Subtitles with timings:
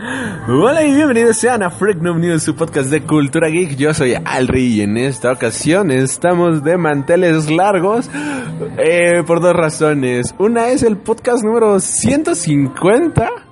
[0.00, 3.76] Hola y bienvenidos sean a Freak Noob News, su podcast de cultura geek.
[3.76, 8.08] Yo soy Alri y en esta ocasión estamos de manteles largos
[8.78, 10.36] eh, por dos razones.
[10.38, 13.47] Una es el podcast número 150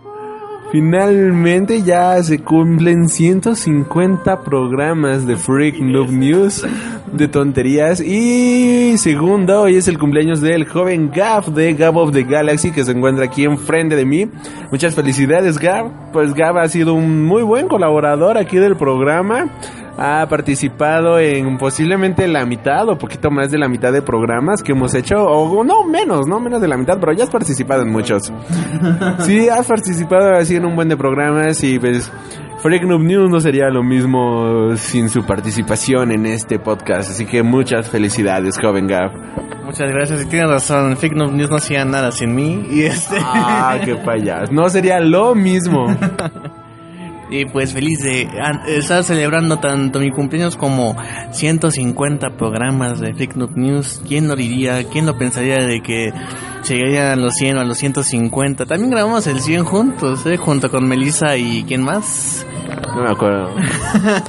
[0.79, 6.67] Finalmente ya se cumplen 150 programas de Freak Noob News
[7.11, 8.03] de tonterías.
[8.03, 12.85] Y segundo, hoy es el cumpleaños del joven Gav de Gab of the Galaxy que
[12.85, 14.29] se encuentra aquí enfrente de mí.
[14.71, 16.13] Muchas felicidades Gav.
[16.13, 19.49] Pues Gab ha sido un muy buen colaborador aquí del programa
[19.99, 24.73] ha participado en posiblemente la mitad o poquito más de la mitad de programas que
[24.73, 27.91] hemos hecho, o no menos, no menos de la mitad, pero ya has participado en
[27.91, 28.33] muchos.
[29.21, 32.11] Sí, has participado así en un buen de programas y pues
[32.59, 37.43] Freak Noob News no sería lo mismo sin su participación en este podcast, así que
[37.43, 39.13] muchas felicidades, joven Gav.
[39.65, 43.17] Muchas gracias, y tienes razón, Freak Noob News no hacía nada sin mí y este...
[43.21, 45.87] Ah, qué payas, no sería lo mismo.
[47.29, 48.29] Y pues feliz de
[48.69, 50.97] estar celebrando tanto mi cumpleaños como
[51.33, 54.01] 150 programas de Noob News.
[54.07, 54.85] ¿Quién lo diría?
[54.85, 56.13] ¿Quién lo pensaría de que
[56.69, 58.67] llegarían a los 100 o a los 150?
[58.67, 60.37] También grabamos el 100 juntos, ¿eh?
[60.37, 62.47] Junto con Melissa y ¿quién más?
[62.95, 63.55] No me acuerdo.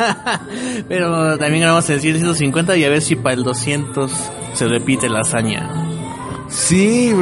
[0.90, 4.12] Pero también grabamos el 150 y a ver si para el 200
[4.54, 5.70] se repite la hazaña.
[6.50, 7.14] Sí,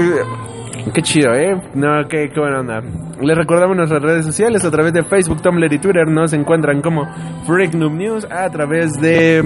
[0.93, 1.61] Qué chido, ¿eh?
[1.73, 2.81] No, qué, qué buena onda.
[3.21, 6.07] Les recordamos nuestras redes sociales a través de Facebook, Tumblr y Twitter.
[6.07, 7.07] Nos encuentran como
[7.45, 8.25] Freak Noob News.
[8.29, 9.43] A través de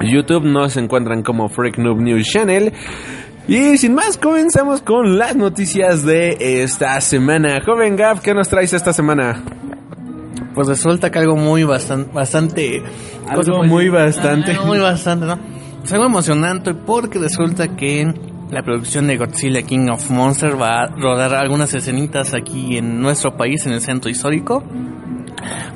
[0.00, 2.72] YouTube nos encuentran como Freak Noob News Channel.
[3.48, 7.60] Y sin más, comenzamos con las noticias de esta semana.
[7.64, 9.42] Joven Gav, ¿qué nos traes esta semana?
[10.54, 12.12] Pues resulta que algo muy bastante...
[12.12, 12.82] bastante
[13.26, 14.52] algo muy bastante.
[14.52, 15.38] Algo muy bastante, ¿no?
[15.82, 18.12] Es algo emocionante porque resulta que
[18.50, 23.36] la producción de Godzilla King of Monsters va a rodar algunas escenitas aquí en nuestro
[23.36, 24.64] país, en el centro histórico.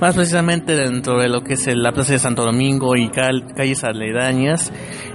[0.01, 4.73] Más precisamente dentro de lo que es la Plaza de Santo Domingo y calles aledañas,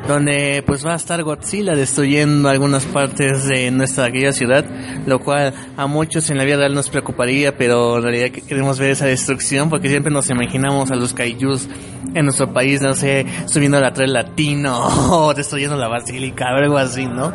[0.07, 4.65] donde pues va a estar Godzilla destruyendo algunas partes de nuestra querida ciudad,
[5.05, 8.91] lo cual a muchos en la vida real nos preocuparía, pero en realidad queremos ver
[8.91, 11.67] esa destrucción porque siempre nos imaginamos a los kaijus
[12.13, 17.05] en nuestro país, no sé, subiendo la tren latino o destruyendo la basílica algo así,
[17.05, 17.33] ¿no?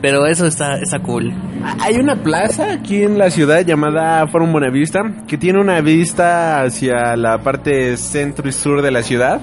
[0.00, 1.32] Pero eso está, está cool.
[1.80, 7.16] Hay una plaza aquí en la ciudad llamada Forum Buenavista que tiene una vista hacia
[7.16, 9.40] la parte centro y sur de la ciudad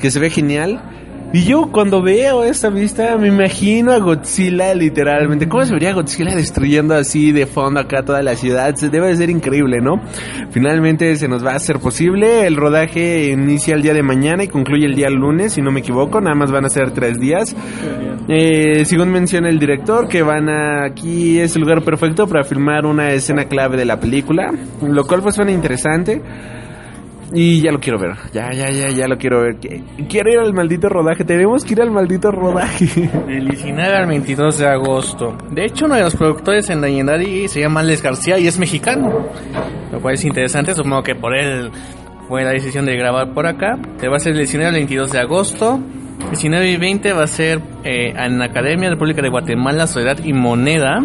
[0.00, 0.99] que se ve genial
[1.32, 5.48] y yo cuando veo esta vista me imagino a Godzilla literalmente.
[5.48, 8.74] ¿Cómo se vería Godzilla destruyendo así de fondo acá toda la ciudad?
[8.74, 10.00] Debe de ser increíble, ¿no?
[10.50, 12.46] Finalmente se nos va a hacer posible.
[12.46, 15.80] El rodaje inicia el día de mañana y concluye el día lunes, si no me
[15.80, 16.20] equivoco.
[16.20, 17.54] Nada más van a ser tres días.
[18.28, 20.84] Eh, según menciona el director, que van a...
[20.84, 24.52] Aquí es el lugar perfecto para filmar una escena clave de la película.
[24.82, 26.20] Lo cual pues suena interesante.
[27.32, 28.16] Y ya lo quiero ver.
[28.32, 29.56] Ya, ya, ya, ya lo quiero ver.
[30.08, 31.24] Quiero ir al maldito rodaje.
[31.24, 32.86] Tenemos que ir al maldito rodaje.
[33.26, 35.36] Del 19 al 22 de agosto.
[35.50, 39.28] De hecho, uno de los productores en Dañenari se llama Alex García y es mexicano.
[39.92, 40.74] Lo cual es interesante.
[40.74, 41.70] Supongo que por él
[42.28, 43.78] fue la decisión de grabar por acá.
[43.98, 45.80] Te va a ser el 19 al 22 de agosto.
[46.30, 50.32] 19 y 20 va a ser eh, en la Academia República de Guatemala, Soledad y
[50.32, 51.00] Moneda.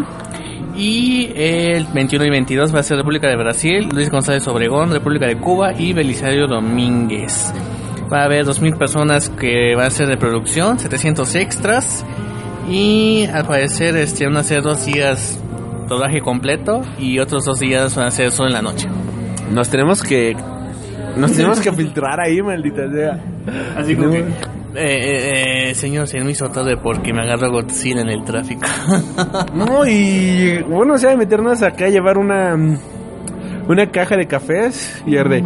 [0.76, 5.26] Y el 21 y 22 va a ser República de Brasil, Luis González Obregón, República
[5.26, 7.52] de Cuba y Belisario Domínguez.
[8.12, 12.04] Va a haber 2.000 personas que van a ser de producción, 700 extras
[12.68, 15.40] y al parecer este, van a ser dos días
[15.88, 18.88] rodaje completo y otros dos días van a ser solo en la noche.
[19.52, 20.36] Nos tenemos que
[21.16, 23.20] nos tenemos que filtrar ahí, maldita sea.
[23.76, 24.24] Así como que
[24.76, 28.62] eh, eh, señor, se me hizo tarde porque me agarró Godzilla en el tráfico.
[29.54, 32.56] no, y bueno, o sea, meternos acá a llevar una
[33.68, 35.44] una caja de cafés y arde.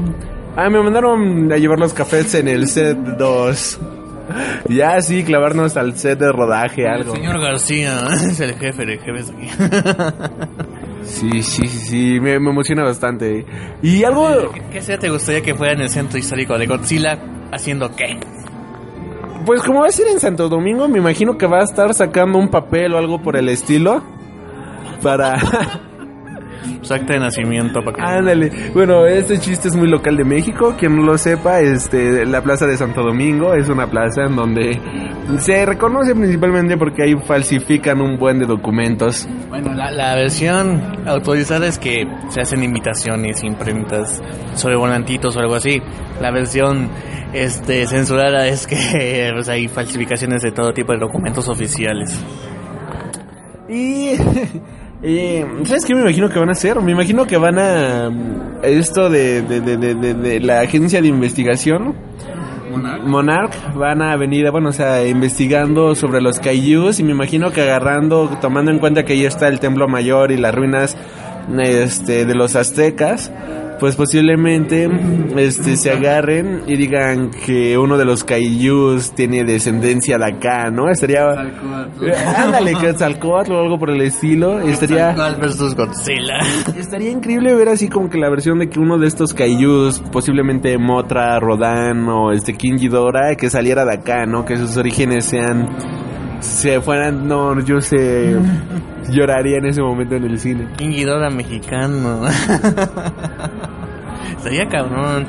[0.56, 3.80] Ah, me mandaron a llevar los cafés en el set 2.
[4.68, 7.14] Ya, sí, clavarnos al set de rodaje, algo.
[7.14, 9.48] El señor García es el jefe de jefes aquí.
[11.02, 13.46] Sí, sí, sí, sí, me, me emociona bastante.
[13.82, 14.52] Y algo...
[14.52, 17.18] ¿Qué, qué sea te gustaría que fuera en el centro histórico de Godzilla
[17.50, 18.20] haciendo qué?
[19.50, 22.38] Pues como va a ser en Santo Domingo, me imagino que va a estar sacando
[22.38, 24.00] un papel o algo por el estilo.
[25.02, 25.40] Para...
[26.82, 28.00] Su acta de nacimiento para que...
[28.00, 28.70] Ándale.
[28.72, 30.76] Bueno, este chiste es muy local de México.
[30.78, 34.80] Quien no lo sepa, este, la plaza de Santo Domingo es una plaza en donde
[35.40, 39.28] se reconoce principalmente porque ahí falsifican un buen de documentos.
[39.48, 44.22] Bueno, la, la versión autorizada es que se hacen invitaciones, imprentas
[44.54, 45.82] sobre volantitos o algo así.
[46.20, 46.88] La versión
[47.32, 52.18] este censurada es que pues, hay falsificaciones de todo tipo de documentos oficiales.
[53.68, 54.10] Y...
[55.06, 56.80] y, ¿Sabes qué me imagino que van a hacer?
[56.80, 58.10] Me imagino que van a...
[58.62, 61.94] Esto de, de, de, de, de- de la agencia de investigación.
[63.04, 67.62] Monarch van a venir, bueno, o sea, investigando sobre los kaijus y me imagino que
[67.62, 70.96] agarrando, tomando en cuenta que ahí está el templo mayor y las ruinas
[71.58, 73.32] este, de los aztecas,
[73.80, 74.88] pues posiblemente
[75.36, 80.90] este, se agarren y digan que uno de los kaijus tiene descendencia de acá, ¿no?
[80.90, 81.30] Estaría...
[82.36, 84.60] Ándale, Quetzalcóatl o algo por el estilo.
[84.60, 85.12] Estaría...
[85.40, 86.38] Versus Godzilla.
[86.76, 90.76] Estaría increíble ver así como que la versión de que uno de estos kaijus, posiblemente
[90.76, 94.44] Motra, Rodan o este King Ghidorah, que saliera de acá, ¿no?
[94.44, 95.68] Que sus orígenes sean
[96.40, 98.36] se fueran, no, yo sé,
[99.10, 100.68] lloraría en ese momento en el cine.
[100.76, 102.22] King Ghidorah mexicano.
[104.42, 105.26] Sería cabrón.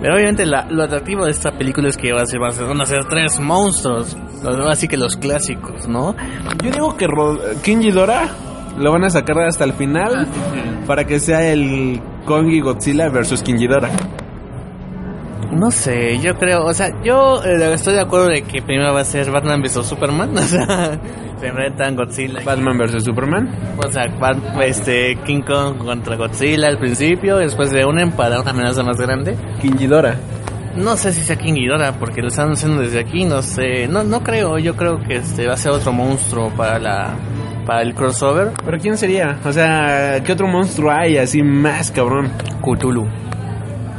[0.00, 2.52] Pero obviamente la- lo atractivo de esta película es que va a ser, va a
[2.52, 4.16] ser- van a ser tres monstruos.
[4.68, 6.14] Así que los clásicos, ¿no?
[6.62, 8.28] Yo digo que Ro- King Ghidorah
[8.78, 10.26] lo van a sacar hasta el final
[10.86, 13.90] para que sea el Kong y Godzilla versus King Ghidorah.
[15.52, 19.00] No sé, yo creo, o sea, yo eh, estoy de acuerdo de que primero va
[19.00, 20.98] a ser Batman vs Superman, o sea,
[21.38, 22.40] se enfrentan Godzilla.
[22.44, 23.48] Batman versus Superman.
[23.78, 28.50] O sea, Bat- este, King Kong contra Godzilla al principio, después se unen para una
[28.50, 29.36] amenaza más grande.
[29.62, 30.16] King Ghidorah.
[30.76, 34.02] No sé si sea King Ghidorah, porque lo están haciendo desde aquí, no sé, no,
[34.04, 37.14] no creo, yo creo que este va a ser otro monstruo para la,
[37.64, 38.50] para el crossover.
[38.64, 39.38] Pero ¿quién sería?
[39.44, 42.30] O sea, ¿qué otro monstruo hay así más cabrón?
[42.62, 43.06] Cthulhu.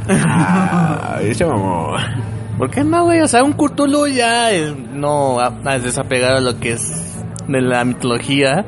[0.08, 1.44] Ah, ese.
[1.44, 3.20] ¿Por qué no, güey?
[3.20, 7.84] O sea, un Cthulhu ya eh, no ha desapegado a lo que es de la
[7.84, 8.64] mitología.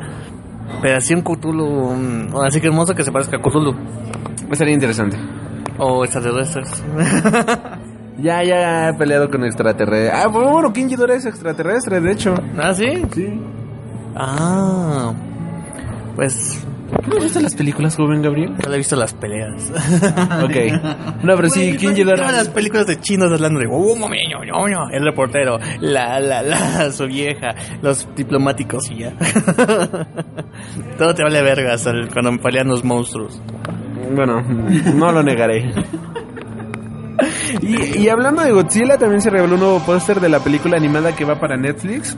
[0.83, 3.75] Pero así un Cthulhu, mm, así que monstruo que se parezca a Cthulhu.
[4.51, 5.19] Estaría interesante.
[5.79, 6.83] O extraterrestres.
[8.23, 10.13] Ya, ya he peleado con extraterrestres.
[10.13, 12.35] Ah, bueno, King Ghidorah es extraterrestre, de hecho.
[12.59, 13.03] ¿Ah, sí?
[13.15, 13.41] Sí.
[14.15, 15.15] Ah.
[16.17, 18.55] Pues ¿No te gustan las películas, joven Gabriel?
[18.63, 19.71] solo he visto las peleas.
[20.43, 21.23] Ok.
[21.23, 22.33] No, pero sí, Todas Ghidorah...
[22.33, 26.43] las películas de chinos hablando de "Oh, mami, ño, ño, ño", el reportero, la, la,
[26.43, 29.13] la, su vieja, los diplomáticos y ya.
[30.99, 33.41] Todo te vale vergas cuando pelean los monstruos.
[34.15, 35.73] Bueno, no lo negaré.
[37.61, 41.15] Y, y hablando de Godzilla, también se reveló un nuevo póster de la película animada
[41.15, 42.17] que va para Netflix.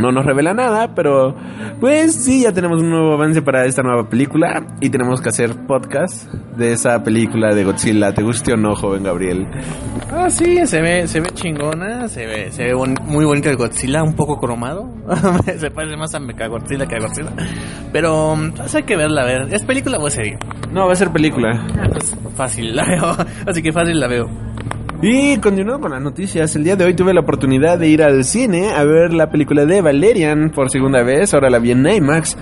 [0.00, 1.34] No nos revela nada, pero
[1.80, 5.54] pues sí, ya tenemos un nuevo avance para esta nueva película y tenemos que hacer
[5.66, 8.12] podcast de esa película de Godzilla.
[8.14, 9.46] ¿Te guste o no, joven Gabriel?
[10.12, 13.56] Ah, sí, se ve, se ve chingona, se ve, se ve boni- muy bonito el
[13.56, 14.88] Godzilla, un poco cromado.
[15.58, 17.30] se parece más a Mechagodzilla que a Godzilla.
[17.92, 19.48] Pero, pues hay que verla, a ver.
[19.52, 20.38] ¿Es película o es serie?
[20.72, 21.66] No, va a ser película.
[21.92, 24.26] Pues fácil la veo, así que fácil la veo.
[25.00, 28.24] Y continuando con las noticias, el día de hoy tuve la oportunidad de ir al
[28.24, 32.36] cine a ver la película de Valerian por segunda vez, ahora la vi en IMAX.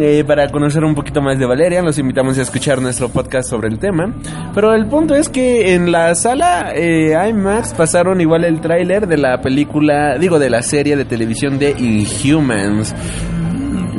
[0.00, 3.66] Eh, para conocer un poquito más de Valerian, los invitamos a escuchar nuestro podcast sobre
[3.66, 4.14] el tema.
[4.54, 9.16] Pero el punto es que en la sala eh, IMAX pasaron igual el tráiler de
[9.16, 12.94] la película, digo, de la serie de televisión de Inhumans.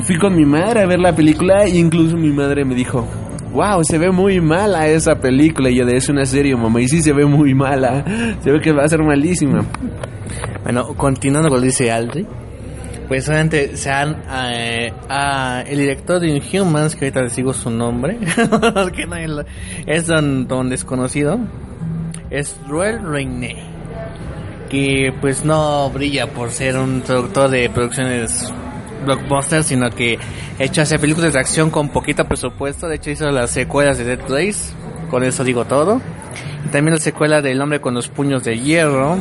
[0.04, 3.06] Fui con mi madre a ver la película e incluso mi madre me dijo,
[3.52, 5.70] wow, se ve muy mala esa película.
[5.70, 8.04] Y yo de es una serie, mamá, y sí se ve muy mala.
[8.44, 9.66] Se ve que va a ser malísima.
[10.64, 12.26] Bueno, continuando con lo que dice Aldri,
[13.08, 14.18] pues obviamente se han,
[14.54, 18.18] eh, a- el director de Inhumans, que ahorita les digo su nombre,
[19.08, 19.44] nadie lo-
[19.88, 21.40] es don, don desconocido,
[22.30, 23.56] es Ruel Reiné,
[24.70, 28.54] que pues no brilla por ser un productor de producciones
[29.06, 30.18] blockbusters, sino que
[30.58, 34.20] hecho hace películas de acción con poquito presupuesto, de hecho hizo las secuelas de Dead
[34.30, 34.74] Race,
[35.10, 36.02] con eso digo todo,
[36.72, 39.18] también la secuela del hombre con los puños de hierro,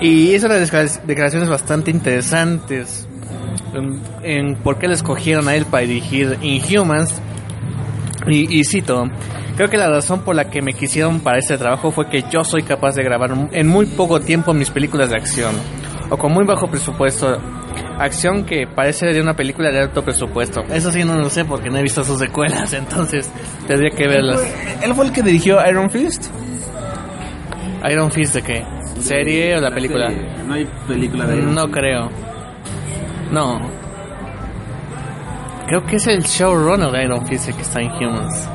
[0.00, 3.06] y hizo declara- declaraciones bastante interesantes
[3.74, 7.20] en, en por qué le escogieron a él para dirigir Inhumans.
[8.26, 9.08] Y, y cito,
[9.56, 12.44] Creo que la razón por la que me quisieron para este trabajo fue que yo
[12.44, 15.54] soy capaz de grabar en muy poco tiempo mis películas de acción
[16.08, 17.38] o con muy bajo presupuesto.
[18.00, 20.62] Acción que parece de una película de alto presupuesto.
[20.72, 23.30] Eso sí no lo sé porque no he visto sus secuelas, entonces
[23.66, 24.40] tendría que verlas.
[24.82, 26.28] ¿Él fue el que dirigió Iron Fist?
[27.90, 28.64] ¿Iron Fist de qué?
[29.00, 30.10] ¿Serie o la película?
[30.46, 32.08] No hay película de Iron No creo.
[33.30, 33.60] No.
[35.66, 38.48] Creo que es el showrunner de Iron Fist el que está en Humans.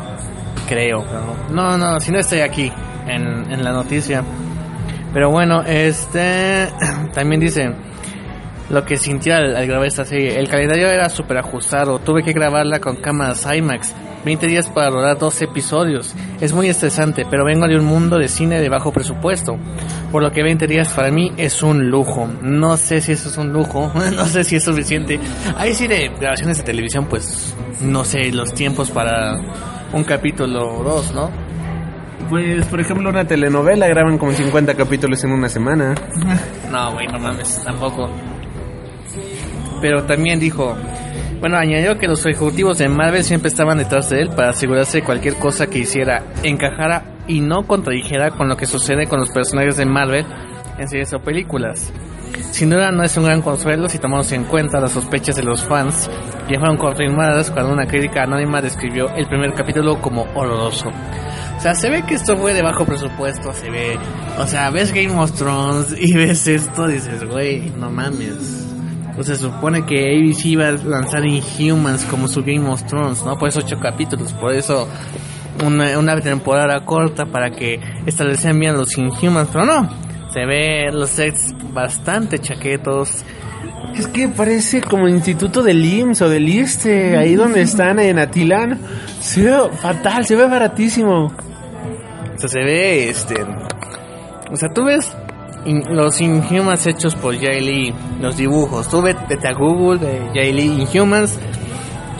[0.67, 1.05] Creo.
[1.51, 2.71] No, no, si no estoy aquí
[3.05, 4.23] en, en la noticia.
[5.13, 6.67] Pero bueno, este
[7.13, 7.75] también dice
[8.69, 10.39] lo que sintió al, al grabar esta serie.
[10.39, 11.99] El calendario era súper ajustado.
[11.99, 13.93] Tuve que grabarla con cámaras IMAX.
[14.25, 16.15] 20 días para rodar dos episodios.
[16.41, 19.55] Es muy estresante, pero vengo de un mundo de cine de bajo presupuesto.
[20.11, 22.27] Por lo que 20 días para mí es un lujo.
[22.41, 25.19] No sé si eso es un lujo, no sé si es suficiente.
[25.55, 29.37] Ahí sí de grabaciones de televisión, pues no sé los tiempos para
[29.93, 31.29] un capítulo o dos, ¿no?
[32.27, 35.93] Pues, por ejemplo, una telenovela graban como 50 capítulos en una semana.
[36.71, 38.09] No, güey, no mames, tampoco.
[39.85, 40.75] Pero también dijo,
[41.39, 45.05] bueno, añadió que los ejecutivos de Marvel siempre estaban detrás de él para asegurarse que
[45.05, 49.77] cualquier cosa que hiciera encajara y no contradijera con lo que sucede con los personajes
[49.77, 50.25] de Marvel
[50.79, 51.93] en series o películas.
[52.49, 55.63] Sin duda no es un gran consuelo si tomamos en cuenta las sospechas de los
[55.63, 56.09] fans
[56.47, 60.89] que fueron confirmadas cuando una crítica anónima describió el primer capítulo como horroroso.
[60.89, 63.99] O sea, se ve que esto fue de bajo presupuesto, se ve...
[64.39, 68.64] O sea, ves Game of Thrones y ves esto, dices, güey, no mames.
[69.15, 73.37] Sea, se supone que ABC iba a lanzar Inhumans como su Game of Thrones, ¿no?
[73.37, 74.87] Por eso ocho capítulos, por eso
[75.65, 79.89] una, una temporada corta para que establecieran bien los Inhumans, pero no.
[80.33, 83.23] Se ve los sets bastante chaquetos.
[83.97, 88.81] Es que parece como instituto del IMSS o del ISTE, ahí donde están en Atilán.
[89.21, 91.27] Se ve fatal, se ve baratísimo.
[91.27, 93.35] O sea, se ve este.
[94.51, 95.15] O sea, tú ves
[95.65, 98.87] in- los Inhumans hechos por Jay Lee, los dibujos.
[98.89, 101.37] Tú ve- vete a Google de Jay Lee Inhumans.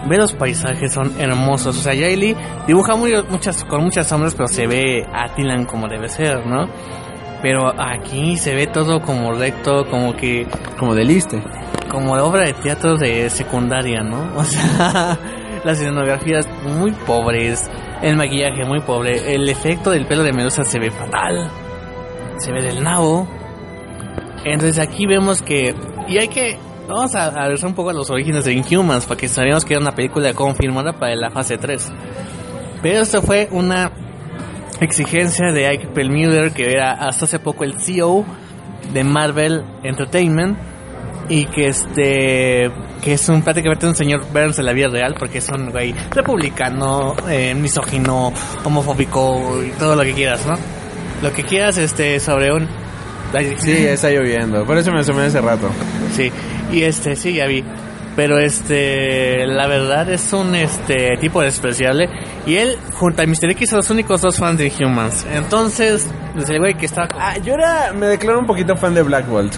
[0.08, 1.78] Ve los paisajes, son hermosos.
[1.78, 2.36] O sea, Jay Lee
[2.68, 6.68] dibuja muy, muchas, con muchas sombras, pero se ve Atilan como debe ser, ¿no?
[7.42, 10.48] Pero aquí se ve todo como recto, como que
[10.80, 11.42] Como del ISTE.
[11.90, 14.18] como obra de teatro de secundaria, ¿no?
[14.38, 15.18] O sea,
[15.64, 17.70] las escenografías muy pobres,
[18.04, 21.50] el maquillaje muy pobre, el efecto del pelo de Medusa se ve fatal,
[22.38, 23.28] se ve del nabo.
[24.44, 25.76] Entonces aquí vemos que,
[26.08, 29.28] y hay que, vamos a, a ver un poco los orígenes de Inhumans, para que
[29.28, 31.92] sabíamos que era una película confirmada para la fase 3.
[32.82, 33.92] Pero esto fue una
[34.80, 38.26] exigencia de Ike Perlmutter, que era hasta hace poco el CEO
[38.94, 40.58] de Marvel Entertainment
[41.28, 45.40] y que este que es un prácticamente un señor Burns de la vida real porque
[45.40, 48.32] es un güey republicano, eh, misógino,
[48.64, 50.56] homofóbico y todo lo que quieras, ¿no?
[51.26, 52.68] Lo que quieras este sobre un
[53.58, 54.64] Sí, está lloviendo.
[54.66, 55.70] Por eso me asomé hace rato.
[56.14, 56.32] Sí,
[56.72, 57.64] y este, sí, ya vi.
[58.16, 62.08] Pero este, la verdad es un este tipo despreciable.
[62.46, 63.50] Y él, junto a Mr.
[63.52, 65.26] X, son los únicos dos fans de Humans.
[65.34, 68.94] Entonces, es el güey que estaba con- Ah, yo era, me declaro un poquito fan
[68.94, 69.54] de Black Bolt.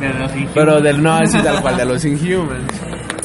[0.00, 0.50] de los Inhumans.
[0.54, 2.72] Pero del no así tal cual, de los Inhumans.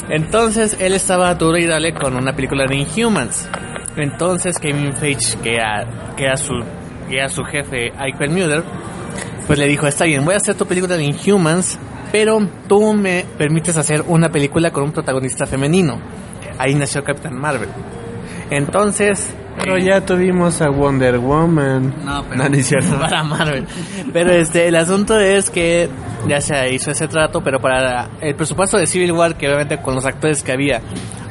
[0.10, 3.48] Entonces él estaba duro y dale con una película de Inhumans.
[3.96, 5.86] Entonces Kevin Feige, que era,
[6.18, 6.54] que era su,
[7.08, 8.64] que era su jefe, Ike Perlmutter,
[9.48, 11.78] pues le dijo, está bien, voy a hacer tu película de Inhumans,
[12.12, 16.00] pero tú me permites hacer una película con un protagonista femenino.
[16.58, 17.70] Ahí nació Captain Marvel.
[18.50, 19.36] Entonces...
[19.58, 21.94] Pero eh, ya tuvimos a Wonder Woman.
[22.04, 22.98] no, pero No, no es cierto.
[23.00, 23.66] para Marvel.
[24.12, 25.90] Pero este, el asunto es que
[26.28, 29.96] ya se hizo ese trato, pero para el presupuesto de Civil War, que obviamente con
[29.96, 30.82] los actores que había,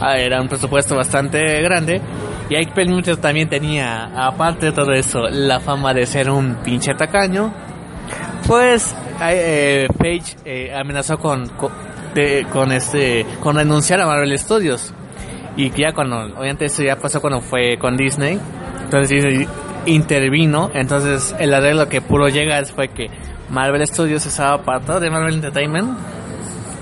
[0.01, 2.01] ah, era un presupuesto bastante grande.
[2.49, 6.95] Y Ike Perlmutter también tenía, aparte de todo eso, la fama de ser un pinche
[6.95, 7.53] tacaño.
[8.47, 11.71] Pues eh, Page eh, amenazó con, con,
[12.15, 14.93] de- con este, con renunciar a Marvel Studios.
[15.57, 18.39] Y ya cuando, obviamente eso ya pasó cuando fue con Disney.
[18.83, 19.49] Entonces Disney
[19.87, 20.71] intervino.
[20.75, 23.09] Entonces el arreglo que puro llega fue que
[23.51, 25.97] Marvel Studios estaba apartado de Marvel Entertainment.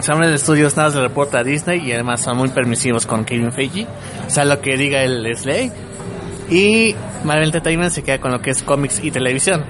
[0.09, 3.87] Marvel Studios nada se reporta a Disney y además son muy permisivos con Kevin Feige.
[4.26, 5.71] O sea, lo que diga el es ley.
[6.50, 6.94] Y
[7.25, 9.64] Marvel Entertainment se queda con lo que es cómics y televisión.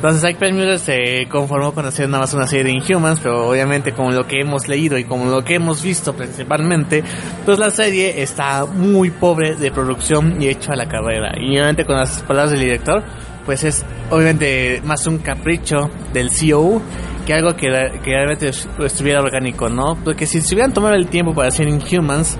[0.00, 3.92] Entonces Ike Perlmutter se conformó con hacer nada más una serie de Inhumans, pero obviamente
[3.92, 7.04] como lo que hemos leído y como lo que hemos visto principalmente,
[7.44, 11.32] pues la serie está muy pobre de producción y hecho a la carrera.
[11.38, 13.02] Y obviamente con las palabras del director,
[13.44, 16.80] pues es obviamente más un capricho del CEO
[17.26, 17.68] que algo que,
[18.02, 19.96] que realmente estuviera orgánico, ¿no?
[20.04, 22.38] Porque si se hubieran tomado el tiempo para hacer Inhumans,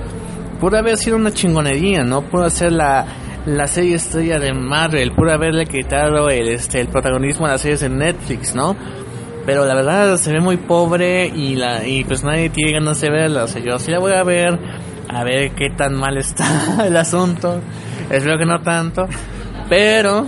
[0.61, 2.23] pudo haber sido una chingonería, ¿no?
[2.23, 3.07] Pudo ser la,
[3.47, 7.83] la serie estrella de Marvel, por haberle quitado el, este, el protagonismo a las series
[7.83, 8.77] en Netflix, ¿no?
[9.47, 13.11] Pero la verdad se ve muy pobre y, la, y pues nadie tiene ganas de
[13.11, 13.45] verla.
[13.45, 14.59] O sea, yo sí la voy a ver,
[15.09, 17.61] a ver qué tan mal está el asunto.
[18.11, 19.09] Espero que no tanto.
[19.69, 20.27] Pero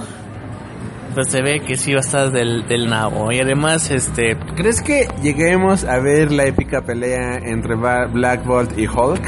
[1.14, 3.32] pues se ve que sí va a estar del, del nabo.
[3.32, 4.36] Y además, este...
[4.56, 9.22] ¿Crees que lleguemos a ver la épica pelea entre Black Bolt y Hulk?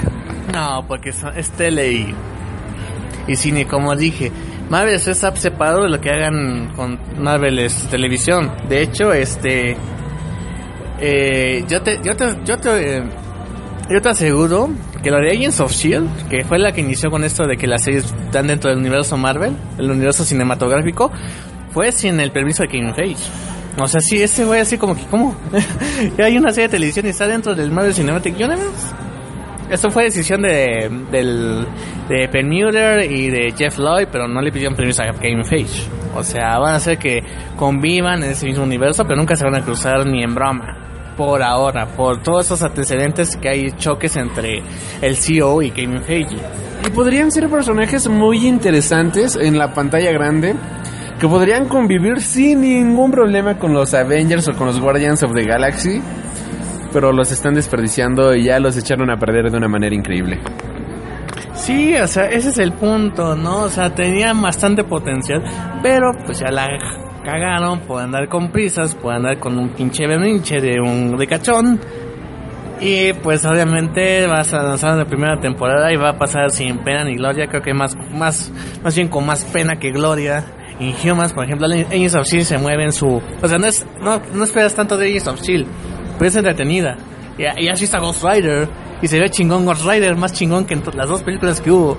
[0.53, 2.15] No, porque es, es tele y,
[3.27, 4.31] y cine, como dije.
[4.71, 8.53] Marvel está separado de lo que hagan con Marvel es televisión.
[8.69, 9.77] De hecho, este...
[11.01, 12.01] Eh, yo te...
[12.03, 13.03] Yo te, yo te, eh,
[13.91, 14.71] yo te aseguro
[15.03, 17.67] que la de Agents of S.H.I.E.L.D., que fue la que inició con esto de que
[17.67, 21.13] las series están dentro del universo Marvel, el universo cinematográfico,
[21.75, 23.29] fue sin el permiso de Kevin Feige.
[23.77, 25.37] O sea, sí, ese güey así como que, ¿cómo?
[26.25, 28.95] Hay una serie de televisión y está dentro del Marvel Cinematic Universe.
[29.69, 31.67] Esto fue decisión de, del,
[32.09, 35.89] de Penn Mueller y de Jeff Lloyd, pero no le pidieron permiso a Kevin Feige.
[36.15, 37.25] O sea, van a hacer que
[37.57, 40.79] convivan en ese mismo universo, pero nunca se van a cruzar ni en broma.
[41.17, 44.63] Por ahora, por todos esos antecedentes que hay choques entre
[45.01, 46.37] el CEO y Kevin Feige.
[46.87, 50.55] Y podrían ser personajes muy interesantes en la pantalla grande
[51.19, 55.45] que podrían convivir sin ningún problema con los Avengers o con los Guardians of the
[55.45, 56.03] Galaxy,
[56.93, 60.41] pero los están desperdiciando y ya los echaron a perder de una manera increíble.
[61.55, 63.63] Sí, o sea, ese es el punto, ¿no?
[63.63, 65.43] O sea, tenían bastante potencial,
[65.83, 66.69] pero pues ya la
[67.25, 71.81] cagaron por andar con prisas, por andar con un pinche berrinche de un ricachón.
[72.81, 77.05] Y pues obviamente vas a lanzar la primera temporada y va a pasar sin pena
[77.05, 78.53] ni gloria, creo que más, más,
[78.83, 80.45] más bien con más pena que gloria.
[80.81, 82.45] Inhumans, por ejemplo, Agents of S.H.I.E.L.D.
[82.45, 83.23] se mueve en su...
[83.43, 85.71] O sea, no, es, no, no esperas tanto de Agents of S.H.I.E.L.D.,
[86.19, 86.97] pero es entretenida.
[87.39, 88.69] Y, y así está Ghost Rider,
[89.03, 91.99] y se ve chingón Ghost Rider, más chingón que en las dos películas que hubo.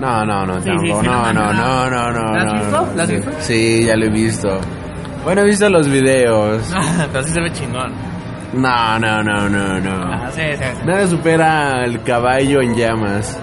[0.00, 2.32] No, no, no, Sí, sí, sí, no, no, no, no, no, no, no.
[2.36, 2.92] ¿La has visto?
[2.96, 3.14] ¿La has Sí.
[3.16, 3.30] visto?
[3.40, 4.60] Sí, ya lo he visto.
[5.22, 6.62] Bueno, he visto los videos.
[7.12, 7.92] pero sí se ve chingón.
[8.54, 10.12] No, no, no, no, no.
[10.12, 10.82] Ah, sí, sí, sí.
[10.86, 13.40] Nada supera el caballo en llamas.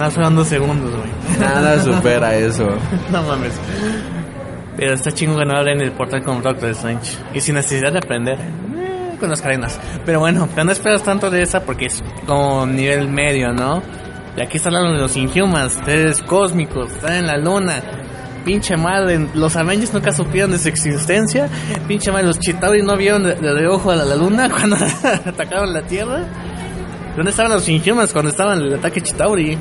[0.00, 1.38] Nada, fueron dos segundos, güey.
[1.38, 2.66] Nada supera eso.
[3.12, 3.52] no mames.
[4.76, 7.18] Pero está chingón que no abren el portal con Doctor Strange.
[7.34, 8.38] Y sin necesidad de aprender.
[8.38, 9.78] eh, con las cadenas.
[10.06, 13.82] Pero bueno, no esperas tanto de esa porque es como nivel medio, ¿no?
[14.38, 17.82] Y aquí están hablando de los Inhumans, seres cósmicos, están en la luna.
[18.44, 21.46] Pinche madre, los Avengers nunca supieron de su existencia.
[21.86, 24.76] Pinche madre, los Chitauri no vieron de, de reojo a la, la luna cuando
[25.26, 26.24] atacaron la Tierra.
[27.16, 29.58] ¿Dónde estaban los Inhumans cuando estaban en el ataque Chitauri?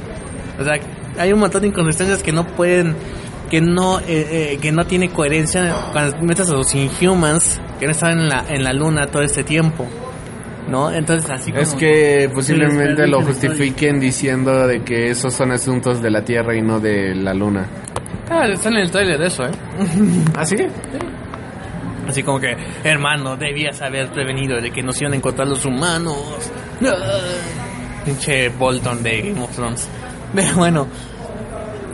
[0.59, 0.79] O sea,
[1.17, 2.95] hay un montón de inconsistencias que no pueden,
[3.49, 7.91] que no, eh, eh, que no tiene coherencia cuando metes a los Inhumans que no
[7.91, 9.87] estaban en la, en la luna todo este tiempo.
[10.67, 10.91] ¿No?
[10.91, 11.63] Entonces así como...
[11.63, 16.61] Es que posiblemente lo justifiquen diciendo de que esos son asuntos de la Tierra y
[16.61, 17.65] no de la Luna.
[18.29, 19.51] Ah, está en el trailer de eso, ¿eh?
[20.35, 20.57] ¿Ah, sí?
[22.07, 26.51] Así como que, hermano, debías haber prevenido de que nos iban a encontrar los humanos.
[26.85, 26.95] Ah,
[28.05, 29.89] Pinche Bolton de Game of Thrones.
[30.55, 30.87] Bueno,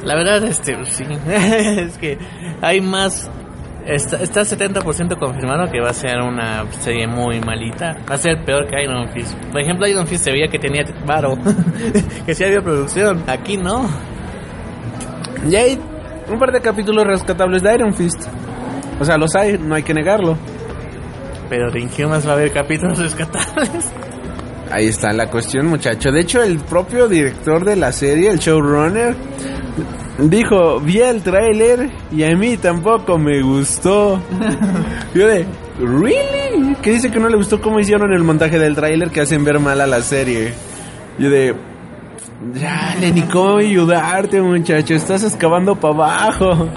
[0.03, 2.17] la verdad, este, sí, es que
[2.61, 3.29] hay más.
[3.85, 7.97] Está, está 70% confirmado que va a ser una serie muy malita.
[8.09, 9.35] Va a ser peor que Iron Fist.
[9.51, 11.37] Por ejemplo, Iron Fist se veía que tenía varo,
[12.25, 13.23] que sí había producción.
[13.27, 13.87] Aquí no.
[15.47, 15.79] Y hay
[16.27, 18.27] un par de capítulos rescatables de Iron Fist.
[18.99, 20.37] O sea, los hay, no hay que negarlo.
[21.49, 23.91] Pero de Inhumans va a haber capítulos rescatables.
[24.71, 26.11] Ahí está la cuestión, muchacho.
[26.11, 29.15] De hecho, el propio director de la serie, el showrunner,
[30.19, 34.19] dijo, vi el tráiler y a mí tampoco me gustó.
[35.13, 35.45] Yo de,
[35.79, 36.75] ¿really?
[36.81, 39.59] Que dice que no le gustó cómo hicieron el montaje del tráiler que hacen ver
[39.59, 40.53] mal a la serie.
[41.19, 41.55] Yo de,
[42.53, 44.93] ya, ni cómo ayudarte, muchacho.
[44.93, 46.69] Estás excavando para abajo.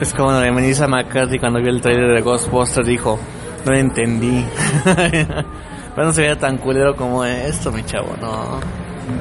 [0.00, 3.18] Es como de Melissa McCarthy cuando vio el trailer de Ghostbusters dijo,
[3.66, 4.44] no entendí.
[5.94, 8.60] Pero no se veía tan culero como esto, mi chavo, no.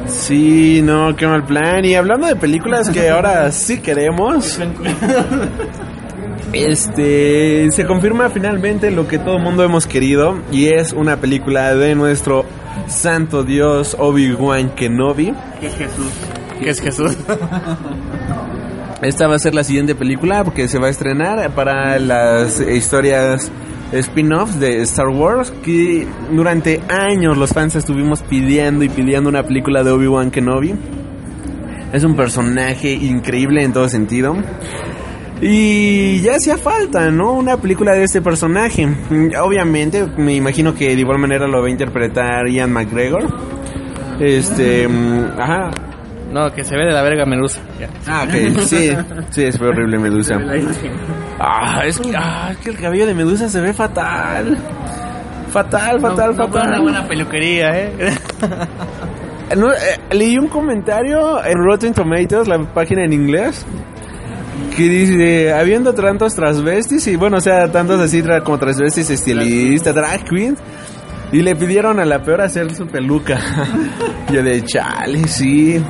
[0.08, 1.84] Sí, no, qué mal plan.
[1.86, 4.60] Y hablando de películas que ahora sí queremos,
[6.54, 11.76] este se confirma finalmente lo que todo el mundo hemos querido y es una película
[11.76, 12.46] de nuestro
[12.88, 15.34] santo Dios Obi-Wan Kenobi.
[15.60, 16.12] ¿Qué es Jesús?
[16.62, 17.18] ¿Qué es Jesús?
[19.02, 23.50] Esta va a ser la siguiente película porque se va a estrenar para las historias
[23.92, 29.84] spin-offs de Star Wars que durante años los fans estuvimos pidiendo y pidiendo una película
[29.84, 30.76] de Obi-Wan Kenobi.
[31.92, 34.36] Es un personaje increíble en todo sentido.
[35.42, 37.34] Y ya hacía falta, ¿no?
[37.34, 38.88] Una película de este personaje.
[39.42, 43.26] Obviamente, me imagino que de igual manera lo va a interpretar Ian McGregor.
[44.20, 45.72] Este, mm, ajá.
[46.32, 47.60] No, que se ve de la verga Medusa.
[47.80, 47.90] Ya.
[48.08, 48.92] Ah, ok, sí,
[49.32, 50.38] sí, es horrible Medusa.
[51.40, 54.58] Ah, es que, ah, es que el cabello de Medusa se ve fatal.
[55.52, 56.68] Fatal, fatal, No, no fue fatal.
[56.70, 57.92] una buena peluquería, ¿eh?
[59.58, 59.78] No, eh,
[60.12, 63.66] leí un comentario en Rotten Tomatoes, la página en inglés,
[64.78, 69.96] que dice, habiendo tantos transvestis, y bueno, o sea, tantos así tra- como transvestis, estilistas,
[69.96, 70.60] drag queens,
[71.32, 73.40] y le pidieron a la peor hacer su peluca.
[74.32, 75.84] Yo de chale, sí.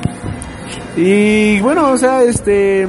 [0.96, 2.86] Y bueno, o sea, este...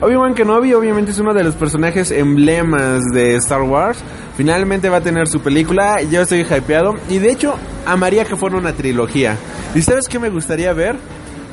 [0.00, 3.98] Obi-Wan Kenobi obviamente es uno de los personajes emblemas de Star Wars.
[4.36, 6.00] Finalmente va a tener su película.
[6.02, 6.94] Yo estoy hypeado.
[7.08, 9.36] Y de hecho, amaría que fuera una trilogía.
[9.74, 10.96] ¿Y sabes qué me gustaría ver?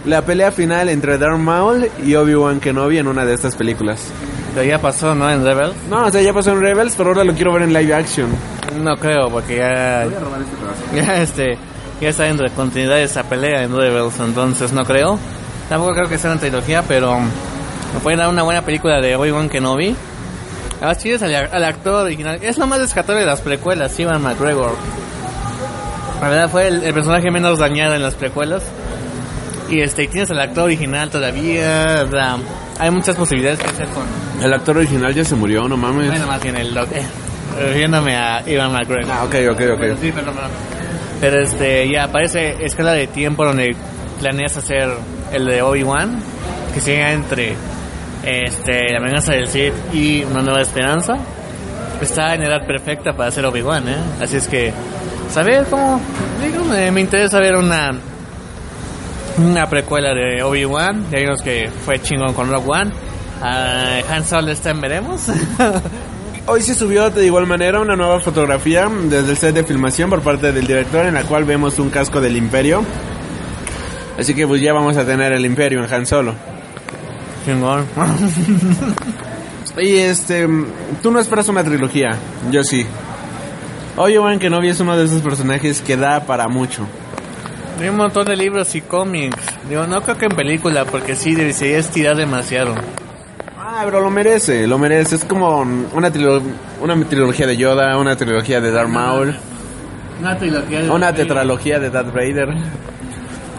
[0.06, 4.12] La pelea final entre Darth Maul y Obi-Wan Kenobi en una de estas películas.
[4.54, 5.30] Pero ya pasó, ¿no?
[5.32, 5.74] En Rebels.
[5.90, 8.28] No, o sea, ya pasó en Rebels, pero ahora lo quiero ver en live action.
[8.84, 10.08] No creo, porque ya...
[10.94, 11.58] Ya, este...
[12.00, 15.18] Ya está en continuidad esa pelea en Rebels, entonces no creo.
[15.70, 17.20] Tampoco creo que sea una trilogía, pero...
[17.20, 19.96] Me pueden dar una buena película de Obi-Wan Kenobi.
[20.82, 22.40] Ahora sí es al, al actor original.
[22.42, 24.76] Es lo más rescatable de las precuelas, Ivan McGregor.
[26.22, 28.64] La verdad fue el, el personaje menos dañado en las precuelas.
[29.70, 32.04] Y este, tienes al actor original todavía.
[32.06, 32.38] o sea,
[32.80, 34.04] hay muchas posibilidades que hacer con...
[34.44, 36.08] El actor original ya se murió, no mames.
[36.10, 36.74] Bueno, más bien el...
[36.74, 37.06] doc- eh,
[37.58, 39.10] refiriéndome a Ivan McGregor.
[39.12, 39.98] Ah, ok, ok, ok.
[40.02, 40.52] Sí, perdón, perdón.
[41.22, 43.74] Pero este, ya aparece escala de tiempo donde
[44.20, 44.90] planeas hacer
[45.32, 46.20] el de Obi-Wan,
[46.74, 47.56] que sea entre
[48.24, 51.18] este, la venganza del Sith y una nueva esperanza.
[52.02, 53.98] Está en edad perfecta para hacer Obi-Wan, ¿eh?
[54.22, 54.74] Así es que,
[55.32, 56.00] saber cómo,
[56.44, 57.94] digo, me, me interesa ver una
[59.38, 62.92] una precuela de Obi-Wan, ya vimos que fue chingón con Rogue One.
[63.42, 65.24] Ah, Han Solo está en veremos.
[66.48, 70.22] Hoy se subió de igual manera una nueva fotografía desde el set de filmación por
[70.22, 72.84] parte del director en la cual vemos un casco del Imperio.
[74.20, 76.34] Así que pues ya vamos a tener el Imperio en Han Solo.
[77.46, 77.86] chingón.
[79.78, 80.48] Y este,
[81.04, 82.16] tú no esperas una trilogía,
[82.50, 82.86] yo sí.
[83.98, 86.88] Obi-Wan Kenobi es uno de esos personajes que da para mucho.
[87.82, 89.36] Hay un montón de libros y cómics.
[89.68, 92.74] Digo, no creo que en película, porque sí, debería estirar demasiado.
[93.60, 95.16] Ah, pero lo merece, lo merece.
[95.16, 95.60] Es como
[95.94, 96.42] una, trilo-
[96.82, 99.36] una trilogía de Yoda, una trilogía de Darth Maul,
[100.22, 100.90] Una trilogía.
[100.90, 102.48] una tetralogía de Darth Vader.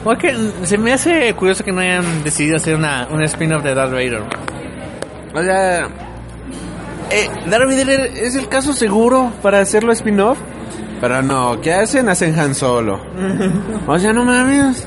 [0.07, 3.91] Porque se me hace curioso que no hayan decidido hacer una, un spin-off de Darth
[3.91, 4.23] Vader.
[5.35, 5.89] O sea,
[7.11, 10.39] eh, Darth Vader es el caso seguro para hacerlo spin-off.
[11.01, 12.09] Pero no, ¿qué hacen?
[12.09, 13.01] Hacen Han Solo.
[13.89, 14.87] O sea, no mames.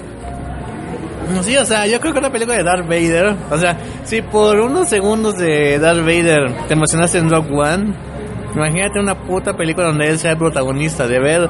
[1.42, 4.58] Sí, o sea, yo creo que una película de Darth Vader, o sea, si por
[4.58, 7.94] unos segundos de Darth Vader te emocionaste en Rock One,
[8.56, 11.50] imagínate una puta película donde él sea el protagonista, de ver,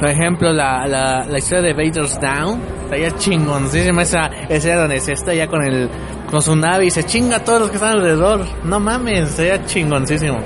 [0.00, 5.12] por ejemplo, la, la, la historia de Vader's Down, estaría chingoncísima esa escena donde se
[5.12, 5.90] está ya con el,
[6.30, 9.62] con su nave y se chinga a todos los que están alrededor, no mames, sería
[9.66, 10.38] chingoncísimo.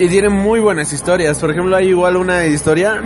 [0.00, 1.38] Y tiene muy buenas historias.
[1.38, 3.00] Por ejemplo, hay igual una historia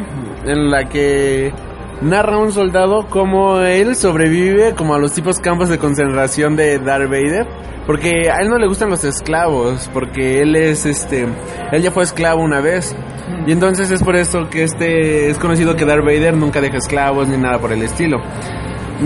[0.46, 1.52] en la que
[2.00, 7.08] narra un soldado cómo él sobrevive como a los tipos campos de concentración de Darth
[7.08, 7.46] Vader.
[7.86, 11.28] Porque a él no le gustan los esclavos, porque él es este,
[11.70, 12.96] él ya fue esclavo una vez.
[13.46, 17.28] Y entonces es por eso que este es conocido que Darth Vader nunca deja esclavos
[17.28, 18.20] ni nada por el estilo.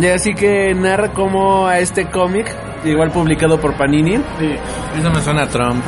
[0.01, 2.47] Y así que narra como a este cómic,
[2.85, 4.55] igual publicado por Panini, Sí,
[4.99, 5.85] eso me suena a Trump.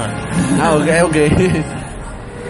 [0.61, 1.17] Ah, ok, ok.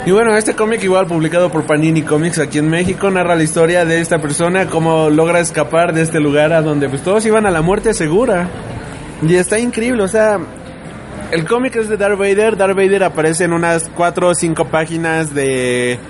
[0.04, 3.84] Y bueno, este cómic igual publicado por Panini Comics aquí en México narra la historia
[3.84, 7.52] de esta persona, cómo logra escapar de este lugar a donde pues todos iban a
[7.52, 8.48] la muerte segura.
[9.22, 10.40] Y está increíble, o sea,
[11.30, 15.32] el cómic es de Darth Vader, Darth Vader aparece en unas 4 o 5 páginas
[15.32, 16.00] de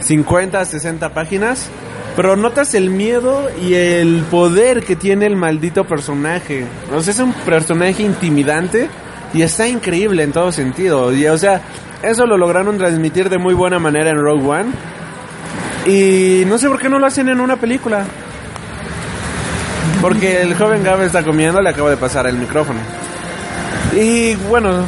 [0.00, 1.68] 50, 60 páginas,
[2.16, 6.64] pero notas el miedo y el poder que tiene el maldito personaje.
[6.94, 8.88] O sea, es un personaje intimidante
[9.34, 11.12] y está increíble en todo sentido.
[11.12, 11.60] Y o sea,
[12.02, 14.70] eso lo lograron transmitir de muy buena manera en Rogue One.
[15.86, 18.04] Y no sé por qué no lo hacen en una película.
[20.00, 22.78] Porque el joven Gab está comiendo, le acabo de pasar el micrófono.
[23.96, 24.84] Y bueno,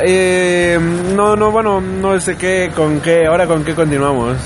[0.00, 0.78] eh,
[1.14, 4.36] no, no, bueno, no sé qué, con qué, ahora con qué continuamos.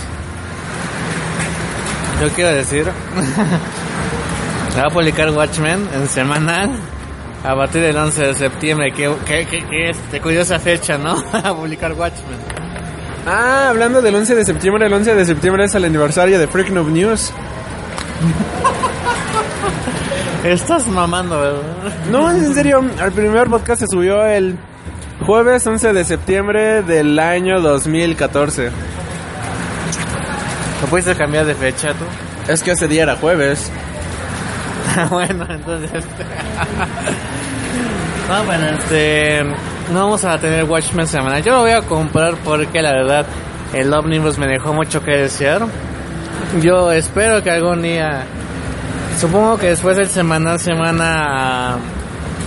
[2.21, 2.87] Yo quiero decir,
[4.79, 6.71] va a publicar Watchmen en semanal
[7.45, 8.93] a partir del 11 de septiembre.
[8.93, 11.13] Que, que, que, que es de curiosa fecha, ¿no?
[11.33, 12.39] a publicar Watchmen.
[13.27, 16.71] Ah, hablando del 11 de septiembre, el 11 de septiembre es el aniversario de Freak
[16.71, 17.33] Noob News.
[20.45, 21.61] Estás mamando, ¿verdad?
[22.11, 24.59] No, en serio, el primer podcast se subió el
[25.25, 28.71] jueves 11 de septiembre del año 2014.
[30.83, 32.05] ¿No pudiste cambiar de fecha tú?
[32.53, 33.71] Es que ese día era jueves.
[35.11, 36.05] bueno, entonces.
[38.29, 39.45] No, bueno, este.
[39.93, 41.41] No vamos a tener Watchmen semana.
[41.41, 43.27] Yo lo voy a comprar porque la verdad
[43.75, 45.67] el Omnibus me dejó mucho que desear.
[46.63, 48.25] Yo espero que algún día.
[49.21, 51.79] Supongo que después del semana a semana.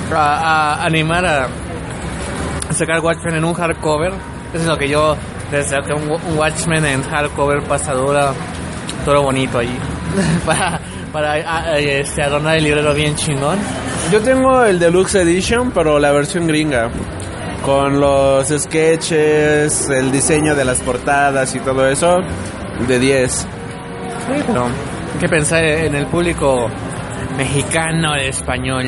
[0.10, 1.48] A, animar a
[2.74, 4.14] sacar Watchmen en un hardcover.
[4.54, 5.16] Eso es lo que yo
[5.52, 8.34] deseo que un, Watchmen en hardcover pasadura
[9.06, 9.60] todo bonito
[10.46, 10.80] para
[11.12, 13.58] para este, adornar el librero bien chingón.
[14.12, 16.90] Yo tengo el Deluxe Edition, pero la versión gringa.
[17.66, 22.20] Con los sketches, el diseño de las portadas y todo eso,
[22.88, 23.32] de 10.
[23.32, 23.48] Sí,
[24.46, 26.70] pero hay que pensar en el público
[27.38, 28.86] mexicano, español.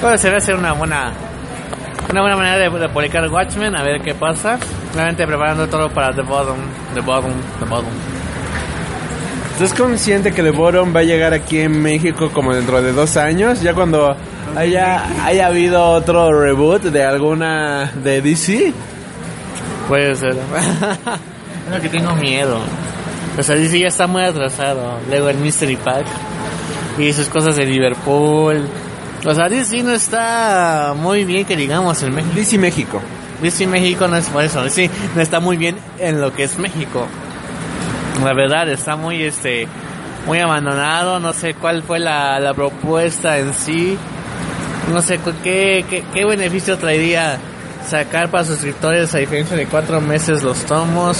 [0.00, 1.12] Puede ser ser una buena
[2.10, 4.58] una buena manera de, de, publicar Watchmen, a ver qué pasa.
[4.94, 6.56] Realmente preparando todo para The Bottom,
[6.94, 8.17] The Bottom, The Bottom.
[9.60, 13.16] ¿Estás consciente que The Bottom va a llegar aquí en México como dentro de dos
[13.16, 13.60] años?
[13.60, 14.14] Ya cuando
[14.54, 18.72] haya, haya habido otro reboot de alguna de DC.
[19.88, 20.36] Puede ser.
[21.66, 22.60] es lo que tengo miedo.
[23.36, 25.00] O sea, DC ya está muy atrasado.
[25.08, 26.06] Luego el Mystery Pack.
[26.96, 28.64] Y sus cosas de Liverpool.
[29.26, 32.32] O sea, DC no está muy bien que digamos en México.
[32.36, 33.00] DC México.
[33.42, 34.62] DC México no es por eso.
[34.62, 37.08] DC no está muy bien en lo que es México
[38.24, 39.68] la verdad está muy este
[40.26, 43.96] muy abandonado no sé cuál fue la, la propuesta en sí
[44.92, 47.38] no sé qué, qué, qué beneficio traería
[47.86, 51.18] sacar para suscriptores a diferencia de cuatro meses los tomos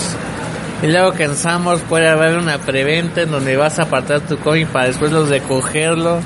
[0.83, 4.39] y luego que en Samos puede haber una preventa en donde vas a apartar tu
[4.39, 6.21] cómic para después los recogerlo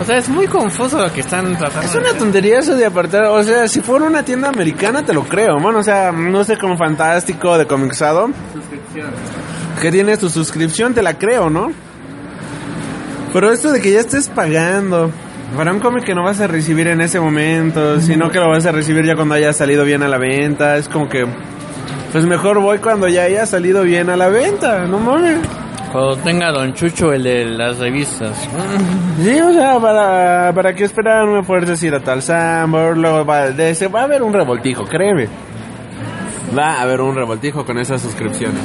[0.00, 1.88] o sea, es muy confuso lo que están tratando.
[1.88, 3.24] Es una tontería eso de apartar.
[3.24, 6.56] O sea, si fuera una tienda americana, te lo creo, bueno O sea, no sé,
[6.56, 8.30] como fantástico de comixado.
[8.52, 9.10] Suscripción
[9.80, 11.72] que tienes tu suscripción, te la creo, ¿no?
[13.32, 15.10] Pero esto de que ya estés pagando
[15.56, 18.66] para un cómic que no vas a recibir en ese momento, sino que lo vas
[18.66, 21.26] a recibir ya cuando haya salido bien a la venta, es como que
[22.12, 25.38] pues mejor voy cuando ya haya salido bien a la venta, no mames.
[25.92, 28.48] Cuando tenga Don Chucho el de las revistas.
[29.22, 33.50] Sí, o sea, para, para que esperar me puedes ir a tal Sambor, luego va,
[33.50, 35.28] de ese, va a haber un revoltijo, créeme.
[36.56, 38.62] Va a haber un revoltijo con esas suscripciones.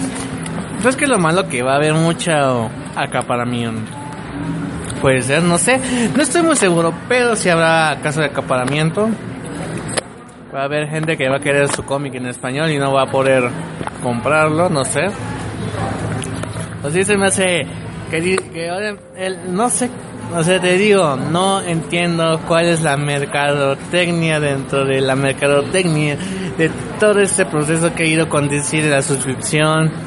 [0.83, 3.89] ¿Sabes que lo malo que va a haber mucha acaparamiento?
[5.01, 5.79] Puede ser, no sé.
[6.13, 9.07] No estoy muy seguro, pero si habrá caso de acaparamiento.
[10.53, 13.03] Va a haber gente que va a querer su cómic en español y no va
[13.03, 13.49] a poder
[14.03, 15.05] comprarlo, no sé.
[16.85, 17.65] Así se me hace
[18.11, 18.37] que,
[19.47, 19.89] no sé,
[20.33, 26.17] no sé, te digo, no entiendo cuál es la mercadotecnia dentro de la mercadotecnia
[26.57, 26.69] de
[26.99, 30.02] todo este proceso que ha ido con decir de la suscripción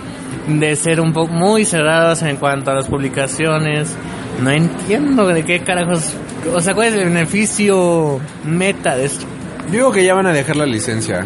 [0.49, 3.95] de ser un poco muy cerrados en cuanto a las publicaciones.
[4.43, 6.13] No entiendo de qué carajos,
[6.55, 9.27] o sea, cuál es el beneficio meta de esto.
[9.71, 11.25] Digo que ya van a dejar la licencia.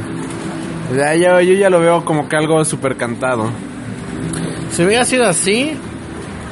[0.90, 3.50] O sea, yo, yo ya lo veo como que algo súper cantado.
[4.72, 5.72] Si hubiera sido así,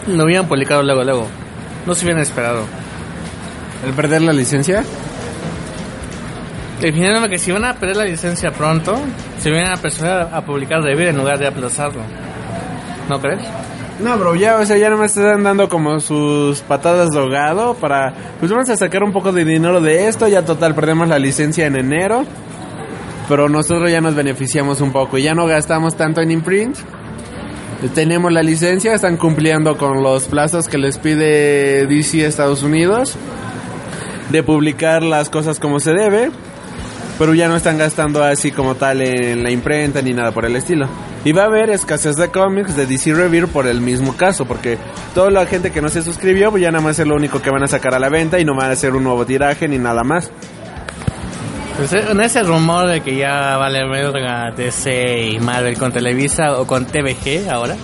[0.07, 1.27] lo hubieran publicado luego, luego.
[1.87, 2.65] No se hubieran esperado.
[3.87, 4.85] ¿El perder la licencia?
[6.81, 8.99] Definiendo que si van a perder la licencia pronto,
[9.41, 12.03] se hubieran apresurar a publicar de en lugar de aplazarlo.
[13.09, 13.41] ¿No crees?
[14.01, 17.75] No, bro, ya, o sea, ya no me están dando como sus patadas de ahogado
[17.75, 21.19] para, pues vamos a sacar un poco de dinero de esto, ya total, perdemos la
[21.19, 22.25] licencia en enero,
[23.29, 26.77] pero nosotros ya nos beneficiamos un poco y ya no gastamos tanto en imprint,
[27.95, 33.17] tenemos la licencia, están cumpliendo con los plazos que les pide DC Estados Unidos
[34.31, 36.31] de publicar las cosas como se debe
[37.19, 40.55] pero ya no están gastando así como tal en la imprenta ni nada por el
[40.55, 40.89] estilo.
[41.29, 44.79] Y va a haber escasez de cómics de DC Revere por el mismo caso, porque
[45.15, 47.51] toda la gente que no se suscribió, pues ya nada más es lo único que
[47.51, 49.77] van a sacar a la venta y no van a hacer un nuevo tiraje ni
[49.77, 50.31] nada más.
[51.77, 56.59] Pues eh, en ese rumor de que ya vale verga DC y Marvel con Televisa
[56.59, 57.77] o con TVG ahora,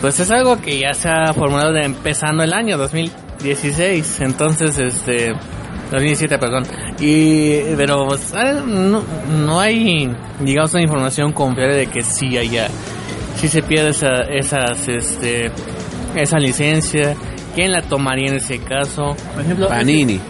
[0.00, 4.20] pues es algo que ya se ha formulado de empezando el año 2016.
[4.20, 5.32] Entonces, este,
[5.90, 6.64] 2017, perdón.
[7.00, 8.32] Y, pero pues,
[8.66, 9.02] no,
[9.44, 12.68] no hay, digamos, una información confiable de que sí haya,
[13.36, 15.50] si se pierde esa, esas, este,
[16.14, 17.14] esa licencia.
[17.54, 19.14] ¿Quién la tomaría en ese caso?
[19.34, 20.20] Por ejemplo, Panini.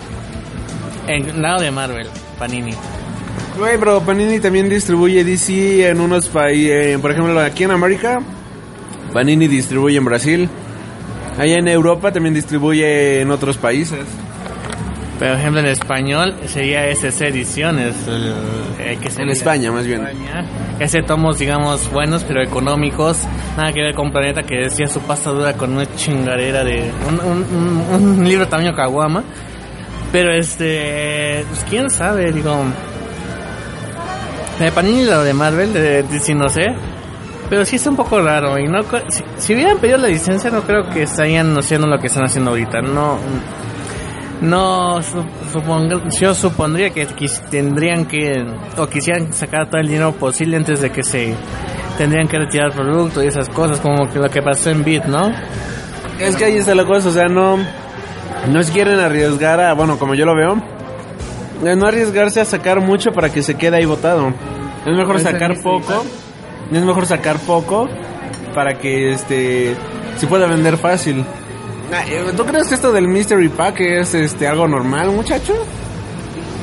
[1.06, 2.06] En lado de Marvel,
[2.38, 2.72] Panini.
[3.58, 8.20] Güey, pero Panini también distribuye DC en unos países, por ejemplo, aquí en América,
[9.12, 10.48] Panini distribuye en Brasil.
[11.38, 14.00] Allá en Europa también distribuye en otros países.
[15.18, 17.94] Por ejemplo, en español sería SC Ediciones.
[18.08, 18.34] El,
[18.84, 20.04] el que En España, más bien.
[20.04, 20.44] España.
[20.80, 23.18] Ese tomos, digamos, buenos, pero económicos.
[23.56, 26.90] Nada que ver con Planeta, que decía su pasta dura con una chingadera de.
[27.08, 27.46] Un, un-
[27.94, 29.22] un- un libro tamaño Kawama.
[30.10, 31.44] Pero este.
[31.48, 32.56] Pues quién sabe, digo.
[34.58, 36.66] De Panini lo de Marvel, de DC no sé.
[37.50, 38.58] Pero sí es un poco raro.
[38.58, 42.06] Y no, si, si hubieran pedido la licencia, no creo que estarían haciendo lo que
[42.06, 42.80] están haciendo ahorita.
[42.80, 43.18] No.
[44.44, 48.44] No, su- supongo, yo supondría que quis- tendrían que,
[48.76, 51.34] o quisieran sacar todo el dinero posible antes de que se
[51.98, 55.32] tendrían que retirar producto y esas cosas, como que lo que pasó en Beat, ¿no?
[56.18, 57.56] Es que ahí está la cosa, o sea, no,
[58.50, 60.56] no se quieren arriesgar a, bueno, como yo lo veo,
[61.64, 64.28] eh, no arriesgarse a sacar mucho para que se quede ahí botado.
[64.84, 66.04] Es mejor Pues, sacar poco,
[66.72, 67.88] es mejor sacar poco
[68.54, 69.74] para que este
[70.18, 71.24] se pueda vender fácil.
[71.92, 75.54] Ah, eh, ¿Tú crees que esto del Mystery Pack es este algo normal, muchacho?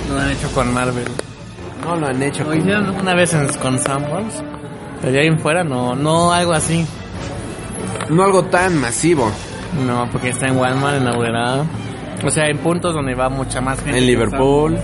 [0.10, 1.06] Lo han hecho con Marvel.
[1.86, 2.44] No lo han hecho.
[2.44, 4.44] Lo hicieron una vez en, con Sanborns,
[5.00, 6.86] pero de ahí en fuera no, no algo así.
[8.10, 9.32] No algo tan masivo.
[9.86, 11.64] No, porque está en Walmart, en Aurrera.
[12.24, 13.98] O sea, en puntos donde va mucha más gente.
[13.98, 14.78] En Liverpool.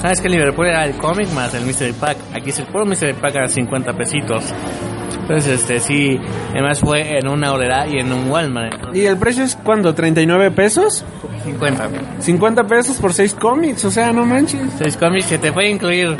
[0.00, 2.16] Sabes que en Liverpool era el cómic más el Mystery Pack.
[2.34, 4.44] Aquí es el puro Mystery Pack a 50 pesitos.
[5.22, 8.94] Entonces, este, sí, además fue en una Aurrera y en un Walmart.
[8.94, 9.94] ¿Y el precio es cuando?
[9.94, 11.04] ¿39 pesos?
[11.44, 11.88] 50.
[12.20, 14.60] 50 pesos por 6 cómics, o sea, no manches.
[14.78, 16.16] Seis cómics que te puede incluir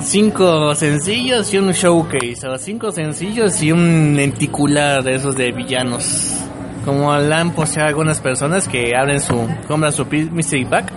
[0.00, 6.44] cinco sencillos y un showcase, o cinco sencillos y un lenticular de esos de villanos.
[6.84, 10.92] Como la han posteado algunas personas que abren su, compran su mystery pack,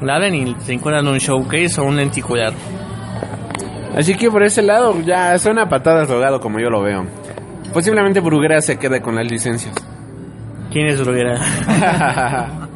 [0.00, 2.52] la abren y se encuentran un showcase o un lenticular.
[3.96, 7.06] Así que por ese lado ya suena patadas ahogado como yo lo veo.
[7.72, 9.74] Posiblemente Bruguera se quede con las licencias.
[10.70, 11.38] ¿Quién es Bruguera?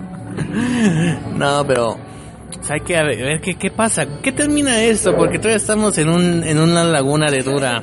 [1.37, 1.97] no, pero
[2.69, 4.07] hay que a ver, a ver qué, qué pasa.
[4.23, 5.15] ¿Qué termina esto?
[5.17, 7.83] Porque todavía estamos en, un, en una laguna de dura.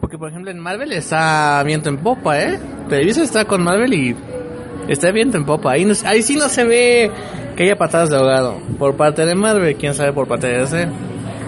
[0.00, 2.58] Porque, por ejemplo, en Marvel está viento en popa, ¿eh?
[2.88, 4.16] Televisa está con Marvel y
[4.88, 5.72] está viento en popa.
[5.72, 7.10] Ahí, no- ahí sí no se ve
[7.56, 8.58] que haya patadas de ahogado.
[8.78, 10.88] Por parte de Marvel, quién sabe por parte de DC.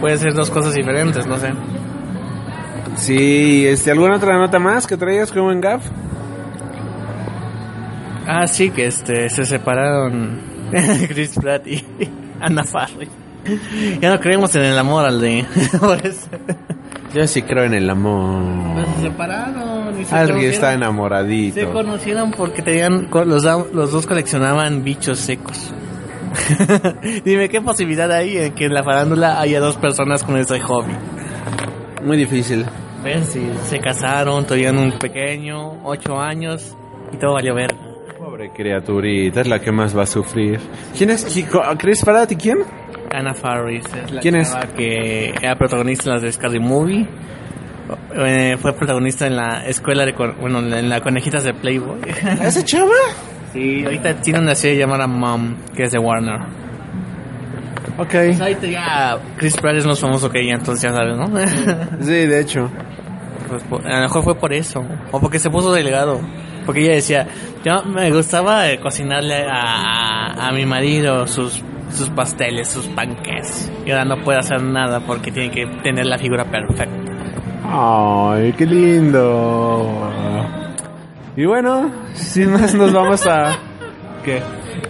[0.01, 1.53] Pueden ser dos cosas diferentes, no sé.
[2.97, 5.83] Sí, este, ¿alguna otra nota más que traías como en GAF?
[8.27, 10.41] Ah, sí, que este se separaron
[11.09, 11.85] Chris Pratt y
[12.41, 13.09] Anna Faris.
[14.01, 15.45] Ya no creemos en el amor al de.
[15.81, 16.29] Por eso.
[17.13, 18.43] Yo sí creo en el amor.
[18.75, 20.01] Pero se separaron.
[20.01, 21.73] Y se Alguien está Se enamoradito.
[21.73, 25.73] conocieron porque tenían, los, los dos coleccionaban bichos secos.
[27.25, 30.93] Dime, ¿qué posibilidad hay en que en la farándula haya dos personas con ese hobby?
[32.05, 32.65] Muy difícil.
[33.03, 33.29] ¿Ves?
[33.29, 36.77] Sí, se casaron, tuvieron un pequeño, ocho años,
[37.13, 37.75] y todo valió ver.
[38.19, 40.59] Pobre criaturita, es la que más va a sufrir.
[40.97, 41.27] ¿Quién es?
[41.79, 42.59] ¿Chris Pratt y quién?
[43.15, 44.53] Anna Faris es la ¿Quién es?
[44.77, 47.07] que era protagonista en las de Scary Movie.
[48.17, 52.01] Eh, fue protagonista en la escuela de con- bueno en la conejitas de Playboy.
[52.43, 52.91] ¿Esa chava?
[53.55, 56.41] Sí, ahorita tiene una serie llamada Mom, que es de Warner.
[57.97, 58.11] Ok.
[58.11, 61.27] Pues ahorita ya Chris Pratt es más famoso que ella, entonces ya sabes, ¿no?
[62.05, 62.69] Sí, de hecho.
[63.49, 66.21] Pues a lo mejor fue por eso, o porque se puso delegado.
[66.67, 67.27] Porque ella decía,
[67.65, 71.63] yo me gustaba eh, cocinarle a, a mi marido sus,
[71.93, 73.71] sus pasteles, sus panques.
[73.87, 76.89] Y ahora no puede hacer nada porque tiene que tener la figura perfecta.
[77.67, 80.11] Ay, qué lindo.
[81.37, 83.59] Y bueno, sin más nos vamos a...
[84.25, 84.41] ¿Qué?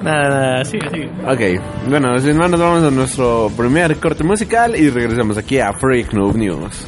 [0.03, 1.09] Nada, nada, sí, sí.
[1.27, 5.73] Ok, bueno, sin más nos vamos a nuestro primer corte musical y regresamos aquí a
[5.73, 6.87] Freak Noob News.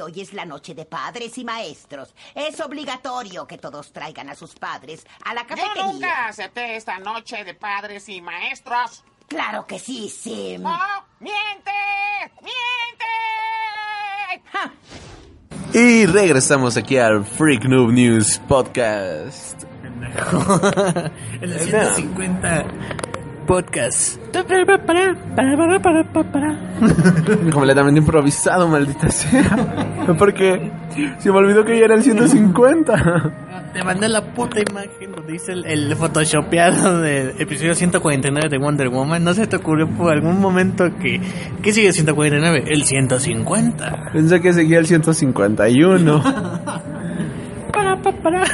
[0.00, 2.14] Que hoy es la noche de padres y maestros.
[2.34, 5.82] Es obligatorio que todos traigan a sus padres a la Yo cafetería.
[5.84, 9.04] nunca acepté esta noche de padres y maestros.
[9.28, 10.62] Claro que sí, Sim.
[10.62, 10.78] ¡No!
[11.20, 11.70] ¡Miente!
[12.40, 13.04] ¡Miente!
[14.52, 14.72] Ja.
[15.74, 19.64] Y regresamos aquí al Freak Noob News Podcast.
[21.42, 21.58] El No.
[21.58, 22.64] 150
[23.50, 24.16] podcast.
[27.52, 30.06] Completamente improvisado, maldita sea.
[30.18, 30.70] Porque
[31.18, 33.32] se me olvidó que ya era el 150.
[33.72, 38.88] Te mandé la puta imagen donde dice el, el photoshopeado del episodio 149 de Wonder
[38.88, 39.24] Woman.
[39.24, 41.20] ¿No se te ocurrió por algún momento que...
[41.60, 42.66] ¿Qué sigue 149?
[42.68, 44.10] El 150.
[44.12, 46.22] Pensé que seguía el 151.
[47.96, 48.44] Para, pa, para.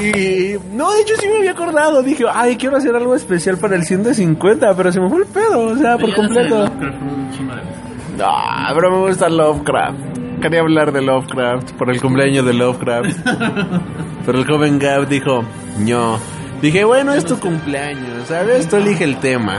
[0.00, 2.02] Y no, de hecho sí me había acordado.
[2.02, 5.60] Dije, ay, quiero hacer algo especial para el 150, pero se me fue el pedo,
[5.60, 6.64] o sea, por completo.
[8.16, 8.32] No,
[8.74, 9.98] pero me gusta Lovecraft.
[10.40, 13.16] Quería hablar de Lovecraft por el cumpleaños de Lovecraft.
[14.26, 15.44] Pero el joven Gab dijo,
[15.78, 16.18] no.
[16.60, 18.68] Dije, bueno, es tu cumpleaños, ¿sabes?
[18.68, 19.58] Tú elige el tema.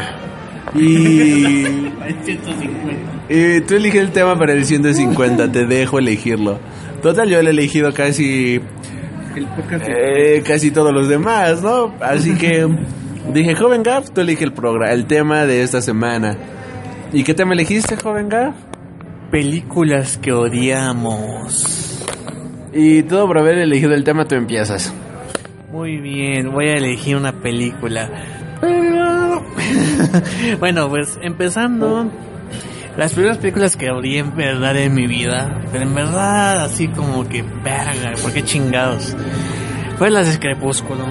[0.73, 1.63] Y,
[2.05, 3.33] El 150.
[3.33, 6.59] y tú elige el tema para el 150, te dejo elegirlo.
[7.03, 8.59] Total, yo le he elegido casi
[9.35, 11.93] El podcast eh, casi todos los demás, ¿no?
[11.99, 12.67] Así que
[13.33, 16.35] dije, joven Gab, tú elige el programa, el tema de esta semana.
[17.11, 18.53] ¿Y qué tema elegiste, joven Gab?
[19.33, 22.05] películas que odiamos.
[22.71, 24.93] Y todo por haber elegido el tema, tú empiezas.
[25.71, 28.09] Muy bien, voy a elegir una película.
[30.59, 32.11] Bueno, pues empezando.
[32.97, 37.27] Las primeras películas que odié en verdad en mi vida, pero en verdad así como
[37.27, 39.15] que verga, ¿por qué chingados?
[39.97, 41.07] Fue las de Crepúsculo.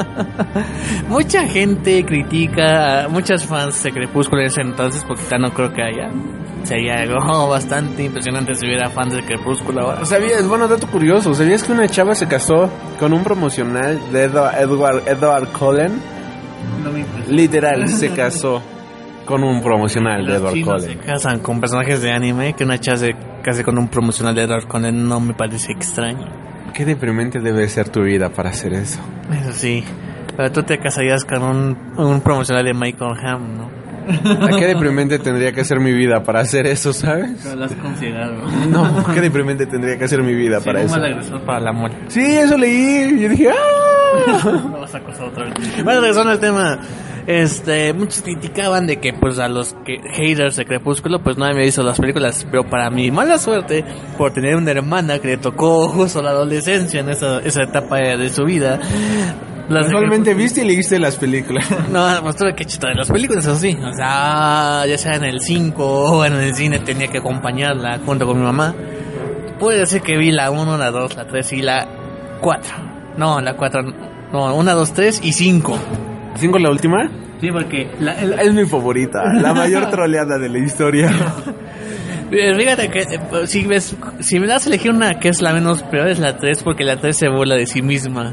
[1.08, 5.82] Mucha gente critica, muchas fans de Crepúsculo en ese entonces, porque ya no creo que
[5.82, 6.10] haya.
[6.64, 10.04] Sería algo bastante impresionante si hubiera fans de Crepúsculo ahora.
[10.04, 10.46] ¿Sabías?
[10.46, 11.34] Bueno, dato curioso.
[11.34, 16.00] ¿Sabías que una chava se casó con un promocional de Edward, Edward Cullen?
[17.28, 18.62] Literal, se casó
[19.26, 21.06] con un promocional de Edward chinos se Cullen.
[21.06, 24.66] casan con personajes de anime que una chava se case con un promocional de Edward
[24.66, 26.26] Cullen no me parece extraño.
[26.74, 29.00] Qué deprimente debe ser tu vida para hacer eso.
[29.32, 29.84] Eso sí.
[30.36, 33.79] Pero tú te casarías con un, un promocional de Michael Ham, ¿no?
[34.58, 37.44] Qué deprimente tendría que ser mi vida para hacer eso, ¿sabes?
[37.44, 38.34] lo has considerado.
[38.68, 40.94] No, qué deprimente tendría que ser mi vida para eso.
[40.94, 41.98] agresor para la muerte.
[42.08, 43.20] Sí, eso leí.
[43.20, 44.40] Yo dije, ¡ah!
[44.44, 45.84] No vas a acosar otra vez.
[45.84, 46.80] Bueno, regresando al tema.
[47.26, 51.64] Este, muchos criticaban de que pues a los que, haters de Crepúsculo pues no había
[51.64, 53.84] visto las películas, pero para mi mala suerte,
[54.16, 58.30] por tener una hermana que le tocó justo la adolescencia en esa, esa etapa de
[58.30, 58.80] su vida,
[59.70, 61.66] las Casualmente viste y leíste las películas.
[61.90, 63.76] No, pues tuve que chutar las películas, eso sí.
[63.82, 68.26] O sea, ya sea en el 5 o en el cine tenía que acompañarla junto
[68.26, 68.74] con mi mamá.
[69.58, 71.86] puedo decir que vi la 1, la 2, la 3 y la
[72.40, 72.70] 4.
[73.16, 73.82] No, la 4,
[74.32, 75.78] no, 1, 2, 3 y 5.
[76.36, 77.10] ¿Cinco la última?
[77.40, 81.10] Sí, porque la, el- Es mi favorita, la mayor troleada de la historia.
[82.32, 85.42] Eh, Fíjate que eh, pues, si, ves, si me das a elegir una que es
[85.42, 88.32] la menos peor es la 3 porque la 3 se burla de sí misma.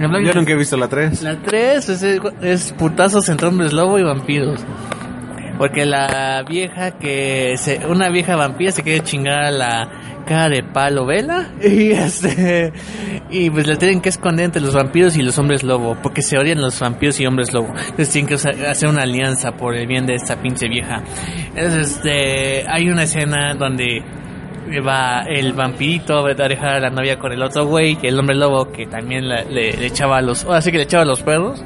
[0.00, 1.22] Yo nunca he visto la 3.
[1.22, 2.02] La 3 es,
[2.42, 4.60] es putazos entre hombres lobo y vampiros.
[5.58, 9.88] Porque la vieja que se, una vieja vampira se quiere chingar a la
[10.26, 12.72] cara de palo vela y este
[13.30, 16.36] y pues la tienen que esconder entre los vampiros y los hombres lobo porque se
[16.36, 20.04] odian los vampiros y hombres lobo entonces tienen que hacer una alianza por el bien
[20.04, 21.04] de esta pinche vieja
[21.54, 24.02] entonces este hay una escena donde
[24.86, 28.36] va el vampirito a dejar a la novia con el otro güey y el hombre
[28.36, 31.62] lobo que también le, echaba los que le echaba los perros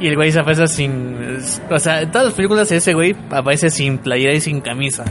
[0.00, 1.38] y el güey se aparece sin.
[1.70, 5.04] O sea, en todas las películas ese güey aparece sin playera y sin camisa.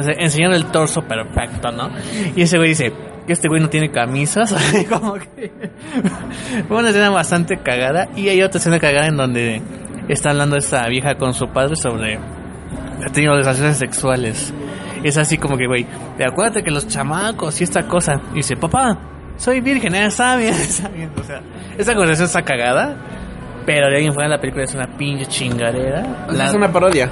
[0.00, 1.90] Sea, enseñando el torso perfecto, ¿no?
[2.34, 2.92] Y ese güey dice
[3.26, 4.52] que este güey no tiene camisas.
[5.36, 5.50] Que.
[6.68, 8.08] Fue una escena bastante cagada.
[8.16, 9.62] Y hay otra escena cagada en donde
[10.08, 12.16] está hablando esta vieja con su padre sobre.
[12.16, 14.52] Ha tenido relaciones sexuales.
[15.04, 15.86] Es así como que, güey,
[16.18, 18.20] te acuérdate que los chamacos y esta cosa.
[18.32, 18.98] Y dice, papá,
[19.36, 21.10] soy virgen, ya está bien, está bien.
[21.20, 21.40] O sea,
[21.78, 22.96] esta conversación está cagada.
[23.66, 26.26] Pero de alguien fuera de la película es una pinche chingadera.
[26.28, 27.08] La- Es una parodia.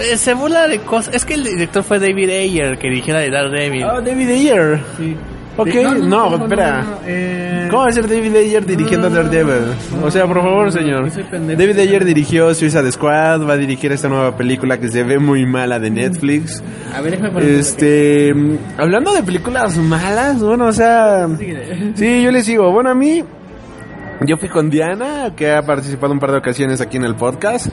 [0.00, 1.14] eh, se burla de cosas.
[1.14, 3.84] Es que el director fue David Ayer, que dirigió la de Daredevil.
[3.84, 4.80] Oh, David Ayer.
[4.96, 5.16] Sí.
[5.56, 6.82] Ok, No, no, no, no, espera.
[6.82, 9.74] no, eh, ¿Cómo va a ser David Ayer dirigiendo Daredevil?
[10.02, 11.10] o sea, por favor, señor.
[11.10, 15.44] David Ayer dirigió Suicide Squad, va a dirigir esta nueva película que se ve muy
[15.46, 16.62] mala de Netflix.
[16.94, 17.48] A ver, déjame poner.
[17.48, 18.34] Este,
[18.78, 21.28] hablando de películas malas, bueno, o sea,
[21.94, 23.22] sí, yo les digo, bueno, a mí,
[24.26, 27.68] yo fui con Diana, que ha participado un par de ocasiones aquí en el podcast.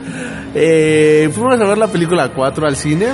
[0.55, 3.07] Eh, fuimos a ver la película 4 al cine.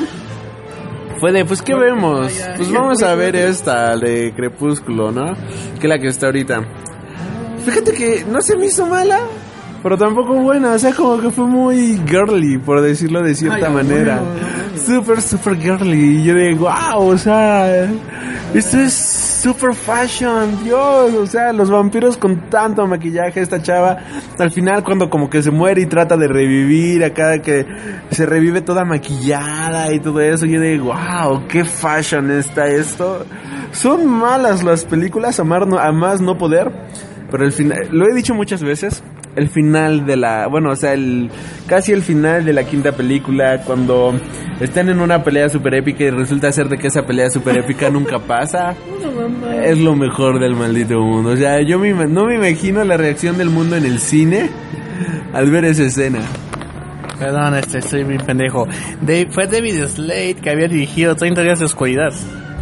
[1.23, 2.33] Fue de, pues, ¿qué vemos?
[2.57, 5.33] Pues vamos a ver esta, de Crepúsculo, ¿no?
[5.79, 6.65] Que es la que está ahorita.
[7.63, 9.21] Fíjate que no se me hizo mala,
[9.81, 10.73] pero tampoco buena.
[10.73, 14.19] O sea, como que fue muy girly, por decirlo de cierta manera.
[14.85, 16.17] Super, super girly.
[16.17, 17.89] Y yo de, wow, o sea,
[18.53, 21.13] esto es super fashion, Dios.
[21.13, 23.97] O sea, los vampiros con tanto maquillaje, esta chava,
[24.39, 27.65] al final cuando como que se muere y trata de revivir, acá que
[28.09, 30.45] se revive toda maquillada y todo eso.
[30.45, 33.25] Yo de, wow, qué fashion está esto.
[33.73, 36.71] Son malas las películas, a más no, poder.
[37.29, 39.03] Pero el final, lo he dicho muchas veces,
[39.35, 41.29] el final de la, bueno, o sea, el
[41.67, 44.13] casi el final de la quinta película, cuando
[44.59, 47.89] están en una pelea super épica y resulta ser de que esa pelea super épica
[47.91, 48.75] nunca pasa,
[49.63, 51.31] es lo mejor del maldito mundo.
[51.31, 54.49] O sea, yo me no me imagino la reacción del mundo en el cine
[55.33, 56.19] al ver esa escena.
[57.19, 58.67] Perdón, este, estoy bien pendejo.
[59.01, 62.11] De- fue David Slade que había dirigido 30 días de oscuridad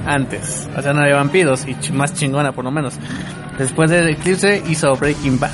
[0.05, 0.69] antes.
[0.77, 2.95] O sea, no de vampiros y ch- más chingona por lo menos.
[3.57, 5.51] Después de Eclipse hizo Breaking Bad,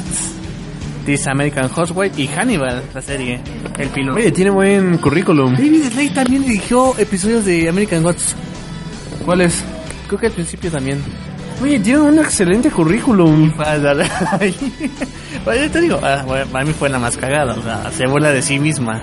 [1.08, 3.40] This American Housewife y Hannibal, la serie,
[3.80, 4.20] el piloto.
[4.20, 5.54] Oye, tiene buen currículum.
[5.54, 8.36] David Slade también dirigió episodios de American Gods.
[9.24, 9.64] ¿Cuál es?
[10.08, 11.02] Creo que al principio también.
[11.64, 13.54] Oye, tiene un excelente currículum.
[15.46, 18.32] Yo te digo, ah, bueno, para mí fue la más cagada, o sea, se burla
[18.32, 19.02] de sí misma.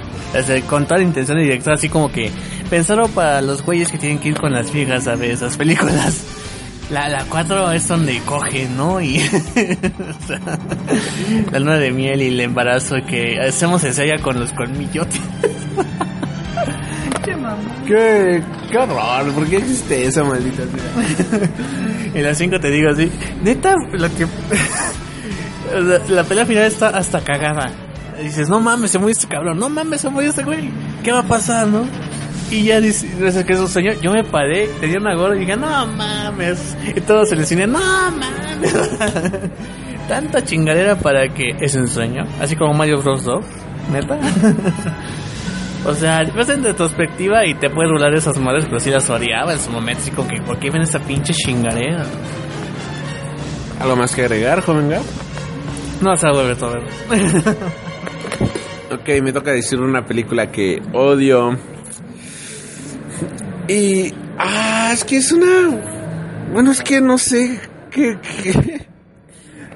[0.69, 2.31] Con toda la intención de director, así como que
[2.69, 6.23] pensaron para los güeyes que tienen que ir con las viejas a ver esas películas.
[6.91, 9.01] La, la 4 es donde coge, ¿no?
[9.01, 9.21] Y o
[10.27, 10.41] sea,
[11.51, 15.21] la luna de miel y el embarazo que hacemos ensaya con los colmillotes.
[17.87, 21.49] Qué, qué horror, ¿por qué existe esa maldita sea?
[22.15, 23.11] En las 5 te digo así,
[23.43, 24.27] neta, lo que...
[25.81, 27.73] la, la pelea final está hasta cagada.
[28.23, 30.71] Dices, no mames, se murió este cabrón, no mames, se murió este güey.
[31.03, 31.85] ¿Qué va a pasar, no?
[32.51, 33.93] Y ya dice, dice que es un sueño.
[34.01, 36.77] Yo me paré, tenía una gorra y dije, no mames.
[36.95, 38.73] Y todos en el cine, no mames.
[40.09, 42.25] Tanta chingadera para que es un sueño.
[42.41, 43.45] Así como Mario Bros 2,
[43.93, 44.19] neta.
[45.87, 49.09] O sea, ves en retrospectiva y te puedes burlar de esas madres, pero sí las
[49.11, 50.01] odiaba en su momento.
[50.01, 52.07] Así como que, ¿por qué ven esta pinche chingadera?
[53.81, 55.03] ¿Algo más que agregar, joven Gab?
[56.01, 56.77] No se vuelve todo.
[58.91, 61.57] Ok, me toca decir una película que odio.
[63.69, 64.13] Y.
[64.39, 65.47] Ah, es que es una.
[66.53, 67.61] Bueno, es que no sé.
[67.91, 68.19] Que-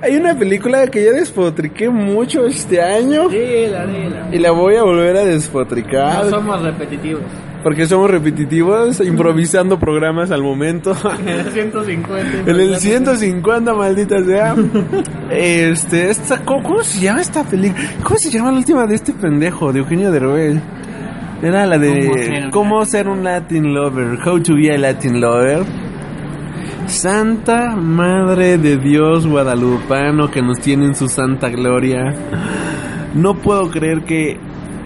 [0.01, 3.29] Hay una película que ya despotriqué mucho este año.
[3.29, 4.29] Dila, dila.
[4.31, 6.25] Y la voy a volver a despotricar.
[6.25, 7.23] No somos repetitivos.
[7.65, 10.93] Porque somos repetitivos, improvisando programas al momento.
[11.21, 12.49] En el 150.
[12.49, 14.55] En el 150, maldita sea.
[15.33, 17.83] Este, esta, ¿cómo, cómo se llama esta película?
[18.05, 20.61] ¿Cómo se llama la última de este pendejo, de Eugenio Derbez?
[21.43, 24.19] Era la ¿Cómo de ¿Cómo ser un Latin Lover?
[24.27, 25.65] How to be a Latin Lover.
[26.87, 32.15] Santa Madre de Dios guadalupano que nos tiene en su santa gloria.
[33.15, 34.39] No puedo creer que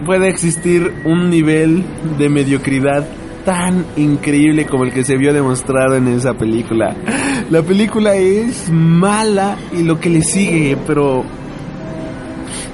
[0.05, 1.83] pueda existir un nivel
[2.19, 3.07] de mediocridad
[3.45, 6.95] tan increíble como el que se vio demostrado en esa película.
[7.49, 11.23] La película es mala y lo que le sigue, pero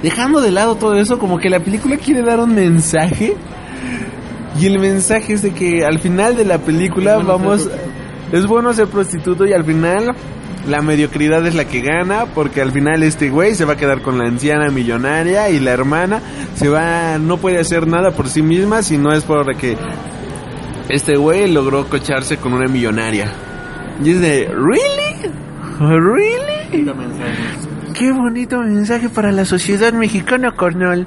[0.02, 3.36] dejando de lado todo eso, como que la película quiere dar un mensaje.
[4.58, 7.68] Y el mensaje es de que al final de la película vamos...
[8.32, 10.14] Es bueno ser prostituto y al final
[10.68, 14.02] la mediocridad es la que gana porque al final este güey se va a quedar
[14.02, 16.20] con la anciana millonaria y la hermana
[16.54, 19.76] se va no puede hacer nada por sí misma si no es por que
[20.90, 23.32] este güey logró cocharse con una millonaria.
[24.02, 25.32] Y es de, ¿really?
[25.78, 26.84] ¿Really?
[27.94, 31.06] Qué bonito mensaje para la sociedad mexicana, carnal.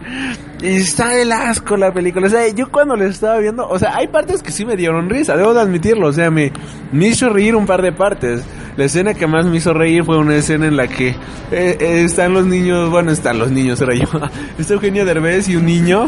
[0.64, 2.28] Está del asco la película.
[2.28, 5.10] O sea, yo cuando la estaba viendo, o sea, hay partes que sí me dieron
[5.10, 6.08] risa, debo de admitirlo.
[6.08, 6.54] O sea, me,
[6.94, 8.46] me hizo reír un par de partes.
[8.78, 11.16] La escena que más me hizo reír fue una escena en la que eh,
[11.52, 14.08] eh, están los niños, bueno, están los niños, era yo.
[14.58, 16.08] Está Eugenio Derbez y un niño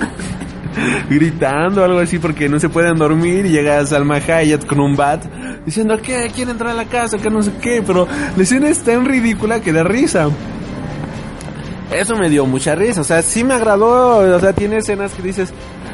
[1.09, 5.21] gritando algo así porque no se pueden dormir y llega Salma Hayek con un bat
[5.65, 8.81] diciendo que quiere entrar a la casa, que no sé qué, pero la escena es
[8.83, 10.29] tan ridícula que da risa.
[11.91, 15.21] Eso me dio mucha risa, o sea, sí me agradó, o sea, tiene escenas que
[15.21, 15.53] dices,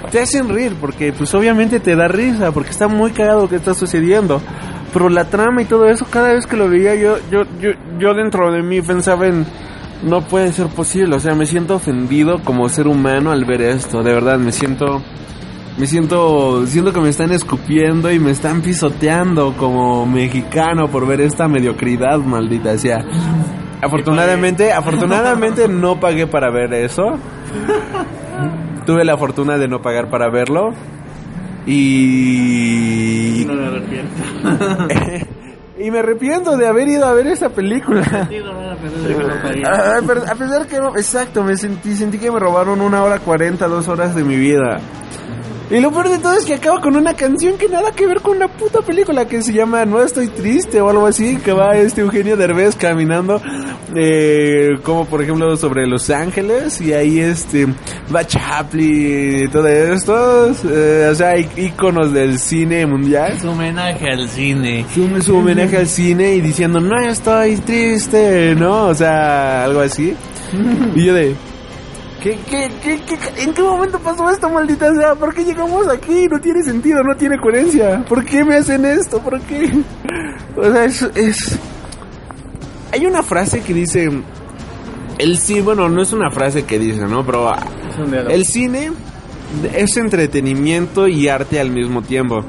[0.10, 3.58] te hacen reír, porque pues obviamente te da risa, porque está muy cagado lo que
[3.58, 4.42] está sucediendo.
[4.94, 8.14] Pero la trama y todo eso, cada vez que lo veía yo, yo, yo, yo
[8.14, 9.46] dentro de mí pensaba en,
[10.04, 14.02] no puede ser posible, o sea, me siento ofendido como ser humano al ver esto,
[14.02, 15.02] de verdad, me siento,
[15.78, 21.22] me siento, siento que me están escupiendo y me están pisoteando como mexicano por ver
[21.22, 23.06] esta mediocridad maldita, sea,
[23.82, 27.04] afortunadamente, afortunadamente no pagué para ver eso,
[28.86, 30.72] tuve la fortuna de no pagar para verlo
[31.66, 33.46] y...
[33.48, 35.36] No me arrepiento.
[35.82, 38.04] Y me arrepiento de haber ido a ver esa película.
[38.04, 38.28] A
[40.36, 44.14] pesar que no, exacto, me sentí, sentí que me robaron una hora cuarenta, dos horas
[44.14, 44.80] de mi vida.
[45.72, 48.19] Y lo peor de todo es que acaba con una canción que nada que ver
[48.19, 51.78] con una puta película que se llama No estoy triste o algo así, que va
[51.78, 53.41] este Eugenio Derbez caminando
[53.95, 57.67] eh, como por ejemplo sobre Los Ángeles y ahí este
[58.13, 63.32] va Chaplin y todo esto, eh, o sea, hay íconos del cine mundial.
[63.32, 64.86] Es homenaje al cine.
[64.93, 68.88] Su, su homenaje al cine y diciendo no estoy triste, ¿no?
[68.88, 70.13] O sea, algo así.
[70.95, 71.51] Y yo de...
[72.22, 75.15] ¿Qué, qué, qué, qué- en qué momento pasó esto, maldita sea?
[75.15, 76.28] ¿Por qué llegamos aquí?
[76.30, 78.05] No tiene sentido, no tiene coherencia.
[78.07, 79.19] ¿Por qué me hacen esto?
[79.19, 79.72] ¿Por qué?
[80.55, 81.01] O sea, es...
[81.15, 81.59] es...
[82.93, 84.09] Hay una frase que dice...
[85.17, 87.26] El sí, bueno, no es una frase que dice, ¿no?
[87.26, 87.51] Pero
[88.30, 88.91] el cine
[89.76, 92.43] es entretenimiento y arte al mismo tiempo.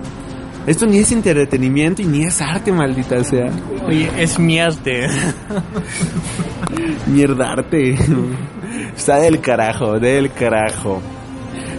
[0.66, 3.50] Esto ni es entretenimiento y ni es arte, maldita sea.
[3.86, 5.06] Oye, es mi arte.
[7.06, 7.96] Mierdarte.
[8.96, 11.00] Está del carajo, del carajo.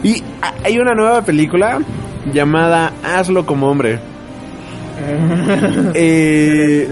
[0.04, 0.22] Y
[0.64, 1.80] hay una nueva película
[2.32, 4.00] llamada Hazlo como hombre.
[5.96, 6.88] Eh,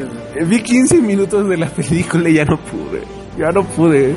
[0.46, 3.04] vi 15 minutos de la película y ya no pude.
[3.38, 4.16] Ya no pude.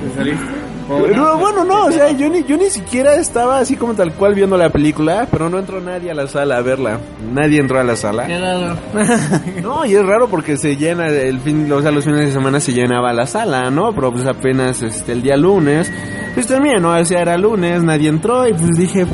[0.88, 4.34] No, bueno, no, o sea, yo ni, yo ni siquiera estaba así como tal cual
[4.34, 7.00] viendo la película, pero no entró nadie a la sala a verla.
[7.32, 8.26] Nadie entró a la sala.
[8.26, 8.76] Qué raro.
[9.62, 12.60] No, y es raro porque se llena el fin, o sea, los fines de semana
[12.60, 13.94] se llenaba la sala, ¿no?
[13.94, 15.90] Pero pues apenas este el día lunes,
[16.34, 16.90] pues también, ¿no?
[16.90, 19.06] O sea, era lunes, nadie entró y pues dije,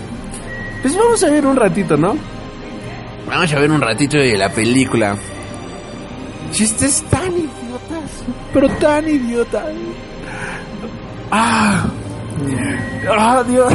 [0.83, 2.17] pues vamos a ver un ratito, ¿no?
[3.29, 5.17] Vamos a ver un ratito de la película.
[6.51, 9.67] Chistes tan idiotas, pero tan idiotas.
[11.31, 11.87] Ah,
[13.09, 13.73] ah, Dios.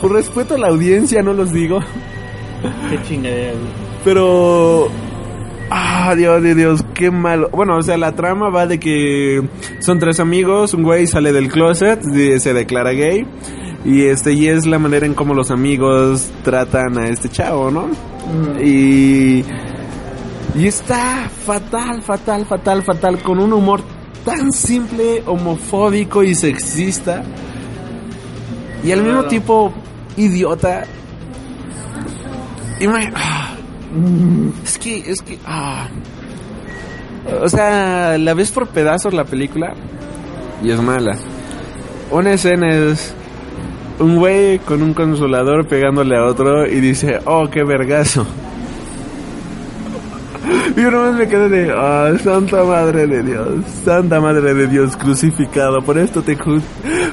[0.00, 1.80] Por respeto a la audiencia no los digo.
[2.88, 3.54] Qué chingadera.
[4.04, 4.88] Pero.
[5.70, 7.48] Ah, Dios, Dios, Dios, qué malo.
[7.52, 9.40] Bueno, o sea, la trama va de que
[9.78, 13.24] son tres amigos, un güey sale del closet, y se declara gay.
[13.84, 17.88] Y este, y es la manera en cómo los amigos tratan a este chavo, ¿no?
[18.62, 19.44] Y.
[20.56, 23.82] Y está fatal, fatal, fatal, fatal, con un humor
[24.24, 27.22] tan simple, homofóbico y sexista.
[28.84, 29.72] Y al mismo tiempo,
[30.16, 30.84] idiota.
[32.80, 33.54] Y me- ah.
[34.64, 35.88] Es que, es que, ah.
[37.42, 39.74] O sea, la ves por pedazos la película
[40.62, 41.16] y es mala.
[42.10, 43.12] Una escena es
[43.98, 48.26] un güey con un consolador pegándole a otro y dice, oh, qué vergazo.
[50.76, 53.48] Y yo nomás me quedé de, ah, santa madre de Dios,
[53.84, 56.36] santa madre de Dios crucificado, por esto te,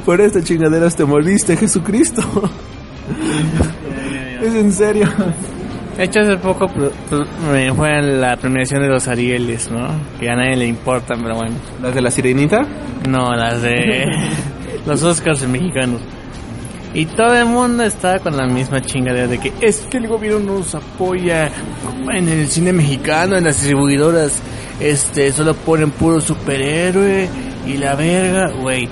[0.06, 2.22] por esta chingaderas te moriste, Jesucristo.
[4.42, 5.08] es en serio.
[5.98, 6.70] De hecho, hace poco
[7.52, 9.88] me fue a la premiación de los Arieles, ¿no?
[10.20, 11.56] Que a nadie le importan, pero bueno.
[11.82, 12.68] ¿Las de la sirenita?
[13.10, 14.06] No, las de
[14.86, 16.02] los Oscars mexicanos.
[16.98, 20.56] Y todo el mundo está con la misma chingadera de que es que el gobierno
[20.56, 21.52] nos apoya
[22.12, 24.41] en el cine mexicano, en las distribuidoras,
[24.80, 27.30] este, solo ponen puro superhéroe
[27.68, 28.89] y la verga, güey.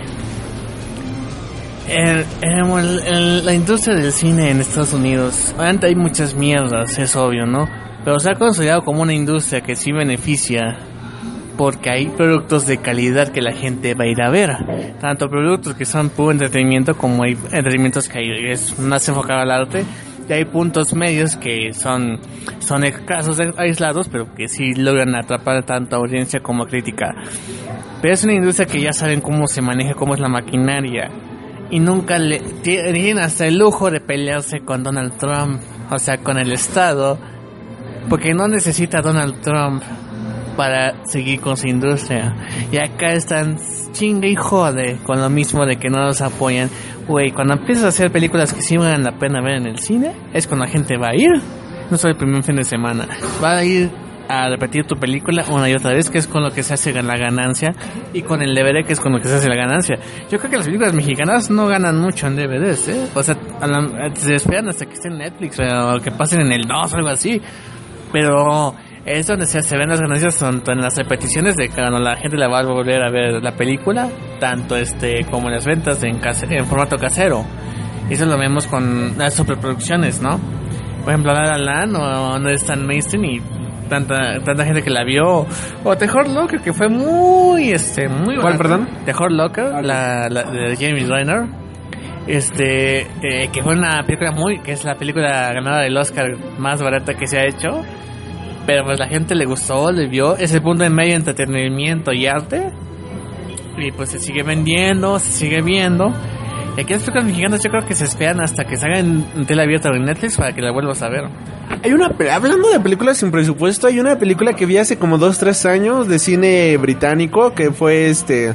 [1.88, 7.68] En la industria del cine en Estados Unidos, obviamente hay muchas mierdas, es obvio, ¿no?
[8.03, 10.78] Pero se ha considerado como una industria que sí beneficia
[11.58, 14.51] porque hay productos de calidad que la gente va a ir a ver.
[14.99, 19.86] Tanto productos que son puro entretenimiento como hay entretenimientos que es más enfocado al arte.
[20.28, 22.20] Y hay puntos medios que son,
[22.60, 27.14] son casos aislados, pero que sí logran atrapar tanto audiencia como crítica.
[28.01, 31.12] Pero es una industria que ya saben cómo se maneja, cómo es la maquinaria.
[31.70, 36.38] Y nunca le tienen hasta el lujo de pelearse con Donald Trump, o sea, con
[36.38, 37.20] el Estado,
[38.10, 39.84] porque no necesita Donald Trump
[40.56, 42.36] para seguir con su industria.
[42.72, 43.58] Y acá están
[43.91, 46.70] chingue y jode con lo mismo de que no nos apoyan.
[47.08, 50.12] Güey, cuando empiezas a hacer películas que sí valen la pena ver en el cine,
[50.34, 51.30] es cuando la gente va a ir.
[51.89, 53.08] No solo el primer fin de semana.
[53.43, 53.91] Va a ir
[54.28, 56.91] a repetir tu película una y otra vez, que es con lo que se hace
[57.03, 57.76] la ganancia,
[58.12, 59.99] y con el DVD, que es con lo que se hace la ganancia.
[60.32, 63.08] Yo creo que las películas mexicanas no ganan mucho en DVDs, ¿eh?
[63.14, 66.64] O sea, la- se esperan hasta que esté en Netflix o que pasen en el
[66.64, 67.39] 2 o algo así.
[68.12, 68.74] Pero
[69.06, 72.38] es donde se, se ven las ganancias tanto en las repeticiones de cuando la gente
[72.38, 76.20] la va a volver a ver la película, tanto este como en las ventas en,
[76.20, 77.45] case- en formato casero.
[78.10, 80.39] Y eso lo vemos con las superproducciones, ¿no?
[81.03, 83.41] Por ejemplo, La La Land o No es tan mainstream y
[83.89, 85.45] tanta, tanta gente que la vio.
[85.84, 88.89] O The Hurt Locker, que fue muy, este, muy ¿Cuál, perdón?
[89.06, 91.45] The Hurt Locker, la, la de James Reiner.
[92.28, 96.26] Este, eh, que fue una película muy, que es la película ganadora del Oscar
[96.58, 97.84] más barata que se ha hecho.
[98.66, 102.26] Pero pues la gente le gustó, le vio ese punto en medio de entretenimiento y
[102.26, 102.72] arte.
[103.78, 106.13] Y pues se sigue vendiendo, se sigue viendo.
[106.78, 109.63] Y aquí las películas mexicanas yo creo que se esperan hasta que salgan en tele
[109.63, 111.26] abierta en Netflix para que la vuelvas a ver.
[111.84, 115.38] Hay una, hablando de películas sin presupuesto, hay una película que vi hace como dos,
[115.39, 118.53] tres años de cine británico que fue este,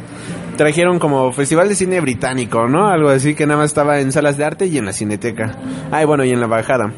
[0.57, 2.89] trajeron como festival de cine británico, ¿no?
[2.89, 5.57] Algo así que nada más estaba en salas de arte y en la cineteca.
[5.91, 6.93] Ay, bueno, y en la bajada.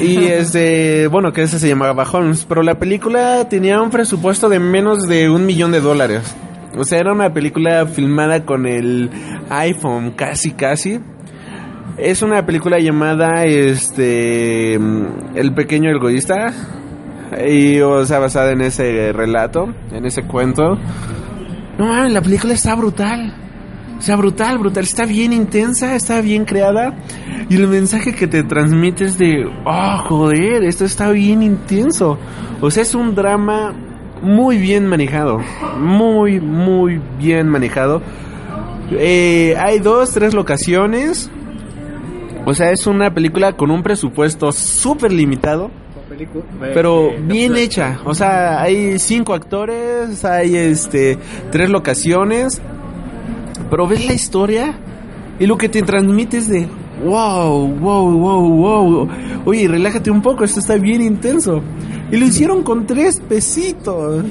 [0.00, 4.58] Y este, bueno, que ese se llamaba Holmes, pero la película tenía un presupuesto de
[4.58, 6.34] menos de un millón de dólares.
[6.76, 9.10] O sea, era una película filmada con el
[9.50, 11.00] iPhone, casi, casi.
[11.98, 16.52] Es una película llamada, este, El pequeño egoísta.
[17.46, 20.78] Y, o sea, basada en ese relato, en ese cuento.
[21.78, 23.34] No mames, la película está brutal.
[24.00, 24.84] O sea, brutal, brutal.
[24.84, 26.94] Está bien intensa, está bien creada.
[27.50, 32.18] Y el mensaje que te transmite es de, oh, joder, esto está bien intenso.
[32.62, 33.74] O sea, es un drama
[34.22, 35.40] muy bien manejado.
[35.78, 38.00] Muy, muy bien manejado.
[38.92, 41.28] Eh, hay dos, tres locaciones.
[42.46, 45.70] O sea, es una película con un presupuesto súper limitado.
[46.72, 48.00] Pero bien hecha.
[48.06, 51.18] O sea, hay cinco actores, hay este
[51.52, 52.62] tres locaciones.
[53.70, 54.74] Pero ves la historia
[55.38, 56.68] y lo que te transmite es de
[57.04, 59.08] wow, wow, wow, wow.
[59.46, 61.62] Oye, relájate un poco, esto está bien intenso.
[62.10, 64.24] Y lo hicieron con tres pesitos.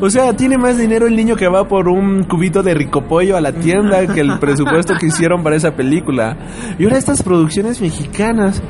[0.00, 3.40] O sea, tiene más dinero el niño que va por un cubito de ricopollo a
[3.40, 6.36] la tienda que el presupuesto que hicieron para esa película.
[6.78, 8.62] Y ahora estas producciones mexicanas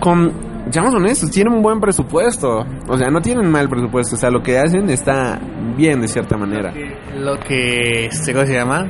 [0.00, 2.64] con seamos honestos, tienen un buen presupuesto.
[2.88, 4.16] O sea, no tienen mal presupuesto.
[4.16, 5.38] O sea, lo que hacen está
[5.76, 6.72] bien de cierta manera.
[7.16, 8.86] Lo que, este, ¿cómo se llama?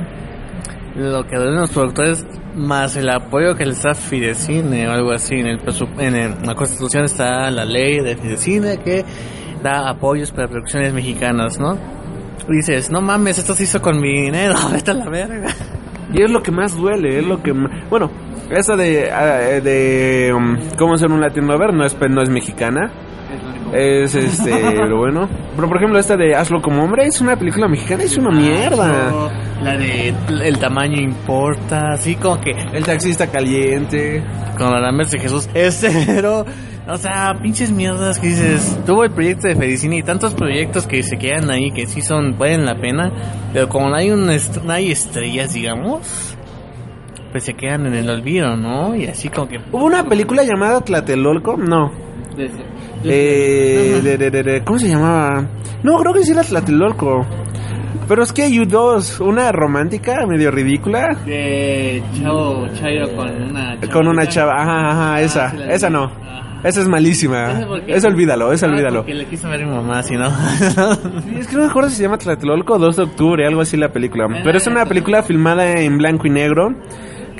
[1.01, 2.25] Lo que dan los productores
[2.55, 5.35] más el apoyo que les da Fidecine o algo así.
[5.35, 5.47] En,
[5.99, 9.03] en, en la constitución está la ley de Fidecine que
[9.63, 11.77] da apoyos para producciones mexicanas, ¿no?
[12.49, 15.49] Dices, no mames, esto se hizo con mi dinero, vete a la verga.
[16.13, 17.53] Y es lo que más duele, es lo que...
[17.53, 18.11] ma- Bueno,
[18.49, 19.09] esa de...
[19.11, 21.53] ah, de um, ¿Cómo ser un latino?
[21.53, 22.91] A ver, no es, no es mexicana.
[23.73, 25.29] Es este, lo bueno.
[25.55, 29.29] Pero por ejemplo, esta de Hazlo como hombre es una película mexicana, es una mierda.
[29.63, 30.13] La de
[30.43, 34.23] el tamaño importa, así como que El taxista caliente.
[34.57, 35.47] con la de Jesús.
[35.53, 36.45] Este, pero,
[36.87, 38.79] o sea, pinches mierdas que dices.
[38.85, 42.37] Tuvo el proyecto de Fedicine y tantos proyectos que se quedan ahí que sí son,
[42.37, 43.11] valen la pena.
[43.53, 46.35] Pero como no hay, un est- no hay estrellas, digamos,
[47.31, 48.95] pues se quedan en el olvido, ¿no?
[48.95, 49.59] Y así como que.
[49.71, 51.55] ¿Hubo una película llamada Tlatelolco?
[51.55, 51.91] No.
[53.03, 55.45] Eh, de- de- de- de- ¿Cómo se llamaba?
[55.83, 57.25] No, creo que sí era Tlatelolco.
[58.07, 59.19] Pero es que hay dos.
[59.19, 61.15] Una romántica, medio ridícula.
[61.25, 64.61] De Chavo Chairo con una Con una chava.
[64.61, 65.51] Ajá, ajá, esa.
[65.51, 65.93] sí la esa vi.
[65.93, 66.03] no.
[66.05, 66.59] Ajá.
[66.63, 67.51] Esa es malísima.
[67.51, 68.99] Esa Esa olvídalo, esa Ah, olvídalo.
[68.99, 70.29] Porque le quiso ver a mi mamá, si no.
[71.23, 73.77] Sí, Es que no me acuerdo si se llama Tlatelolco 2 de octubre, algo así
[73.77, 74.27] la película.
[74.43, 76.75] Pero es una película filmada en blanco y negro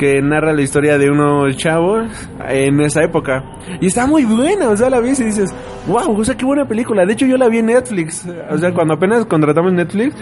[0.02, 2.08] que narra la historia de unos chavos
[2.50, 3.44] en esa época.
[3.80, 5.54] Y está muy buena, o sea, la ves y dices,
[5.86, 7.06] wow, o sea, qué buena película.
[7.06, 8.28] De hecho, yo la vi en Netflix.
[8.50, 10.16] O sea, cuando apenas contratamos Netflix,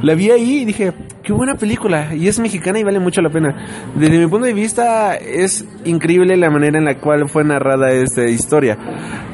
[0.00, 2.14] la vi ahí y dije, qué buena película.
[2.14, 3.54] Y es mexicana y vale mucho la pena.
[3.94, 8.24] Desde mi punto de vista, es increíble la manera en la cual fue narrada esta
[8.24, 8.78] historia.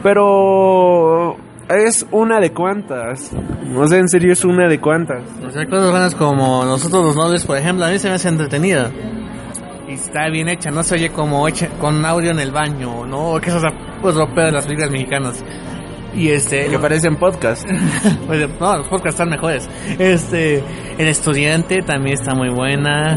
[0.03, 1.37] Pero
[1.69, 3.31] es una de cuantas.
[3.77, 5.23] O sea, en serio es una de cuantas.
[5.47, 8.29] O sea, cosas buenas como nosotros los nobles, por ejemplo, a mí se me hace
[8.29, 8.91] entretenida.
[9.93, 13.39] Está bien hecha, no se oye como hecha con audio en el baño, ¿no?
[13.41, 15.45] Que eso es pues, ropero de las películas mexicanas.
[16.15, 16.69] Y este...
[16.69, 17.67] Que parecen podcast.
[18.27, 19.69] pues, no, los podcasts están mejores.
[19.99, 20.63] Este...
[20.97, 23.13] El estudiante también está muy buena.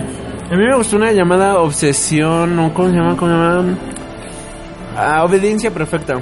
[0.51, 2.73] A mí me gustó una llamada Obsesión, ¿no?
[2.73, 3.15] ¿cómo se llama?
[3.15, 3.77] ¿Cómo se llama?
[4.97, 6.15] Ah, Obediencia Perfecta.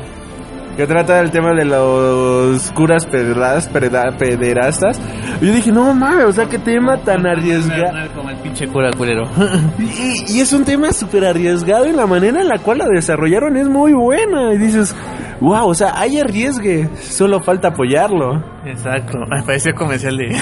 [0.75, 4.99] Que trata del tema de los curas pederastas.
[5.41, 8.09] Y yo dije, no mames, o sea, qué tema tan arriesgado.
[8.15, 9.23] Como el pinche cura culero.
[9.77, 13.57] Y, y es un tema súper arriesgado y la manera en la cual la desarrollaron
[13.57, 14.53] es muy buena.
[14.53, 14.95] Y dices,
[15.43, 18.41] wow, o sea, hay arriesgue, solo falta apoyarlo.
[18.65, 20.35] Exacto, me pareció comercial de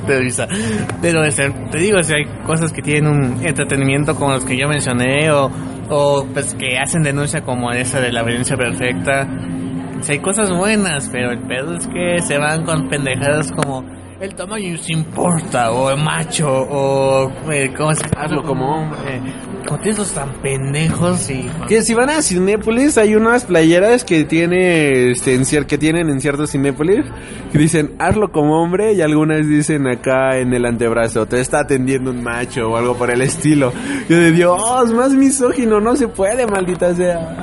[0.06, 0.46] Televisa.
[1.02, 4.66] Pero este, te digo, si hay cosas que tienen un entretenimiento como los que yo
[4.66, 5.50] mencioné o,
[5.90, 9.28] o pues que hacen denuncia como esa de la violencia perfecta.
[10.08, 13.82] Hay cosas buenas, pero el pedo es que se van con pendejadas como
[14.20, 19.20] el tamaño nos importa o macho o eh, cómo se Hazlo como hombre.
[19.66, 25.10] Como títulos tan pendejos y Que si van a Cinépolis hay unas playeras que tiene
[25.10, 27.04] este, en cier- que tienen en ciertos Cinépolis
[27.52, 32.10] que dicen hazlo como hombre y algunas dicen acá en el antebrazo te está atendiendo
[32.10, 33.72] un macho o algo por el estilo.
[34.08, 37.36] Yo de Dios, más misógino no se puede, maldita sea.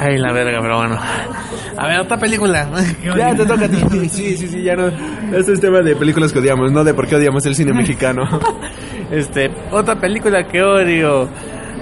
[0.00, 0.98] Ay, la verga, pero bueno.
[1.76, 2.68] A ver, otra película.
[3.16, 4.08] Ya te toca a ti.
[4.08, 4.88] Sí, sí, sí, ya no.
[5.36, 8.22] Este es tema de películas que odiamos, no de por qué odiamos el cine mexicano.
[9.10, 11.28] Este, otra película que odio.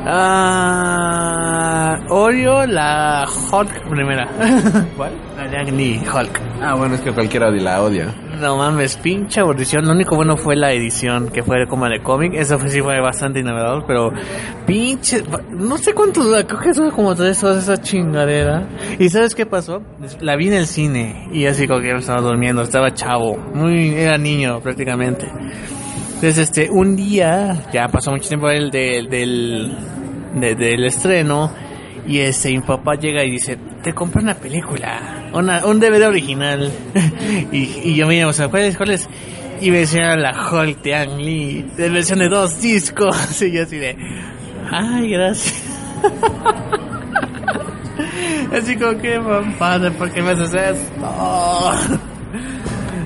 [0.04, 4.28] Ah, odio la Hulk primera.
[4.96, 5.12] ¿Cuál?
[5.36, 6.40] La Lee, Hulk.
[6.60, 8.12] Ah, bueno, es que cualquiera la odia.
[8.40, 9.84] No mames, pinche aburrición.
[9.86, 12.32] Lo único bueno fue la edición, que fue como de cómic.
[12.34, 14.10] Eso fue, sí fue bastante innovador, pero
[14.66, 15.22] pinche...
[15.50, 18.66] No sé cuánto dura, creo que como tres horas esa chingadera.
[18.98, 19.82] ¿Y sabes qué pasó?
[20.20, 23.36] La vi en el cine y así como que estaba durmiendo, estaba chavo.
[23.54, 23.94] Muy...
[23.94, 25.30] Era niño prácticamente.
[26.22, 29.72] Entonces, este, un día, ya pasó mucho tiempo del, del, del,
[30.36, 31.52] de- del estreno,
[32.06, 36.70] y este, mi papá llega y dice, te compré una película, una, un DVD original.
[37.50, 38.76] y, yo me llamo, ¿cuál es?
[38.76, 39.08] ¿Cuál es?
[39.60, 43.42] Y me decía la Hulk de Lee, de versión de dos discos.
[43.42, 43.96] y yo así de,
[44.70, 45.60] ay, gracias.
[48.52, 49.20] así como que,
[49.58, 52.11] padre, ¿por qué me haces esto?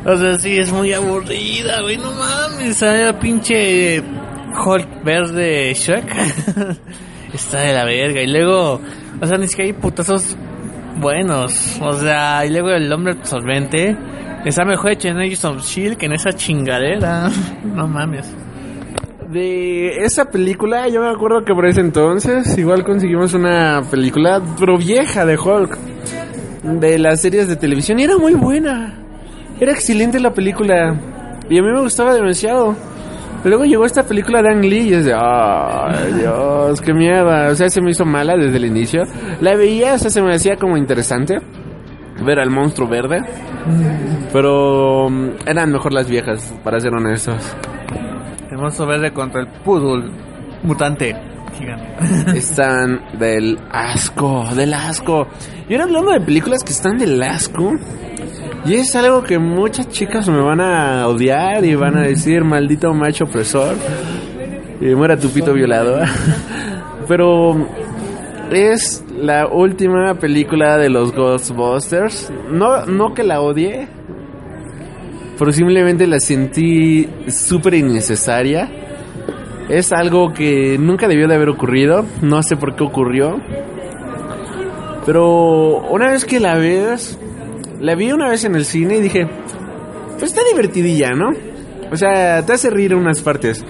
[0.07, 2.81] O sea, sí, es muy aburrida, güey, no mames.
[2.81, 4.01] Esa pinche
[4.65, 6.15] Hulk verde Shrek.
[7.35, 8.23] Está de la verga.
[8.23, 8.81] Y luego,
[9.21, 10.37] o sea, ni siquiera hay putazos
[11.01, 11.81] buenos.
[11.81, 13.97] O sea, y luego el hombre absorbente
[14.45, 17.29] está mejor hecho en Agents of Shield que en esa chingadera.
[17.65, 18.33] No mames.
[19.29, 24.79] De esa película, yo me acuerdo que por ese entonces igual conseguimos una película, pero
[24.79, 25.77] vieja de Hulk,
[26.63, 29.06] de las series de televisión, y era muy buena.
[29.59, 30.95] Era excelente la película,
[31.49, 32.75] y a mí me gustaba demasiado.
[33.45, 37.51] Luego llegó esta película de Ang Lee y es de, ay Dios, qué mierda.
[37.51, 39.05] O sea, se me hizo mala desde el inicio.
[39.41, 41.39] La veía, o sea, se me hacía como interesante
[42.25, 43.23] ver al monstruo verde.
[44.33, 47.57] Pero mm, eran mejor las viejas, para ser honestos.
[48.51, 50.11] El monstruo verde contra el poodle
[50.65, 51.15] mutante
[51.59, 52.39] gigante.
[52.39, 55.27] están del asco, del asco.
[55.69, 57.77] Y ahora hablando de películas que están del asco,
[58.65, 62.93] y es algo que muchas chicas me van a odiar y van a decir, maldito
[62.95, 63.77] macho opresor,
[64.81, 66.01] y muera tu pito violado.
[67.09, 67.69] Pero
[68.51, 72.33] es la última película de los Ghostbusters.
[72.51, 73.89] No, no que la odie,
[75.39, 78.69] pero simplemente la sentí súper innecesaria.
[79.69, 82.05] Es algo que nunca debió de haber ocurrido.
[82.23, 83.41] No sé por qué ocurrió.
[85.05, 87.19] Pero una vez que la ves,
[87.81, 89.27] la vi una vez en el cine y dije,
[90.19, 91.31] pues está divertidilla, ¿no?
[91.93, 93.65] O sea, te hace reír unas partes.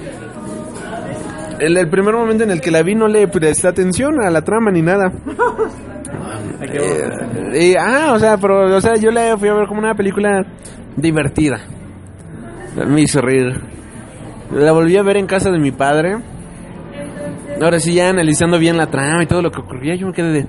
[1.59, 4.43] El, el primer momento en el que la vi no le presté atención a la
[4.43, 5.13] trama ni nada.
[6.59, 9.95] Eh, y- ah, o sea, pero, o sea, yo la fui a ver como una
[9.95, 10.45] película
[10.97, 11.61] divertida.
[12.89, 13.61] Me hizo reír.
[14.53, 16.19] La volví a ver en casa de mi padre.
[17.61, 20.33] Ahora sí, ya analizando bien la trama y todo lo que ocurría, yo me quedé
[20.33, 20.47] de...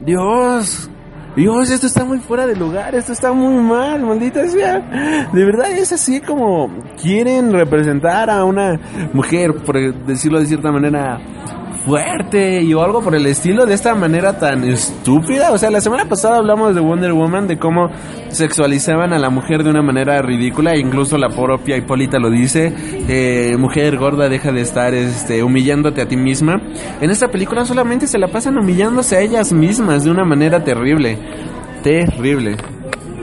[0.00, 0.90] Dios,
[1.34, 5.28] Dios, esto está muy fuera de lugar, esto está muy mal, maldita sea.
[5.32, 6.70] De verdad es así como
[7.00, 8.78] quieren representar a una
[9.12, 9.76] mujer, por
[10.06, 11.18] decirlo de cierta manera,
[11.86, 15.52] fuerte y o algo por el estilo de esta manera tan estúpida.
[15.52, 17.88] O sea, la semana pasada hablamos de Wonder Woman, de cómo
[18.28, 22.74] sexualizaban a la mujer de una manera ridícula, e incluso la propia Hipólita lo dice,
[23.08, 26.60] eh, mujer gorda, deja de estar este, humillándote a ti misma.
[27.00, 31.18] En esta película solamente se la pasan humillándose a ellas mismas de una manera terrible.
[31.84, 32.56] Terrible.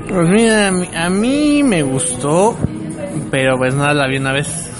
[0.07, 2.55] Pues mira, a mí, me gustó,
[3.29, 4.71] pero pues nada, la vi una vez.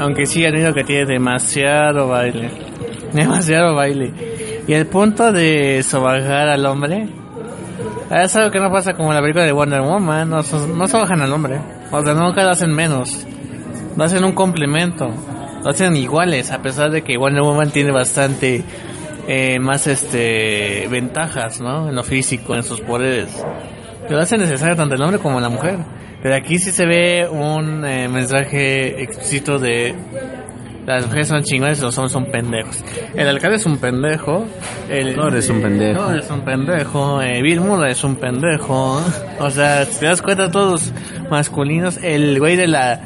[0.00, 2.50] Aunque sí, único que tiene demasiado baile.
[3.14, 4.12] Demasiado baile.
[4.66, 7.08] Y el punto de sobajar al hombre
[8.10, 10.28] es algo que no pasa como en la película de Wonder Woman.
[10.28, 11.60] No, no sobajan al hombre.
[11.90, 13.26] O sea, nunca lo hacen menos.
[13.96, 15.10] Lo hacen un complemento.
[15.62, 18.64] Lo hacen iguales, a pesar de que Wonder Woman tiene bastante
[19.28, 21.88] eh, más este ventajas, ¿no?
[21.88, 23.44] En lo físico, en sus poderes.
[24.08, 25.78] Pero hace necesario tanto el hombre como la mujer.
[26.22, 29.94] Pero aquí sí se ve un eh, mensaje explícito de
[30.86, 32.84] las mujeres son chingones los hombres son pendejos.
[33.14, 34.44] El alcalde es un pendejo.
[34.88, 36.00] El, Thor es un pendejo.
[36.00, 37.22] Thor es un pendejo.
[37.22, 39.00] Eh, Bill Murray es un pendejo.
[39.38, 40.92] O sea, si te das cuenta, todos
[41.30, 41.98] masculinos.
[42.02, 43.00] El güey de la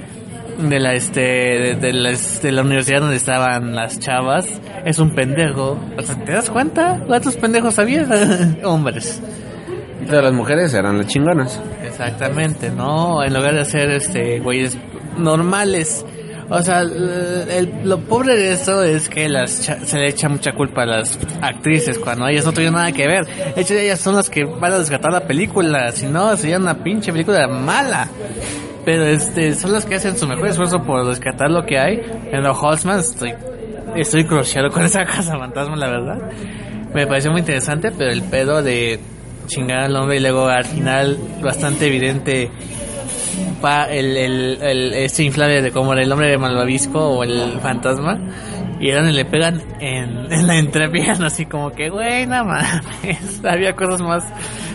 [0.59, 4.47] de la este de, de la, de la universidad donde estaban las chavas
[4.87, 5.79] es un pendejo.
[5.99, 7.03] O sea, ¿te das cuenta?
[7.07, 8.07] ¿Cuántos pendejos había?
[8.65, 9.23] Hombres.
[10.03, 11.61] Y todas las mujeres eran las chingonas.
[11.85, 13.23] Exactamente, ¿no?
[13.23, 14.79] En lugar de hacer este güeyes
[15.19, 16.07] normales.
[16.49, 20.29] O sea, el- el- lo pobre de esto es que las cha- se le echa
[20.29, 23.27] mucha culpa a las actrices cuando ellas no tuvieron nada que ver.
[23.55, 25.91] De hecho, ellas son las que van a rescatar la película.
[25.93, 28.09] Si no, sería una pinche película mala.
[28.85, 32.01] Pero este, son las que hacen su mejor esfuerzo por rescatar lo que hay.
[32.31, 33.35] En los Holtzman estoy,
[33.97, 34.41] estoy con
[34.85, 36.31] esa casa fantasma, la verdad.
[36.95, 39.01] Me pareció muy interesante, pero el pedo de
[39.49, 42.51] chingar al hombre y luego al final bastante evidente
[43.61, 48.19] pa el, el, el- este inflable de como el hombre de malvavisco o el fantasma
[48.81, 52.83] y eran y le pegan en, en la entrepierna así como que güey nada más
[53.45, 54.25] había cosas más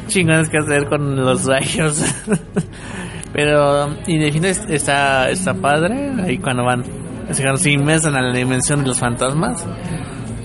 [0.08, 2.04] chingonas que hacer con los rayos
[3.34, 6.84] pero y de fin es- está está padre ahí cuando van
[7.32, 9.66] se se inmersan a la dimensión de los fantasmas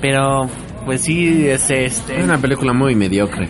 [0.00, 0.48] pero
[0.84, 3.48] pues sí es este Es una película muy mediocre.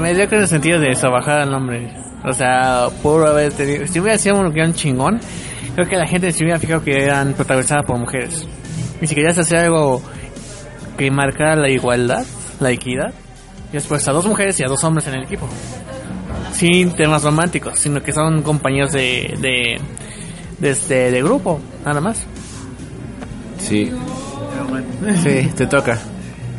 [0.00, 1.92] mediocre en el sentido de bajar al nombre.
[2.24, 3.86] O sea, por haber tenido.
[3.86, 5.20] Si hubiera sido un guion chingón,
[5.74, 8.46] creo que la gente se hubiera fijado que eran protagonizadas por mujeres.
[9.00, 10.02] Y si querías hacer algo
[10.96, 12.24] que marcara la igualdad,
[12.60, 13.12] la equidad,
[13.70, 15.48] y después a dos mujeres y a dos hombres en el equipo.
[16.52, 19.34] Sin temas románticos, sino que son compañeros de.
[19.40, 19.80] de.
[20.58, 22.24] de, este, de grupo, nada más.
[23.58, 23.90] Sí.
[25.22, 25.98] Sí, te toca.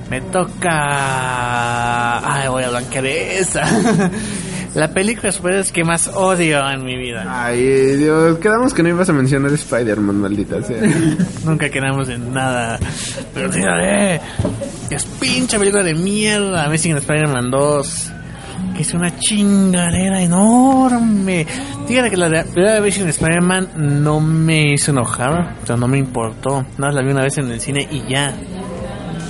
[0.09, 2.18] Me toca.
[2.20, 3.64] Ay, voy a blanquear esa.
[4.76, 7.26] La película de superhéroes que más odio en mi vida.
[7.28, 10.82] Ay, Dios, quedamos que no ibas a mencionar Spider-Man, maldita sea.
[11.45, 12.80] Nunca quedamos en nada.
[13.36, 14.19] Pero sí, eh,
[14.89, 16.65] es pinche película de mierda.
[16.65, 18.11] Amazing Spider-Man 2.
[18.76, 21.45] Que es una chingadera enorme.
[21.88, 25.55] Fíjate que la de primera Amazing Spider-Man no me hizo enojar.
[25.61, 26.63] O sea, no me importó.
[26.78, 28.34] Nada, más la vi una vez en el cine y ya.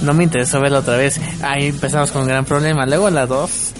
[0.04, 1.20] No me interesó verla otra vez.
[1.41, 2.86] Ahí empezamos con un gran problema.
[2.86, 3.72] Luego la 2.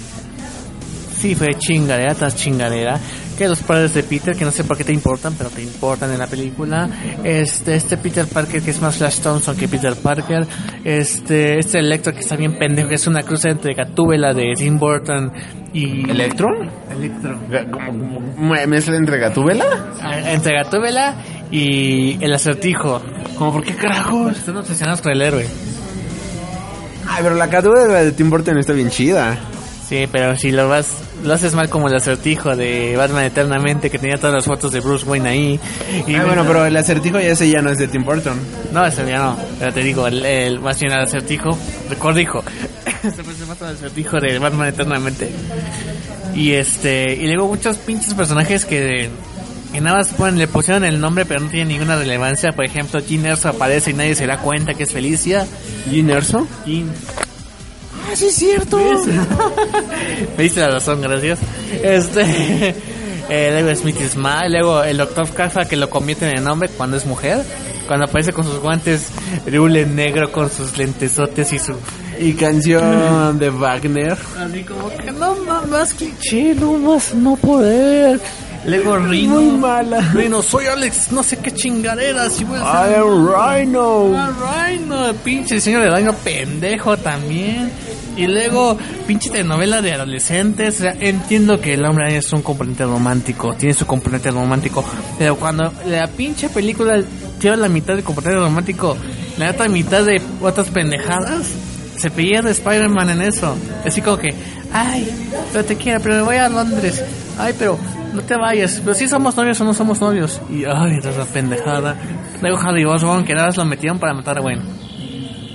[1.24, 3.00] Sí, fue chingadera tras chingadera.
[3.38, 6.12] Que los padres de Peter, que no sé por qué te importan, pero te importan
[6.12, 6.90] en la película.
[7.24, 10.46] Este, este Peter Parker que es más Flash Thompson que Peter Parker.
[10.84, 14.78] Este, este Electro que está bien pendejo, que es una cruz entre Gatúbela de Tim
[14.78, 15.32] Burton
[15.72, 16.12] y...
[16.12, 16.50] ¿Electro?
[16.92, 17.40] Electro.
[18.38, 19.64] ¿Me mezcla entre Gatúbela?
[20.02, 21.16] Ah, Entre Gatúbela
[21.52, 23.02] y el acertijo.
[23.38, 24.40] ¿Cómo por qué carajos?
[24.40, 25.48] Están obsesionados con el héroe.
[27.08, 29.40] Ay, pero la Gatúbela de Tim Burton está bien chida.
[29.94, 30.88] Sí, pero si lo vas,
[31.24, 34.80] lo haces mal como el acertijo de Batman Eternamente, que tenía todas las fotos de
[34.80, 35.60] Bruce Wayne ahí.
[36.08, 38.40] Y Ay, bueno, pero el acertijo ya ese ya no es de Tim Burton.
[38.72, 39.38] No, ese ya no.
[39.60, 41.56] Pero te digo, el, el más bien el acertijo,
[42.00, 42.44] corrijo.
[43.04, 45.30] se parece más al acertijo de Batman Eternamente.
[46.34, 49.12] Y este, y luego muchos pinches personajes que,
[49.72, 52.52] que nada más ponen, le pusieron el nombre, pero no tienen ninguna relevancia.
[52.52, 55.46] Por ejemplo, Jean Erso aparece y nadie se da cuenta que es Felicia.
[55.92, 56.48] ¿Jean Erso?
[58.06, 58.78] Ah, sí es cierto.
[60.38, 61.40] Me diste la razón, gracias.
[61.82, 62.76] Este.
[63.30, 65.30] Eh, luego Smith Smile, luego el Dr.
[65.30, 67.42] Kafka que lo convierte en el nombre cuando es mujer.
[67.88, 69.08] Cuando aparece con sus guantes
[69.46, 71.74] de hule negro, con sus lentesotes y su.
[72.20, 74.18] Y canción de Wagner.
[74.38, 78.20] Así como que no, no, más cliché, no más no poder.
[78.66, 79.36] Luego Rino.
[79.36, 80.00] Muy mala.
[80.14, 82.40] Rino, soy Alex, no sé qué chingaderas.
[82.40, 84.14] Y voy a I am Rhino.
[84.16, 84.32] Ah,
[84.68, 87.72] Rhino, pinche diseño de Rhino pendejo también.
[88.16, 90.76] Y luego, pinche telenovela de adolescentes.
[90.76, 94.86] O sea, entiendo que el hombre es un componente romántico, tiene su componente romántico.
[95.18, 97.02] Pero cuando la pinche película
[97.42, 98.96] lleva la mitad del componente romántico,
[99.38, 101.48] la otra mitad de otras pendejadas,
[101.98, 103.56] se pierde Spider-Man en eso.
[103.86, 104.30] Así como que,
[104.72, 105.10] ay,
[105.52, 107.04] pero te quiero, pero me voy a Londres.
[107.38, 107.78] Ay, pero
[108.14, 108.80] no te vayas.
[108.84, 110.42] Pero si somos novios o no somos novios.
[110.50, 111.96] Y, ay, esa pendejada.
[112.42, 114.62] Luego Harry Osborn, que nada más lo metieron para matar a Gwen.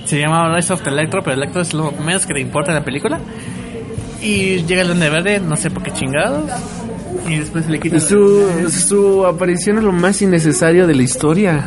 [0.05, 2.75] Se llamaba Rise of the Electro, pero Electro es lo menos que te importa en
[2.79, 3.19] la película.
[4.21, 6.49] Y llega el Duende Verde, no sé por qué chingados.
[7.27, 8.01] Y después le quitan...
[8.01, 11.65] Su, su aparición es lo más innecesario de la historia.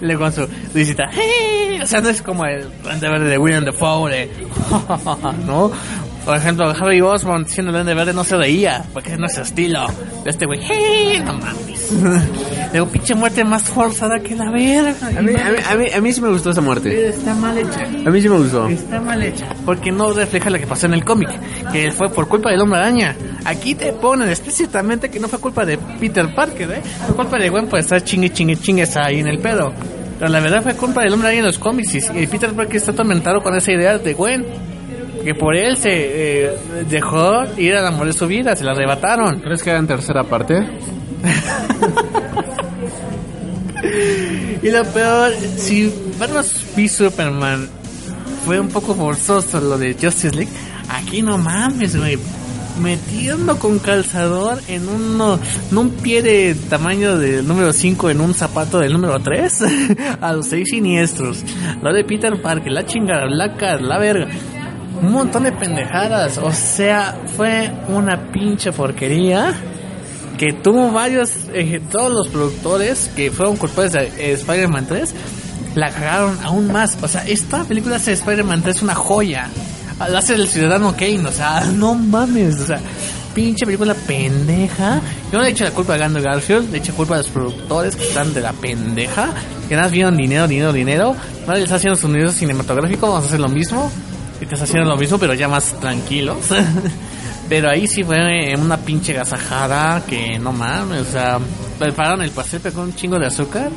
[0.00, 3.64] Luego con su visita, "Hey", o sea, no es como el Duende Verde de William
[3.64, 4.30] Dafoe, de,
[5.46, 5.70] ¿no?
[6.24, 9.40] Por ejemplo, Harry Osborn siendo el Duende Verde no se reía, porque no es su
[9.40, 9.86] estilo.
[10.24, 11.90] De este güey, "Hey", no mames.
[12.72, 14.94] Luego, pinche muerte más forzada que la verga.
[15.18, 17.08] A mí, a, mí, a, mí, a mí sí me gustó esa muerte.
[17.08, 17.82] Está mal hecha.
[18.06, 18.68] A mí sí me gustó.
[18.68, 19.46] Está mal hecha.
[19.64, 21.30] Porque no refleja lo que pasó en el cómic.
[21.72, 23.16] Que fue por culpa del hombre araña.
[23.44, 26.82] Aquí te ponen explícitamente que no fue culpa de Peter Parker, ¿eh?
[27.06, 29.72] Fue culpa de Gwen por estar chingue, chingue, chingues ahí en el pedo.
[30.18, 31.94] Pero la verdad fue culpa del hombre araña en los cómics.
[32.14, 34.44] Y Peter Parker está atormentado con esa idea de Gwen.
[35.24, 36.50] Que por él se eh,
[36.88, 38.56] dejó ir al amor de su vida.
[38.56, 39.40] Se la arrebataron.
[39.40, 40.66] ¿Crees que hagan tercera parte?
[44.62, 46.44] Y lo peor, si Batman
[46.76, 47.68] v Superman
[48.44, 50.50] fue un poco forzoso lo de Justice League,
[50.88, 52.18] aquí no mames, güey.
[52.80, 55.38] Metiendo con calzador en, uno,
[55.70, 59.64] en un pie de tamaño del número 5 en un zapato del número 3
[60.20, 61.42] a los seis siniestros.
[61.82, 64.28] Lo de Peter Parker, la chingada, la Cat, la verga.
[64.98, 66.38] Un montón de pendejadas.
[66.38, 69.54] O sea, fue una pinche porquería
[70.40, 75.14] que tuvo varios, eh, todos los productores que fueron culpables de eh, Spider-Man 3,
[75.74, 76.96] la cagaron aún más.
[77.02, 79.48] O sea, esta película de Spider-Man 3 una joya.
[79.98, 82.80] La hace el ciudadano Kane, o sea, no mames, o sea,
[83.34, 85.02] pinche película pendeja.
[85.30, 87.94] Yo no le echo la culpa a Andrew Garfield, le echo culpa a los productores
[87.96, 89.28] que están de la pendeja,
[89.68, 91.16] que nada más vieron dinero, dinero, dinero.
[91.46, 93.90] Ahora les haciendo su universo cinematográfico, vamos a hacer lo mismo.
[94.40, 96.38] Y te haciendo lo mismo, pero ya más tranquilos.
[97.50, 101.40] Pero ahí sí fue una pinche gasajada que no mames, o sea,
[101.80, 103.70] prepararon el pastel con un chingo de azúcar.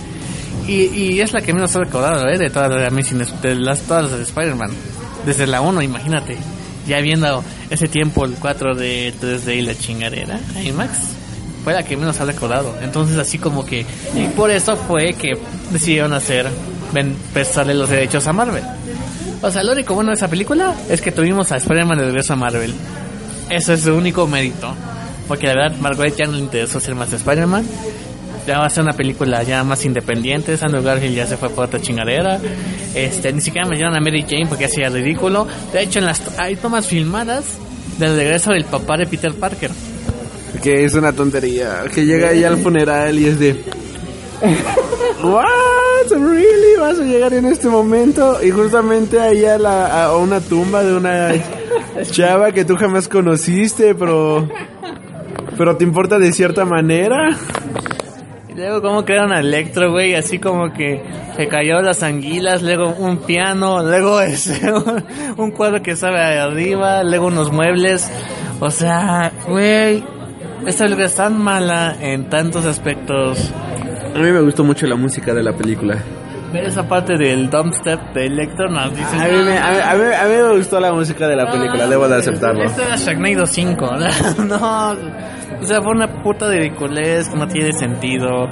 [0.68, 2.38] Y, y es la que menos he recordado, ¿eh?
[2.38, 4.70] De todas las de Amazing, de las, todas las de Spider-Man.
[5.26, 6.38] Desde la 1, imagínate.
[6.88, 10.92] Ya viendo ese tiempo el 4 de 3D y la chingadera, IMAX,
[11.64, 12.76] fue la que menos ha recordado.
[12.82, 13.88] Entonces así como que...
[14.16, 15.32] Y por eso fue que
[15.72, 16.48] decidieron hacer,
[16.94, 18.64] ven, prestarle los derechos a Marvel.
[19.44, 22.32] O sea, lo único bueno de esa película es que tuvimos a Spider-Man de regreso
[22.32, 22.74] a Marvel.
[23.50, 24.74] Eso es su único mérito.
[25.28, 27.66] Porque la verdad, Margaret ya no le interesó ser más de Spider-Man.
[28.48, 30.58] Ya va a ser una película ya más independiente.
[30.62, 32.40] Andrew Garfield ya se fue por otra chingadera.
[32.96, 35.46] Este, ni siquiera me dieron a Mary Jane porque hacía ridículo.
[35.74, 37.44] De hecho, en las, hay tomas filmadas
[38.00, 39.72] del regreso del papá de Peter Parker.
[40.62, 41.84] Que es una tontería.
[41.94, 43.62] Que llega ahí al funeral y es de.
[45.24, 46.12] What?
[46.12, 46.78] Really?
[46.80, 48.44] ¿Vas a llegar en este momento?
[48.44, 51.32] Y justamente ahí a, la, una tumba de una
[52.12, 54.48] chava que tú jamás conociste, pero.
[55.58, 57.38] Pero te importa de cierta manera.
[58.50, 61.02] Y luego cómo crearon a Electro, güey, así como que
[61.38, 64.74] se cayó las anguilas, luego un piano, luego ese,
[65.38, 68.12] un cuadro que sabe arriba, luego unos muebles.
[68.60, 70.04] O sea, güey,
[70.68, 73.52] esta película es tan mala en tantos aspectos.
[74.16, 75.98] A mí me gustó mucho la música de la película.
[76.52, 79.16] Ver esa parte del dumpstep de Electro nos dice...
[79.16, 81.52] A mí, me, a, mí, a mí- a mí me gustó la música de la
[81.52, 82.64] película, debo de aceptarlo.
[82.66, 83.90] Esto era Sharknado 5,
[84.48, 88.48] no, o sea, fue una puta de ridiculez que no tiene sentido.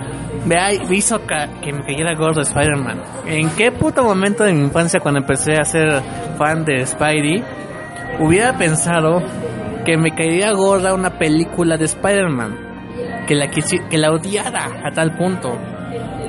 [0.47, 2.99] Vea, me hizo que me cayera gordo Spider-Man.
[3.27, 6.01] ¿En qué puto momento de mi infancia cuando empecé a ser
[6.39, 7.43] fan de Spidey
[8.19, 9.21] hubiera pensado
[9.85, 12.70] que me caería gorda una película de Spider-Man?
[13.27, 15.57] Que la, quisi- que la odiara a tal punto.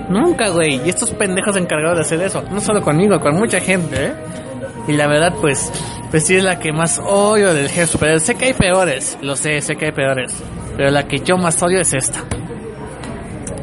[0.08, 0.80] Nunca, güey.
[0.84, 2.42] Y estos pendejos encargados de hacer eso.
[2.50, 4.12] No solo conmigo, con mucha gente, ¿eh?
[4.88, 5.70] Y la verdad, pues,
[6.10, 8.20] pues sí es la que más odio del género superior.
[8.20, 10.34] Sé que hay peores, lo sé, sé que hay peores.
[10.76, 12.20] Pero la que yo más odio es esta.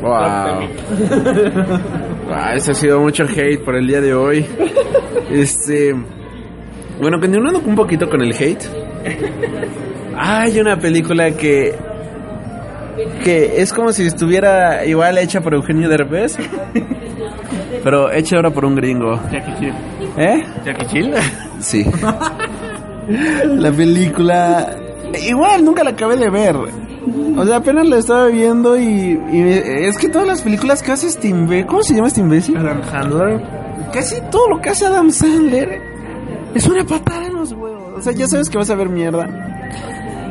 [0.02, 0.70] Wow.
[2.30, 4.46] wow, ese ha sido mucho hate por el día de hoy.
[5.30, 5.94] Este.
[7.02, 8.64] Bueno, continuando un poquito con el hate.
[10.18, 11.76] Hay una película que.
[13.24, 16.38] Que es como si estuviera igual hecha por Eugenio Derbez.
[17.84, 19.20] Pero hecha ahora por un gringo.
[19.32, 19.74] Jackie Chill.
[20.18, 20.44] ¿Eh?
[20.66, 21.14] Jackie Chill.
[21.60, 21.86] Sí.
[23.46, 24.76] La película.
[25.28, 26.56] Igual, nunca la acabé de ver.
[26.56, 31.08] O sea, apenas la estaba viendo y, y es que todas las películas que hace
[31.08, 31.34] este
[31.66, 32.58] ¿cómo se llama este imbécil?
[32.58, 33.42] Adam Sandler.
[33.92, 35.82] Casi todo lo que hace Adam Sandler
[36.54, 37.94] es una patada en los huevos.
[37.98, 39.28] O sea, ya sabes que vas a ver mierda.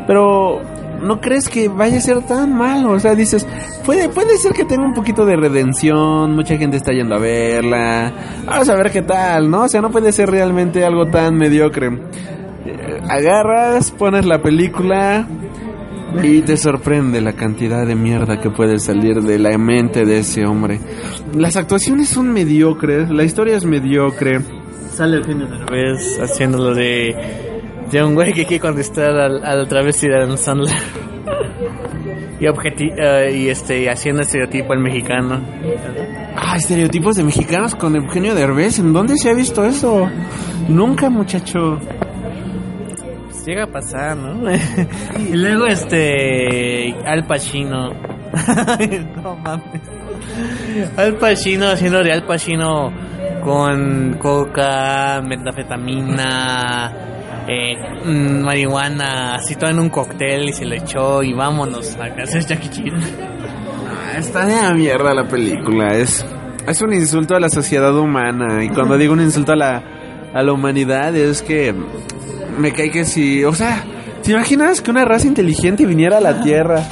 [0.07, 0.61] Pero
[1.03, 2.93] no crees que vaya a ser tan malo.
[2.93, 3.47] O sea, dices,
[3.85, 6.35] puede, puede ser que tenga un poquito de redención.
[6.35, 8.13] Mucha gente está yendo a verla.
[8.47, 9.63] Vamos a ver qué tal, ¿no?
[9.63, 11.87] O sea, no puede ser realmente algo tan mediocre.
[12.67, 15.27] Eh, Agarras, pones la película
[16.23, 20.47] y te sorprende la cantidad de mierda que puede salir de la mente de ese
[20.47, 20.81] hombre.
[21.35, 24.41] Las actuaciones son mediocres, la historia es mediocre.
[24.95, 27.48] Sale Eugenio Derbez haciéndolo de,
[27.91, 30.75] de un güey que quiere contestar al, al travesti de Adam Sandler.
[32.41, 35.41] y, objeti eh, y este, haciendo estereotipo al mexicano.
[36.37, 38.79] Ah, estereotipos de mexicanos con Eugenio Derbez.
[38.79, 40.09] ¿En dónde se ha visto eso?
[40.69, 41.79] Nunca, muchacho.
[43.25, 44.51] Pues llega a pasar, ¿no?
[45.19, 47.91] y luego este Al Pacino.
[49.23, 49.81] no mames.
[50.97, 52.93] Al Pacino haciendo de Al Pacino
[53.43, 56.93] con coca, metafetamina,
[57.49, 62.15] eh, mm, marihuana, así todo en un cóctel y se lo echó y vámonos a
[62.15, 63.01] casa de Jackie Chan.
[63.89, 65.89] Ah, Está de la mierda la película.
[65.95, 66.25] Es,
[66.67, 68.63] es un insulto a la sociedad humana.
[68.63, 69.83] Y cuando digo un insulto a la,
[70.35, 71.75] a la humanidad, es que
[72.59, 73.45] me cae que si.
[73.45, 73.83] O sea,
[74.23, 76.83] ¿te imaginas que una raza inteligente viniera a la Tierra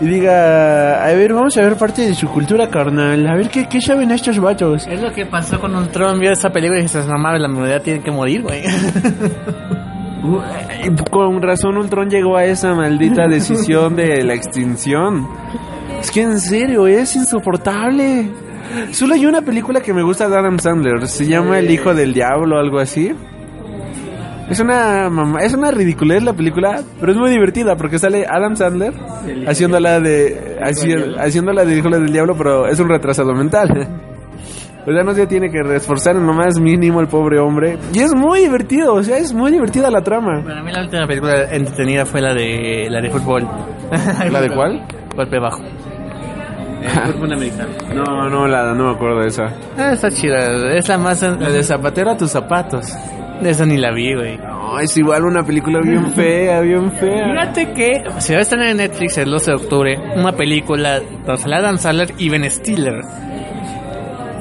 [0.00, 3.26] y diga: A ver, vamos a ver parte de su cultura carnal.
[3.26, 4.86] A ver qué, qué saben estos vatos?
[4.86, 7.82] Es lo que pasó con Ultron, vio esa película y dices, no mames, la humanidad
[7.82, 8.62] tiene que morir, güey.
[11.10, 15.26] Con razón, Ultron llegó a esa maldita decisión de la extinción.
[16.00, 18.28] Es que en serio, es insoportable.
[18.92, 21.06] Solo hay una película que me gusta de Adam Sandler.
[21.06, 23.12] Se llama El Hijo del Diablo o algo así.
[24.50, 28.54] Es una mamá, es una ridiculez la película, pero es muy divertida porque sale Adam
[28.56, 28.92] Sandler
[29.46, 33.88] haciéndola de haci- haciéndola de Hijo del Diablo, pero es un retrasado mental.
[34.86, 37.78] O sea, no se tiene que esforzar en lo más mínimo el pobre hombre.
[37.92, 40.42] Y es muy divertido, o sea, es muy divertida la trama.
[40.44, 43.48] Para mí la última película entretenida fue la de la de fútbol.
[44.30, 44.86] ¿La de cuál?
[45.16, 45.62] Golpe bajo.
[46.82, 47.70] El fútbol americano.
[47.94, 49.44] No, no, la, no me acuerdo de esa.
[49.78, 50.76] Ah, está chida.
[50.76, 51.22] Es la más...
[51.22, 52.86] La de zapatero a tus zapatos.
[53.40, 54.36] De esa ni la vi, güey.
[54.36, 57.24] No, es igual una película bien fea, bien fea.
[57.30, 61.36] Fíjate que se va a estrenar en Netflix el 12 de octubre una película donde
[61.38, 63.00] sale Adam Sandler y Ben Stiller.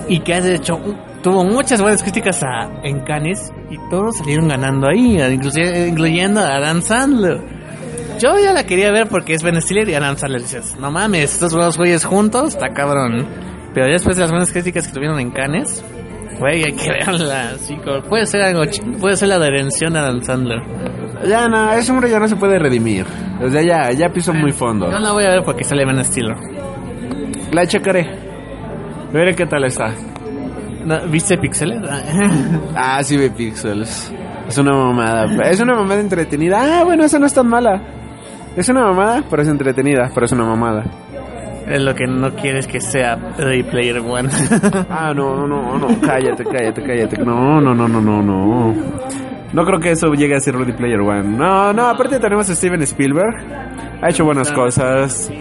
[0.07, 0.79] Y que de hecho
[1.21, 6.55] tuvo muchas buenas críticas a, en Cannes y todos salieron ganando ahí, inclusive, incluyendo a
[6.57, 7.39] Adam Sandler.
[8.19, 10.41] Yo ya la quería ver porque es Ben Stiller y Adam Sandler.
[10.41, 13.25] Dices, no mames, estos dos güeyes juntos, está cabrón.
[13.73, 15.83] Pero ya después de las buenas críticas que tuvieron en Cannes,
[16.39, 17.51] güey, hay que verla.
[17.83, 18.61] Como- puede ser algo,
[18.99, 20.61] puede ser la redención de Adam Sandler.
[21.27, 23.05] Ya no, ese hombre ya no se puede redimir.
[23.41, 24.91] O sea, ya, ya pisó muy fondo.
[24.91, 26.35] Yo la voy a ver porque sale Ben Stiller.
[27.51, 28.22] La checaré.
[29.13, 29.93] Veré qué tal está.
[30.85, 31.79] No, ¿Viste Pixeles?
[32.75, 34.11] Ah, sí ve Pixels.
[34.47, 35.25] Es una mamada.
[35.49, 36.57] Es una mamada entretenida.
[36.79, 37.81] Ah, bueno, esa no es tan mala.
[38.57, 40.83] Es una mamada, pero es entretenida, pero es una mamada.
[41.67, 44.29] es lo que no quieres que sea Ready Player One.
[44.89, 47.17] Ah, no, no, no, cállate, cállate, cállate.
[47.23, 48.73] No, no, no, no, no, no.
[49.53, 51.37] No creo que eso llegue a ser Ready Player One.
[51.37, 53.35] No, no, aparte tenemos a Steven Spielberg.
[54.03, 55.31] Ha hecho buenas cosas.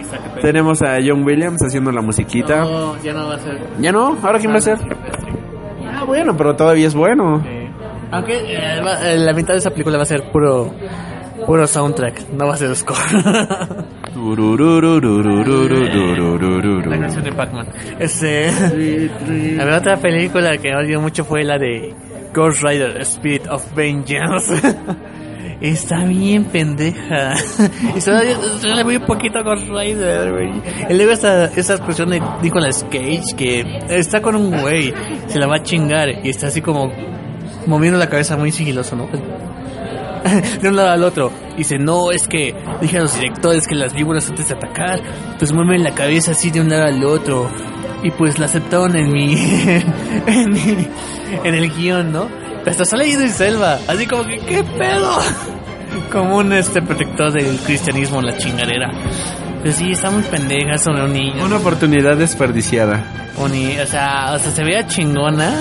[0.41, 2.61] Tenemos a John Williams haciendo la musiquita.
[2.61, 3.59] No, ya no va a ser.
[3.79, 4.17] ¿Ya no?
[4.23, 4.77] ¿Ahora quién va a ser?
[5.93, 7.43] Ah, bueno, pero todavía es bueno.
[8.11, 10.71] Aunque eh, eh, la mitad de esa película va a ser puro
[11.45, 12.97] puro soundtrack, no va a ser score.
[16.85, 17.67] la canción de Pac-Man.
[17.99, 18.49] Este,
[19.59, 21.93] a ver, otra película que me dio mucho fue la de
[22.33, 24.53] Ghost Rider, Spirit of Vengeance.
[25.63, 27.37] Está bien pendeja.
[27.97, 30.51] Sale muy poquito Ghost Rider, güey.
[30.89, 34.93] Y luego esta, esa expresión de Nicolas Cage que está con un güey,
[35.27, 36.91] se la va a chingar y está así como
[37.65, 39.07] moviendo la cabeza muy sigiloso, ¿no?
[40.61, 41.31] de un lado al otro.
[41.55, 44.99] Dice, no, es que dije a los directores que las víboras antes de atacar,
[45.39, 47.49] pues mueven la cabeza así de un lado al otro.
[48.03, 49.33] Y pues la aceptaron en mi,
[50.27, 50.87] en mi,
[51.41, 52.42] en el guion, ¿no?
[52.65, 55.17] Hasta sale Idris Elba, así como que, ¿qué pedo?
[56.11, 58.89] Como un este protector del cristianismo la chingadera.
[59.61, 61.45] Pero sí, está muy pendeja sobre un niño.
[61.45, 63.03] Una oportunidad desperdiciada.
[63.37, 65.51] O, ni- o sea, o sea, se veía chingona.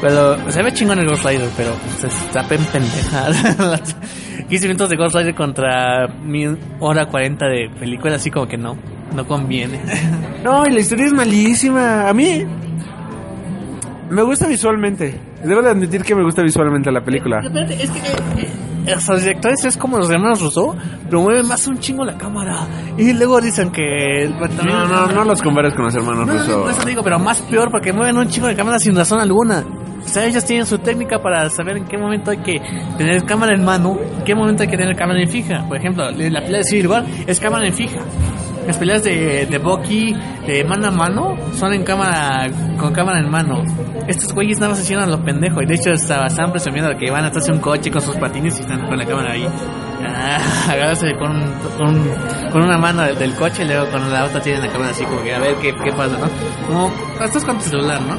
[0.00, 1.70] Pero se ve chingona el Ghost Rider, pero
[2.00, 3.26] se está pen pendeja.
[4.48, 6.46] 15 minutos de Ghost Rider contra mi
[6.80, 8.76] hora 40 de película, así como que no,
[9.14, 9.80] no conviene.
[10.42, 12.08] No, y la historia es malísima.
[12.08, 12.44] A mí
[14.10, 15.18] me gusta visualmente.
[15.42, 17.40] Debo de admitir que me gusta visualmente la película.
[17.44, 20.74] Espérate, es que eh, los directores es como los hermanos Rousseau,
[21.08, 22.66] pero mueven más un chingo la cámara.
[22.98, 24.30] Y luego dicen que...
[24.38, 26.64] también- No, no, no los compares con los hermanos no, no, Russo.
[26.64, 29.64] no, eso digo, pero más peor porque mueven un chingo de cámara sin razón alguna.
[30.04, 32.60] O sea, ellos tienen su técnica para saber en qué momento hay que
[32.98, 35.64] tener cámara en mano, en qué momento hay que tener cámara en fija.
[35.66, 38.00] Por ejemplo, la pelea de Civil War es cámara en fija.
[38.66, 40.16] Las peleas de, de Bucky,
[40.46, 43.62] de mano a mano, son en cámara, con cámara en mano.
[44.06, 45.62] Estos güeyes nada más se hicieron a los pendejos.
[45.62, 48.58] Y de hecho, estaba, estaban presumiendo que van a de un coche con sus patines
[48.58, 49.46] y están con la cámara ahí.
[50.06, 50.38] Ah,
[50.70, 51.32] agarrarse con,
[51.78, 54.90] con, con una mano del, del coche y luego con la otra tienen la cámara
[54.90, 56.28] así como que a ver qué, qué pasa, ¿no?
[56.66, 56.92] Como,
[57.22, 58.16] estás con tu celular, ¿no?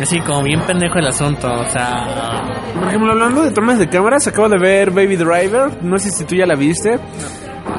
[0.00, 2.42] Así como bien pendejo el asunto, o sea...
[2.74, 5.82] Por ejemplo, hablando de tomas de cámaras, acabo de ver Baby Driver.
[5.82, 6.94] No sé si tú ya la viste.
[6.94, 7.00] El,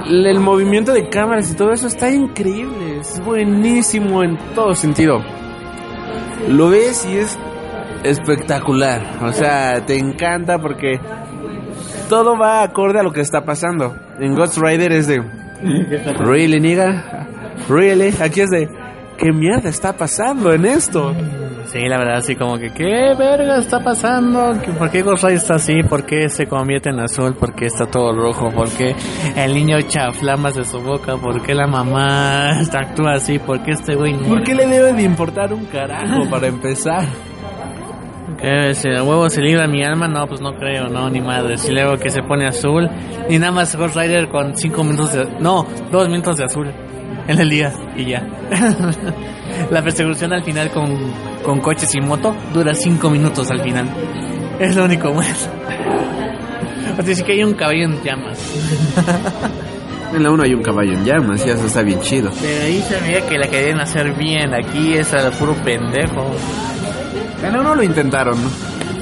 [0.07, 2.99] el movimiento de cámaras y todo eso está increíble.
[2.99, 5.21] Es buenísimo en todo sentido.
[6.47, 7.37] Lo ves y es
[8.03, 9.01] espectacular.
[9.23, 10.99] O sea, te encanta porque
[12.09, 13.95] todo va acorde a lo que está pasando.
[14.19, 15.23] En Ghost Rider es de...
[16.19, 17.27] Really, nigga?
[17.69, 18.13] Really?
[18.21, 18.69] Aquí es de...
[19.17, 21.13] ¿Qué mierda está pasando en esto?
[21.65, 24.53] Sí, la verdad, así como que, ¿qué verga está pasando?
[24.63, 25.83] ¿Qué- ¿Por qué Ghost Rider está así?
[25.83, 27.33] ¿Por qué se convierte en azul?
[27.35, 28.49] ¿Por qué está todo rojo?
[28.51, 28.93] ¿Por qué
[29.37, 31.15] el niño echa flamas de su boca?
[31.17, 33.39] ¿Por qué la mamá actúa así?
[33.39, 34.27] ¿Por qué este güey no?
[34.27, 37.05] ¿Por qué le debe de importar un carajo para empezar?
[38.39, 38.73] ¿Qué?
[38.73, 40.07] ¿Si el huevo se libra mi alma?
[40.07, 41.57] No, pues no creo, no, ni madre.
[41.57, 42.89] Si luego que se pone azul,
[43.29, 45.25] y nada más Ghost Rider con 5 minutos de...
[45.39, 46.71] No, 2 minutos de azul
[47.27, 48.27] en el día, y ya.
[49.71, 50.97] La persecución al final con,
[51.43, 53.89] con coches y moto dura 5 minutos al final.
[54.59, 55.35] Es lo único bueno.
[56.99, 58.37] O sea, sí que hay un caballo en llamas.
[60.13, 62.31] En la 1 hay un caballo en llamas y eso está bien chido.
[62.41, 64.53] Pero ahí se veía que la querían hacer bien.
[64.53, 66.35] Aquí es al puro pendejo.
[67.41, 68.49] En la 1 lo intentaron, ¿no?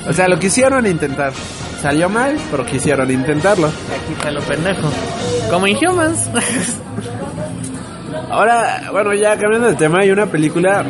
[0.07, 1.33] O sea, lo quisieron intentar.
[1.81, 3.67] Salió mal, pero quisieron intentarlo.
[3.67, 4.91] Aquí está lo pendejo.
[5.49, 6.29] Como Inhumans.
[8.29, 10.85] Ahora, bueno, ya cambiando de tema, hay una película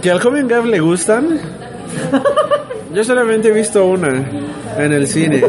[0.00, 1.38] que al joven Gab le gustan.
[2.94, 4.30] Yo solamente he visto una
[4.78, 5.42] en el cine.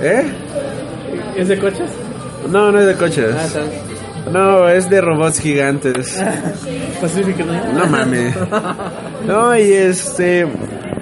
[0.00, 0.24] ¿Eh?
[1.36, 1.90] ¿Es de coches?
[2.50, 3.34] No, no es de coches.
[4.30, 6.22] No, es de robots gigantes.
[7.00, 7.44] Pacífico,
[7.74, 8.34] No mames.
[9.26, 10.46] No, y este.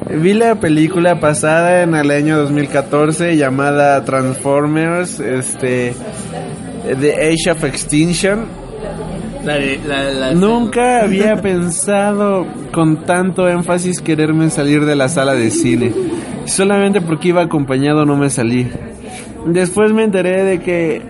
[0.08, 5.94] Vi la película pasada en el año 2014 llamada Transformers, este.
[7.00, 8.44] The Age of Extinction.
[9.44, 15.34] La de, la, la- Nunca había pensado con tanto énfasis quererme salir de la sala
[15.34, 15.92] de cine.
[16.46, 18.68] Solamente porque iba acompañado no me salí.
[19.46, 21.02] Después me enteré de que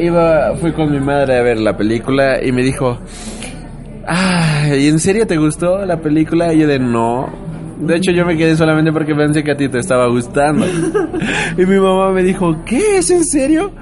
[0.00, 2.98] iba fui con mi madre a ver la película y me dijo,
[4.06, 7.28] "Ah, ¿y en serio te gustó la película?" Y yo de no.
[7.78, 10.64] De hecho, yo me quedé solamente porque pensé que a ti te estaba gustando.
[11.58, 12.98] y mi mamá me dijo, ¿qué?
[12.98, 13.72] ¿Es en serio?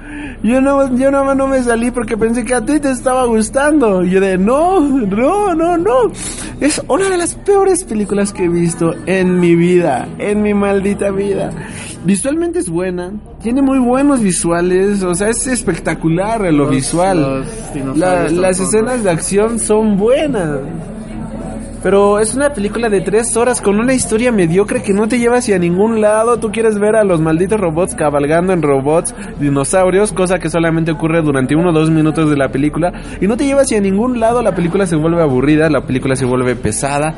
[0.41, 3.25] Yo no, yo nada más no me salí porque pensé que a ti te estaba
[3.25, 4.03] gustando.
[4.03, 6.11] Y yo de, no, no, no, no.
[6.59, 11.11] Es una de las peores películas que he visto en mi vida, en mi maldita
[11.11, 11.51] vida.
[12.05, 17.21] Visualmente es buena, tiene muy buenos visuales, o sea, es espectacular lo visual.
[17.21, 20.59] los La- las escenas de acción son buenas.
[21.83, 25.39] Pero es una película de tres horas con una historia mediocre que no te lleva
[25.39, 26.39] hacia ningún lado.
[26.39, 31.21] Tú quieres ver a los malditos robots cabalgando en robots dinosaurios, cosa que solamente ocurre
[31.21, 32.93] durante uno o dos minutos de la película.
[33.19, 34.41] Y no te lleva hacia ningún lado.
[34.41, 37.13] La película se vuelve aburrida, la película se vuelve pesada.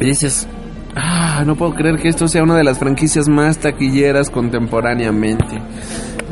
[0.00, 0.48] Y dices,
[0.96, 5.62] ah, no puedo creer que esto sea una de las franquicias más taquilleras contemporáneamente.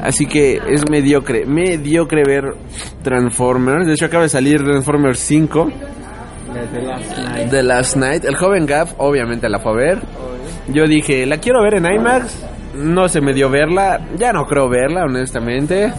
[0.03, 2.57] Así que es mediocre, mediocre ver
[3.05, 3.87] Transformers.
[3.87, 5.71] De hecho, acaba de salir Transformers 5.
[7.51, 8.25] The Last Night.
[8.25, 10.03] El joven Gav obviamente la fue a ver.
[10.69, 12.45] Yo dije, la quiero ver en IMAX.
[12.75, 14.01] No se me dio verla.
[14.17, 15.93] Ya no creo verla, honestamente.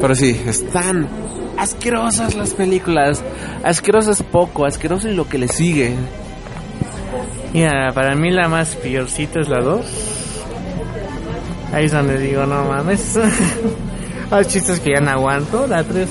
[0.00, 1.08] Pero sí, están
[1.56, 3.22] asquerosas las películas.
[3.62, 5.94] Asquerosas poco, asqueroso y lo que le sigue.
[7.52, 9.86] Mira, para mí la más peorcita es la 2.
[11.72, 13.18] Ahí es donde digo, no mames.
[14.30, 15.66] Hay chistes que ya no aguanto.
[15.66, 16.08] La 3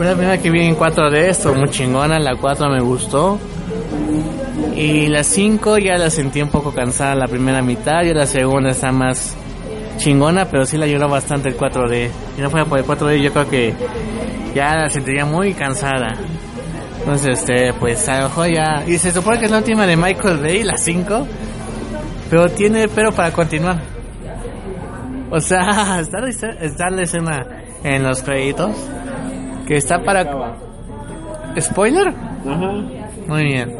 [0.00, 2.18] fue la primera que vi en 4D, esto muy chingona.
[2.18, 3.38] La 4 me gustó.
[4.74, 8.02] Y la 5 ya la sentí un poco cansada la primera mitad.
[8.04, 9.36] Y la segunda está más
[9.98, 12.08] chingona, pero sí la lloró bastante el 4D.
[12.34, 13.74] Si no fuera por el 4D, yo creo que
[14.54, 16.16] ya la sentiría muy cansada.
[17.00, 18.82] Entonces, este, pues a lo mejor ya.
[18.86, 21.26] Y se supone que es la última de Michael Bay, la 5.
[22.30, 23.82] Pero tiene pero para continuar.
[25.30, 26.26] O sea, está,
[26.58, 27.46] está la escena
[27.84, 28.74] en los créditos.
[29.70, 30.24] Que está para.
[31.60, 32.08] ¿Spoiler?
[32.08, 32.72] Ajá.
[33.28, 33.72] Muy bien.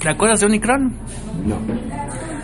[0.00, 0.96] ¿Te acuerdas de Unicron?
[1.44, 1.56] No.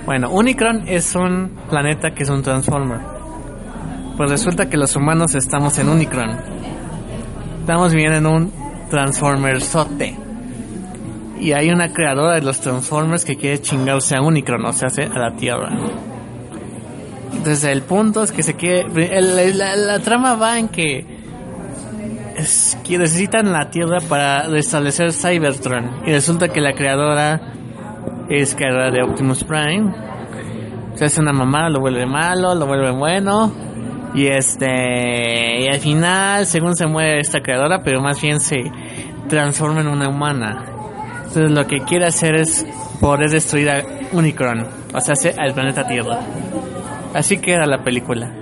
[0.04, 2.98] Bueno, Unicron es un planeta que es un Transformer.
[4.18, 6.36] Pues resulta que los humanos estamos en Unicron.
[7.60, 8.52] Estamos viviendo en un
[8.90, 10.14] Transformer sote.
[11.40, 15.18] Y hay una creadora de los Transformers que quiere chingarse a Unicron, o sea, a
[15.18, 15.70] la Tierra.
[17.32, 19.16] Entonces el punto es que se quiere...
[19.16, 21.19] el- la, la trama va en que...
[22.84, 26.02] Que necesitan la Tierra para restablecer Cybertron.
[26.06, 27.40] Y resulta que la creadora
[28.28, 29.92] es creadora de Optimus Prime.
[30.94, 33.52] Se hace una mamada, lo vuelve malo, lo vuelve bueno.
[34.14, 35.62] Y este.
[35.62, 38.70] Y al final, según se muere esta creadora, pero más bien se
[39.28, 40.64] transforma en una humana.
[41.18, 42.66] Entonces lo que quiere hacer es
[43.00, 44.66] poder destruir a Unicron.
[44.92, 46.18] O sea, al planeta Tierra.
[47.14, 48.32] Así queda la película.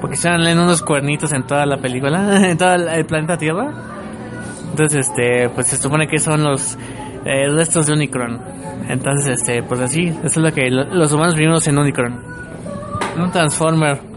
[0.00, 3.70] Porque salen unos cuernitos en toda la película, en todo el planeta Tierra.
[4.70, 6.78] Entonces, este, pues se supone que son los
[7.24, 8.40] eh, restos de Unicron.
[8.88, 12.22] Entonces, este, pues así, eso es lo que lo- los humanos vivimos en Unicron.
[13.16, 13.98] En Un Transformer.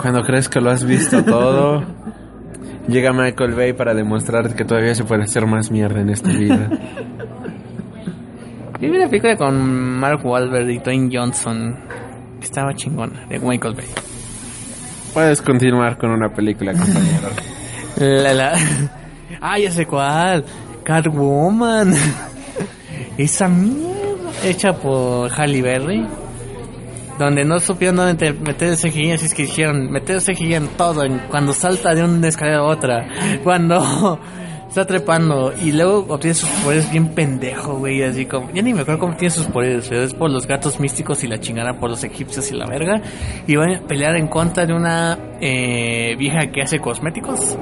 [0.00, 1.82] Cuando crees que lo has visto todo,
[2.88, 6.68] llega Michael Bay para demostrar que todavía se puede hacer más mierda en esta vida.
[8.80, 11.76] Yo vi una película con Mark Wahlberg y Dwayne Johnson.
[12.44, 13.86] Que estaba chingona, de Michael Bay.
[15.14, 17.30] Puedes continuar con una película, compañero.
[17.96, 18.52] La, la...
[19.40, 20.44] Ah, ya sé cuál.
[20.82, 21.94] Catwoman.
[23.16, 24.30] Esa mierda.
[24.44, 26.06] Hecha por Halle Berry.
[27.18, 30.54] Donde no supieron dónde te- meter el CGI, así es que dijeron, meter el CGI
[30.56, 33.06] en todo, en cuando salta de una escalera a otra,
[33.42, 34.18] cuando
[34.74, 38.80] está trepando y luego obtiene sus poderes bien pendejo, güey, así como, ya ni me
[38.80, 41.90] acuerdo cómo tiene sus poderes, pero es por los gatos místicos y la chingada por
[41.90, 43.00] los egipcios y la verga,
[43.46, 47.56] y van a pelear en contra de una eh, vieja que hace cosméticos,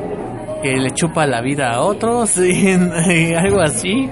[0.62, 4.08] que le chupa la vida a otros y, y algo así.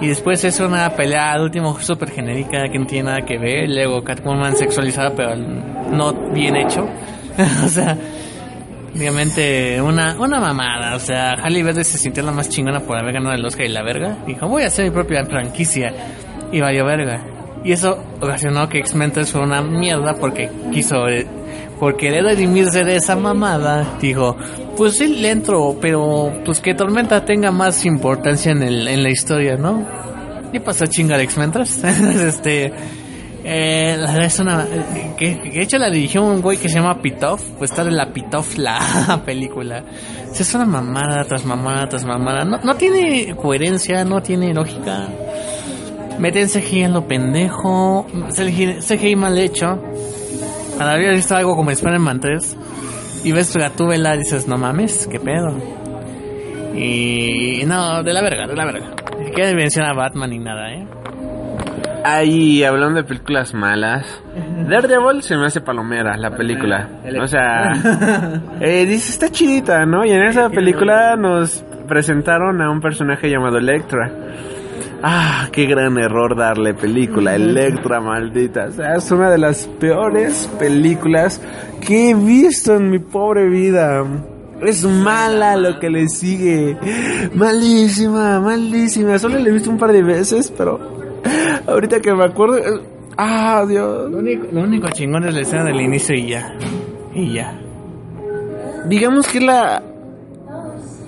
[0.00, 3.68] Y después es una pelea al último súper genérica que no tiene nada que ver.
[3.68, 6.88] Luego Catwoman sexualizada pero no bien hecho.
[7.64, 7.98] o sea,
[8.94, 10.96] obviamente una, una mamada.
[10.96, 13.68] O sea, Halle Berry se sintió la más chingona por haber ganado el Oscar y
[13.68, 14.18] la verga.
[14.26, 15.92] Dijo, voy a hacer mi propia franquicia.
[16.52, 17.22] Y valió verga.
[17.64, 21.04] Y eso ocasionó que X-Men 3 fue una mierda porque quiso...
[21.78, 24.36] por querer redimirse de esa mamada, dijo,
[24.76, 29.10] pues sí le entro, pero pues que Tormenta tenga más importancia en, el, en la
[29.10, 29.86] historia, ¿no?
[30.52, 31.84] Y pasó a chingar X-Men 3.
[32.26, 32.72] este...
[33.42, 34.62] Eh, la verdad es una...
[34.64, 37.84] eh, Que, que de hecho la dirigió un güey que se llama Pitoff, pues está
[37.84, 39.82] de la Pitoff la película.
[40.30, 42.44] Es una mamada tras mamada tras mamada.
[42.44, 45.08] No, no tiene coherencia, no tiene lógica.
[46.18, 48.06] Meten CGI en lo pendejo.
[48.30, 49.80] CGI, mal hecho.
[50.76, 52.56] Cuando había visto algo como Spider-Man 3
[53.24, 55.56] y ves Gatúbela dices, no mames, qué pedo.
[56.74, 58.90] Y no, de la verga, de la verga.
[59.18, 60.86] Ni siquiera menciona a Batman ni nada, ¿eh?
[62.04, 64.06] Ahí, hablando de películas malas,
[64.68, 66.88] Daredevil se me hace palomera la película.
[67.20, 67.72] O sea,
[68.60, 70.04] eh, dice, está chidita, ¿no?
[70.04, 74.10] Y en esa película nos presentaron a un personaje llamado Electra.
[75.02, 78.66] Ah, qué gran error darle película, Electra, maldita.
[78.66, 81.40] O sea, es una de las peores películas
[81.80, 84.04] que he visto en mi pobre vida.
[84.62, 86.76] Es mala lo que le sigue.
[87.34, 89.18] Malísima, malísima.
[89.18, 90.99] Solo la he visto un par de veces, pero
[91.70, 92.56] ahorita que me acuerdo...
[93.16, 94.10] Ah, Dios.
[94.10, 96.54] Lo único, lo único chingón es la escena del inicio y ya.
[97.14, 97.60] Y ya.
[98.86, 99.82] Digamos que la...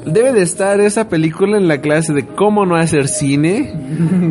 [0.05, 3.73] Debe de estar esa película en la clase de cómo no hacer cine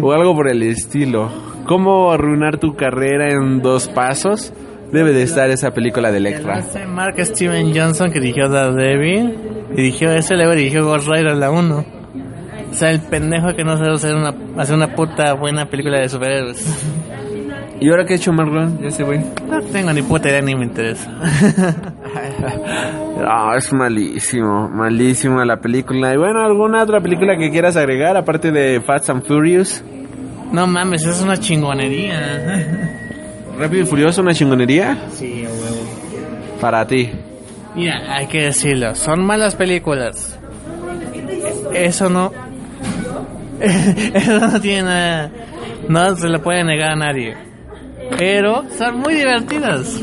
[0.02, 1.30] o algo por el estilo.
[1.66, 4.53] Cómo arruinar tu carrera en dos pasos.
[4.91, 6.62] Debe de estar esa película de Electra.
[6.90, 9.38] Mark Steven Johnson que dirigió Daredevil,
[9.74, 12.01] dirigió ese, luego dirigió Ghost Rider la 1.
[12.72, 16.07] O sea, el pendejo que no sabe hacer una, hacer una puta buena película de
[16.10, 16.65] superhéroes.
[17.81, 18.80] ¿Y ahora qué ha hecho Marlon?
[18.85, 19.19] Ese güey.
[19.49, 21.11] No tengo ni puta idea ni me interesa.
[23.19, 26.14] No, es malísimo, malísima la película.
[26.14, 29.84] Y bueno, ¿alguna otra película que quieras agregar aparte de Fast and Furious?
[30.52, 32.68] No mames, es una chingonería.
[33.60, 36.57] Rápido y Furioso, una chingonería Sí, a huevo.
[36.61, 37.10] para ti.
[37.76, 40.38] Mira, hay que decirlo, son malas películas.
[41.73, 42.31] Eso no.
[44.13, 45.31] Eso no tiene nada.
[45.88, 47.35] No se le puede negar a nadie.
[48.17, 50.01] Pero son muy divertidas.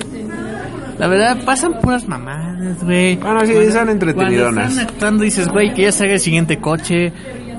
[0.98, 3.16] La verdad, pasan puras mamadas, güey.
[3.16, 4.52] Bueno, sí, Cuando- son entretenidonas.
[4.54, 7.12] Cuando están actuando dices, güey, que ya salga el siguiente coche.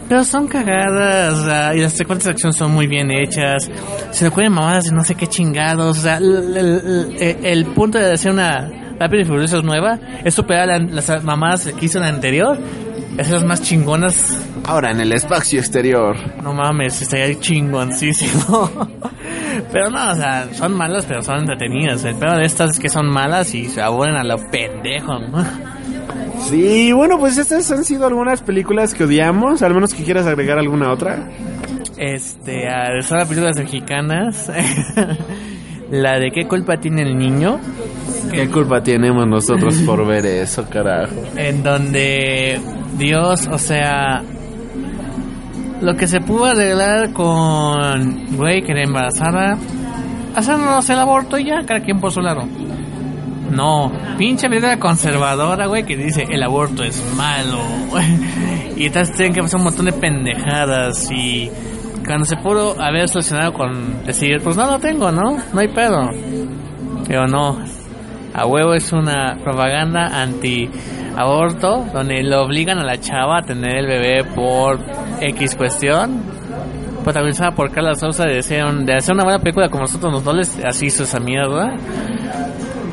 [0.09, 3.69] Pero son cagadas, o sea, y las secuencias de acción son muy bien hechas.
[4.11, 5.99] Se le ocurren mamadas de no sé qué chingados.
[5.99, 10.33] O sea, el, el- el- el punto de hacer una Rápido y Furioso nueva es
[10.33, 12.57] superar la- las mamadas que hizo la anterior.
[13.17, 14.41] Esas más chingonas.
[14.65, 16.15] Ahora en el espacio exterior.
[16.43, 18.69] No mames, estaría chingoncísimo.
[19.71, 22.03] Pero no, o sea, son malas, pero son entretenidas.
[22.05, 25.19] El peor de estas es que son malas y se aburren a lo pendejo.
[26.47, 30.57] Sí, bueno, pues estas han sido algunas películas que odiamos, al menos que quieras agregar
[30.57, 31.27] alguna otra.
[31.97, 32.65] Este,
[33.03, 34.49] son las películas mexicanas.
[35.91, 37.59] La de qué culpa tiene el niño,
[38.31, 41.15] ¿Qué culpa tenemos nosotros por ver eso, carajo?
[41.35, 42.59] en donde
[42.97, 44.21] Dios, o sea,
[45.81, 49.57] lo que se pudo arreglar con güey que era embarazada,
[50.35, 52.43] hacernos el aborto y ya, cada quien por su lado.
[53.51, 57.59] No, pinche vida conservadora, güey, que dice el aborto es malo.
[58.77, 61.49] y entonces tienen que pasar un montón de pendejadas y
[62.05, 65.37] cuando se pudo haber solucionado con decir, pues no lo tengo, ¿no?
[65.53, 66.07] No hay pedo.
[67.07, 67.59] Pero no,
[68.33, 73.87] a huevo es una propaganda anti-aborto donde lo obligan a la chava a tener el
[73.87, 74.79] bebé por
[75.21, 76.21] X cuestión.
[77.03, 80.23] Protagonizada por Carla Sousa de hacer, un- de hacer una buena película como nosotros nos
[80.23, 81.73] doles, así hizo esa mierda.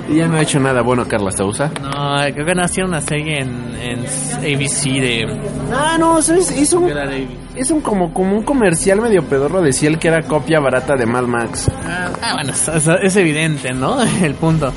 [0.08, 1.68] Y ya no ha hecho nada bueno Carla Sousa.
[1.82, 3.98] No, creo que nació una serie en, en
[4.38, 5.40] ABC de...
[5.74, 6.56] Ah, no, ¿sabes?
[6.56, 6.88] Hizo un,
[7.56, 11.06] hizo un como, como un comercial medio pedorro de Ciel que era copia barata de
[11.06, 11.68] Mad Max.
[11.84, 13.96] Ah, bueno, es, es- es evidente, ¿no?
[14.22, 14.72] El punto.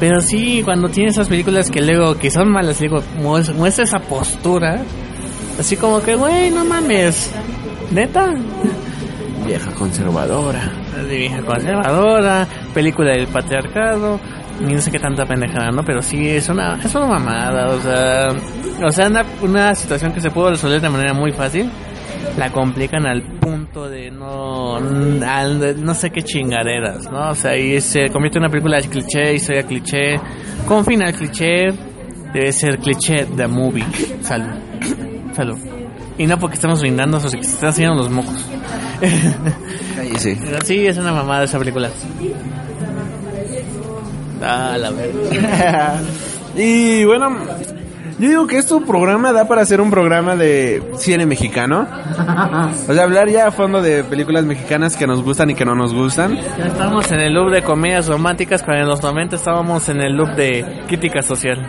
[0.00, 3.98] Pero sí, cuando tiene esas películas que luego, que son malas, digo, mues- muestra esa
[3.98, 4.80] postura.
[5.58, 7.32] Así como que, güey, no mames.
[7.90, 8.32] Neta.
[9.46, 10.70] Vieja conservadora.
[11.08, 14.20] De vieja conservadora, película del patriarcado,
[14.60, 15.82] ni no sé qué tanta pendejada, ¿no?
[15.84, 18.26] Pero sí, es una, es una mamada, o sea,
[18.84, 21.70] o sea, una, una situación que se pudo resolver de manera muy fácil,
[22.36, 27.30] la complican al punto de no, de no sé qué chingaderas, ¿no?
[27.30, 30.16] O sea, y se convierte en una película de cliché, historia cliché,
[30.66, 31.72] con final cliché,
[32.32, 33.84] debe ser cliché the movie.
[34.22, 34.54] Salud.
[35.34, 35.58] Salud.
[36.18, 38.44] Y no porque estamos brindando, o sea, que se están haciendo los mocos.
[40.18, 40.36] sí.
[40.64, 41.88] Sí, es una mamada esa película.
[44.42, 46.00] Ah, la verdad.
[46.56, 47.36] y bueno,
[48.18, 51.86] yo digo que este programa da para hacer un programa de cine mexicano.
[52.88, 55.74] O sea, hablar ya a fondo de películas mexicanas que nos gustan y que no
[55.74, 56.36] nos gustan.
[56.58, 60.16] Ya estamos en el loop de comedias románticas, cuando en los 90 estábamos en el
[60.16, 61.64] loop de crítica social.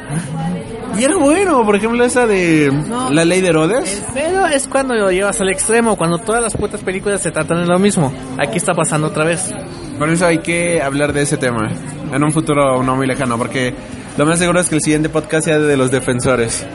[0.97, 2.73] Y era bueno, por ejemplo, esa de
[3.11, 4.03] La Ley de Herodes.
[4.13, 7.67] Pero es cuando lo llevas al extremo, cuando todas las putas películas se tratan de
[7.67, 8.11] lo mismo.
[8.37, 9.53] Aquí está pasando otra vez.
[9.97, 11.69] Por eso hay que hablar de ese tema
[12.11, 13.73] en un futuro no muy lejano, porque
[14.19, 16.65] lo más seguro es que el siguiente podcast sea de los defensores,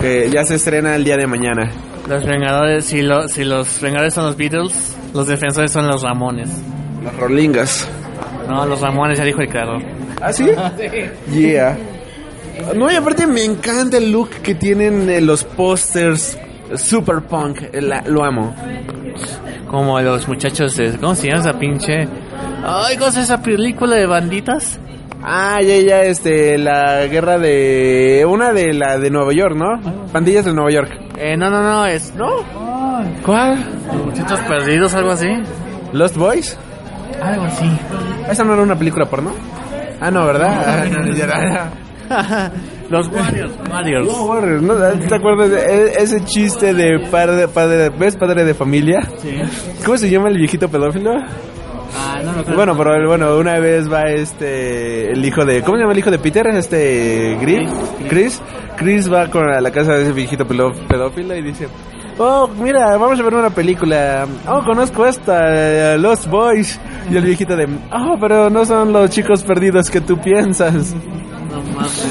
[0.00, 1.70] que ya se estrena el día de mañana.
[2.08, 6.50] Los Vengadores, si, lo- si los Vengadores son los Beatles, los defensores son los Ramones.
[7.04, 7.88] Las Rolingas.
[8.48, 9.80] No, los Ramones, ya dijo el creador.
[10.20, 10.46] ¿Ah, sí?
[11.32, 11.78] Yeah.
[12.74, 16.36] No, y aparte me encanta el look que tienen eh, los pósters
[16.76, 18.54] super punk, eh, la- lo amo.
[19.68, 20.98] Como los muchachos de...
[20.98, 22.08] ¿Cómo se llama esa pinche?
[22.64, 24.78] Ay, ¿cómo es esa película de banditas?
[25.22, 28.24] Ah, ya, ya, este, la guerra de...
[28.28, 29.80] Una de la de Nueva York, ¿no?
[30.12, 30.90] Pandillas de Nueva York.
[31.16, 32.14] Eh, no, no, no, es...
[32.14, 32.28] ¿No?
[33.24, 33.58] ¿Cuál?
[34.04, 35.28] Muchachos perdidos, algo así.
[35.92, 36.58] ¿Lost Boys?
[37.22, 37.70] Algo así.
[38.30, 39.32] ¿Esa no era una película porno?
[40.00, 41.70] Ah, no, ¿verdad?
[42.90, 43.52] Los Warriors.
[43.70, 44.06] Warriors.
[44.06, 44.74] No, Warriors, ¿no?
[44.74, 49.00] ¿Te acuerdas de e- ese chiste de padre, padre, ¿ves padre de familia?
[49.18, 49.40] Sí.
[49.84, 51.12] ¿Cómo se llama el viejito pedófilo?
[52.24, 52.54] No.
[52.54, 56.10] Bueno, pero bueno, una vez va este el hijo de ¿cómo se llama el hijo
[56.10, 56.46] de Peter?
[56.48, 57.68] Este Chris,
[58.08, 58.42] Chris,
[58.76, 61.68] Chris va con a la casa de ese viejito pedófilo y dice,
[62.18, 64.26] "Oh, mira, vamos a ver una película.
[64.46, 66.78] Oh, conozco esta, Lost Boys."
[67.10, 70.94] Y el viejito de, "Oh, pero no son los chicos perdidos que tú piensas."
[71.52, 72.06] No mames.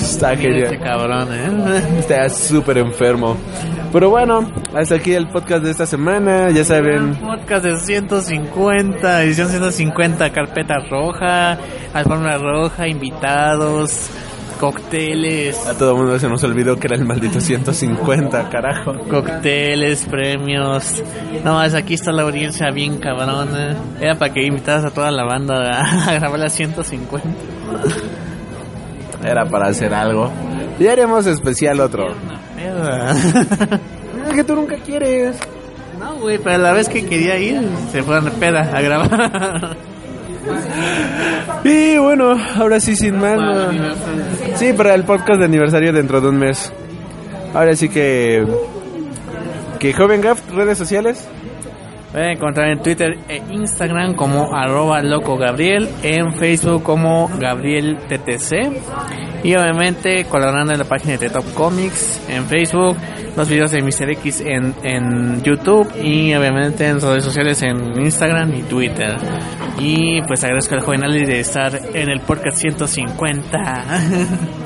[0.00, 0.80] Está Mira este genial.
[0.80, 1.82] cabrón, ¿eh?
[1.98, 3.36] Está súper enfermo.
[3.92, 6.50] Pero bueno, hasta aquí el podcast de esta semana.
[6.50, 11.58] Ya saben, Podcast de 150, edición 150, carpeta roja,
[11.92, 14.08] alfombra roja, invitados,
[14.60, 18.92] cócteles, a todo mundo se nos olvidó que era el maldito 150, carajo.
[19.10, 21.02] cócteles, premios.
[21.44, 23.76] No más, aquí está la audiencia bien cabrona.
[24.00, 27.28] Era para que invitaras a toda la banda a grabar la 150.
[29.24, 30.30] Era para hacer algo.
[30.80, 32.08] Ya haremos especial otro.
[34.28, 35.36] Es que tú nunca quieres.
[35.98, 37.60] No, güey, pero la vez que quería ir,
[37.92, 39.76] se fueron de peda a grabar.
[41.64, 43.36] Y bueno, ahora sí sin más.
[43.36, 44.56] no.
[44.56, 46.72] Sí, para el podcast de aniversario dentro de un mes.
[47.54, 48.46] Ahora sí que...
[49.78, 51.28] Que Joven Gaff, redes sociales.
[52.12, 59.44] Pueden encontrar en Twitter e Instagram como arroba loco Gabriel, en Facebook como Gabriel TTC
[59.44, 62.96] y obviamente colaborando en la página de Top Comics en Facebook,
[63.36, 64.10] los videos de Mr.
[64.10, 69.16] X en, en YouTube y obviamente en redes sociales en Instagram y Twitter.
[69.78, 73.84] Y pues agradezco al joven Ali de estar en el podcast 150.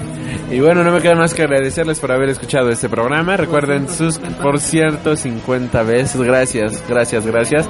[0.50, 3.36] Y bueno, no me queda más que agradecerles por haber escuchado este programa.
[3.36, 6.20] Recuerden sus, por cierto, 50 veces.
[6.20, 7.68] Gracias, gracias, gracias.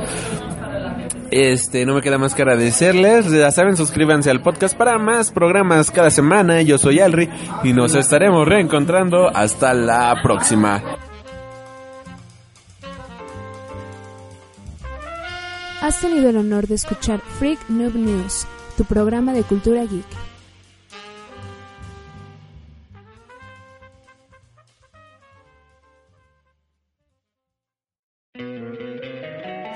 [1.30, 3.30] Este, no me queda más que agradecerles.
[3.30, 6.62] Ya saben, suscríbanse al podcast para más programas cada semana.
[6.62, 7.28] Yo soy Alri
[7.64, 10.82] y nos estaremos reencontrando hasta la próxima.
[15.80, 20.33] Has tenido el honor de escuchar Freak Noob News, tu programa de cultura geek.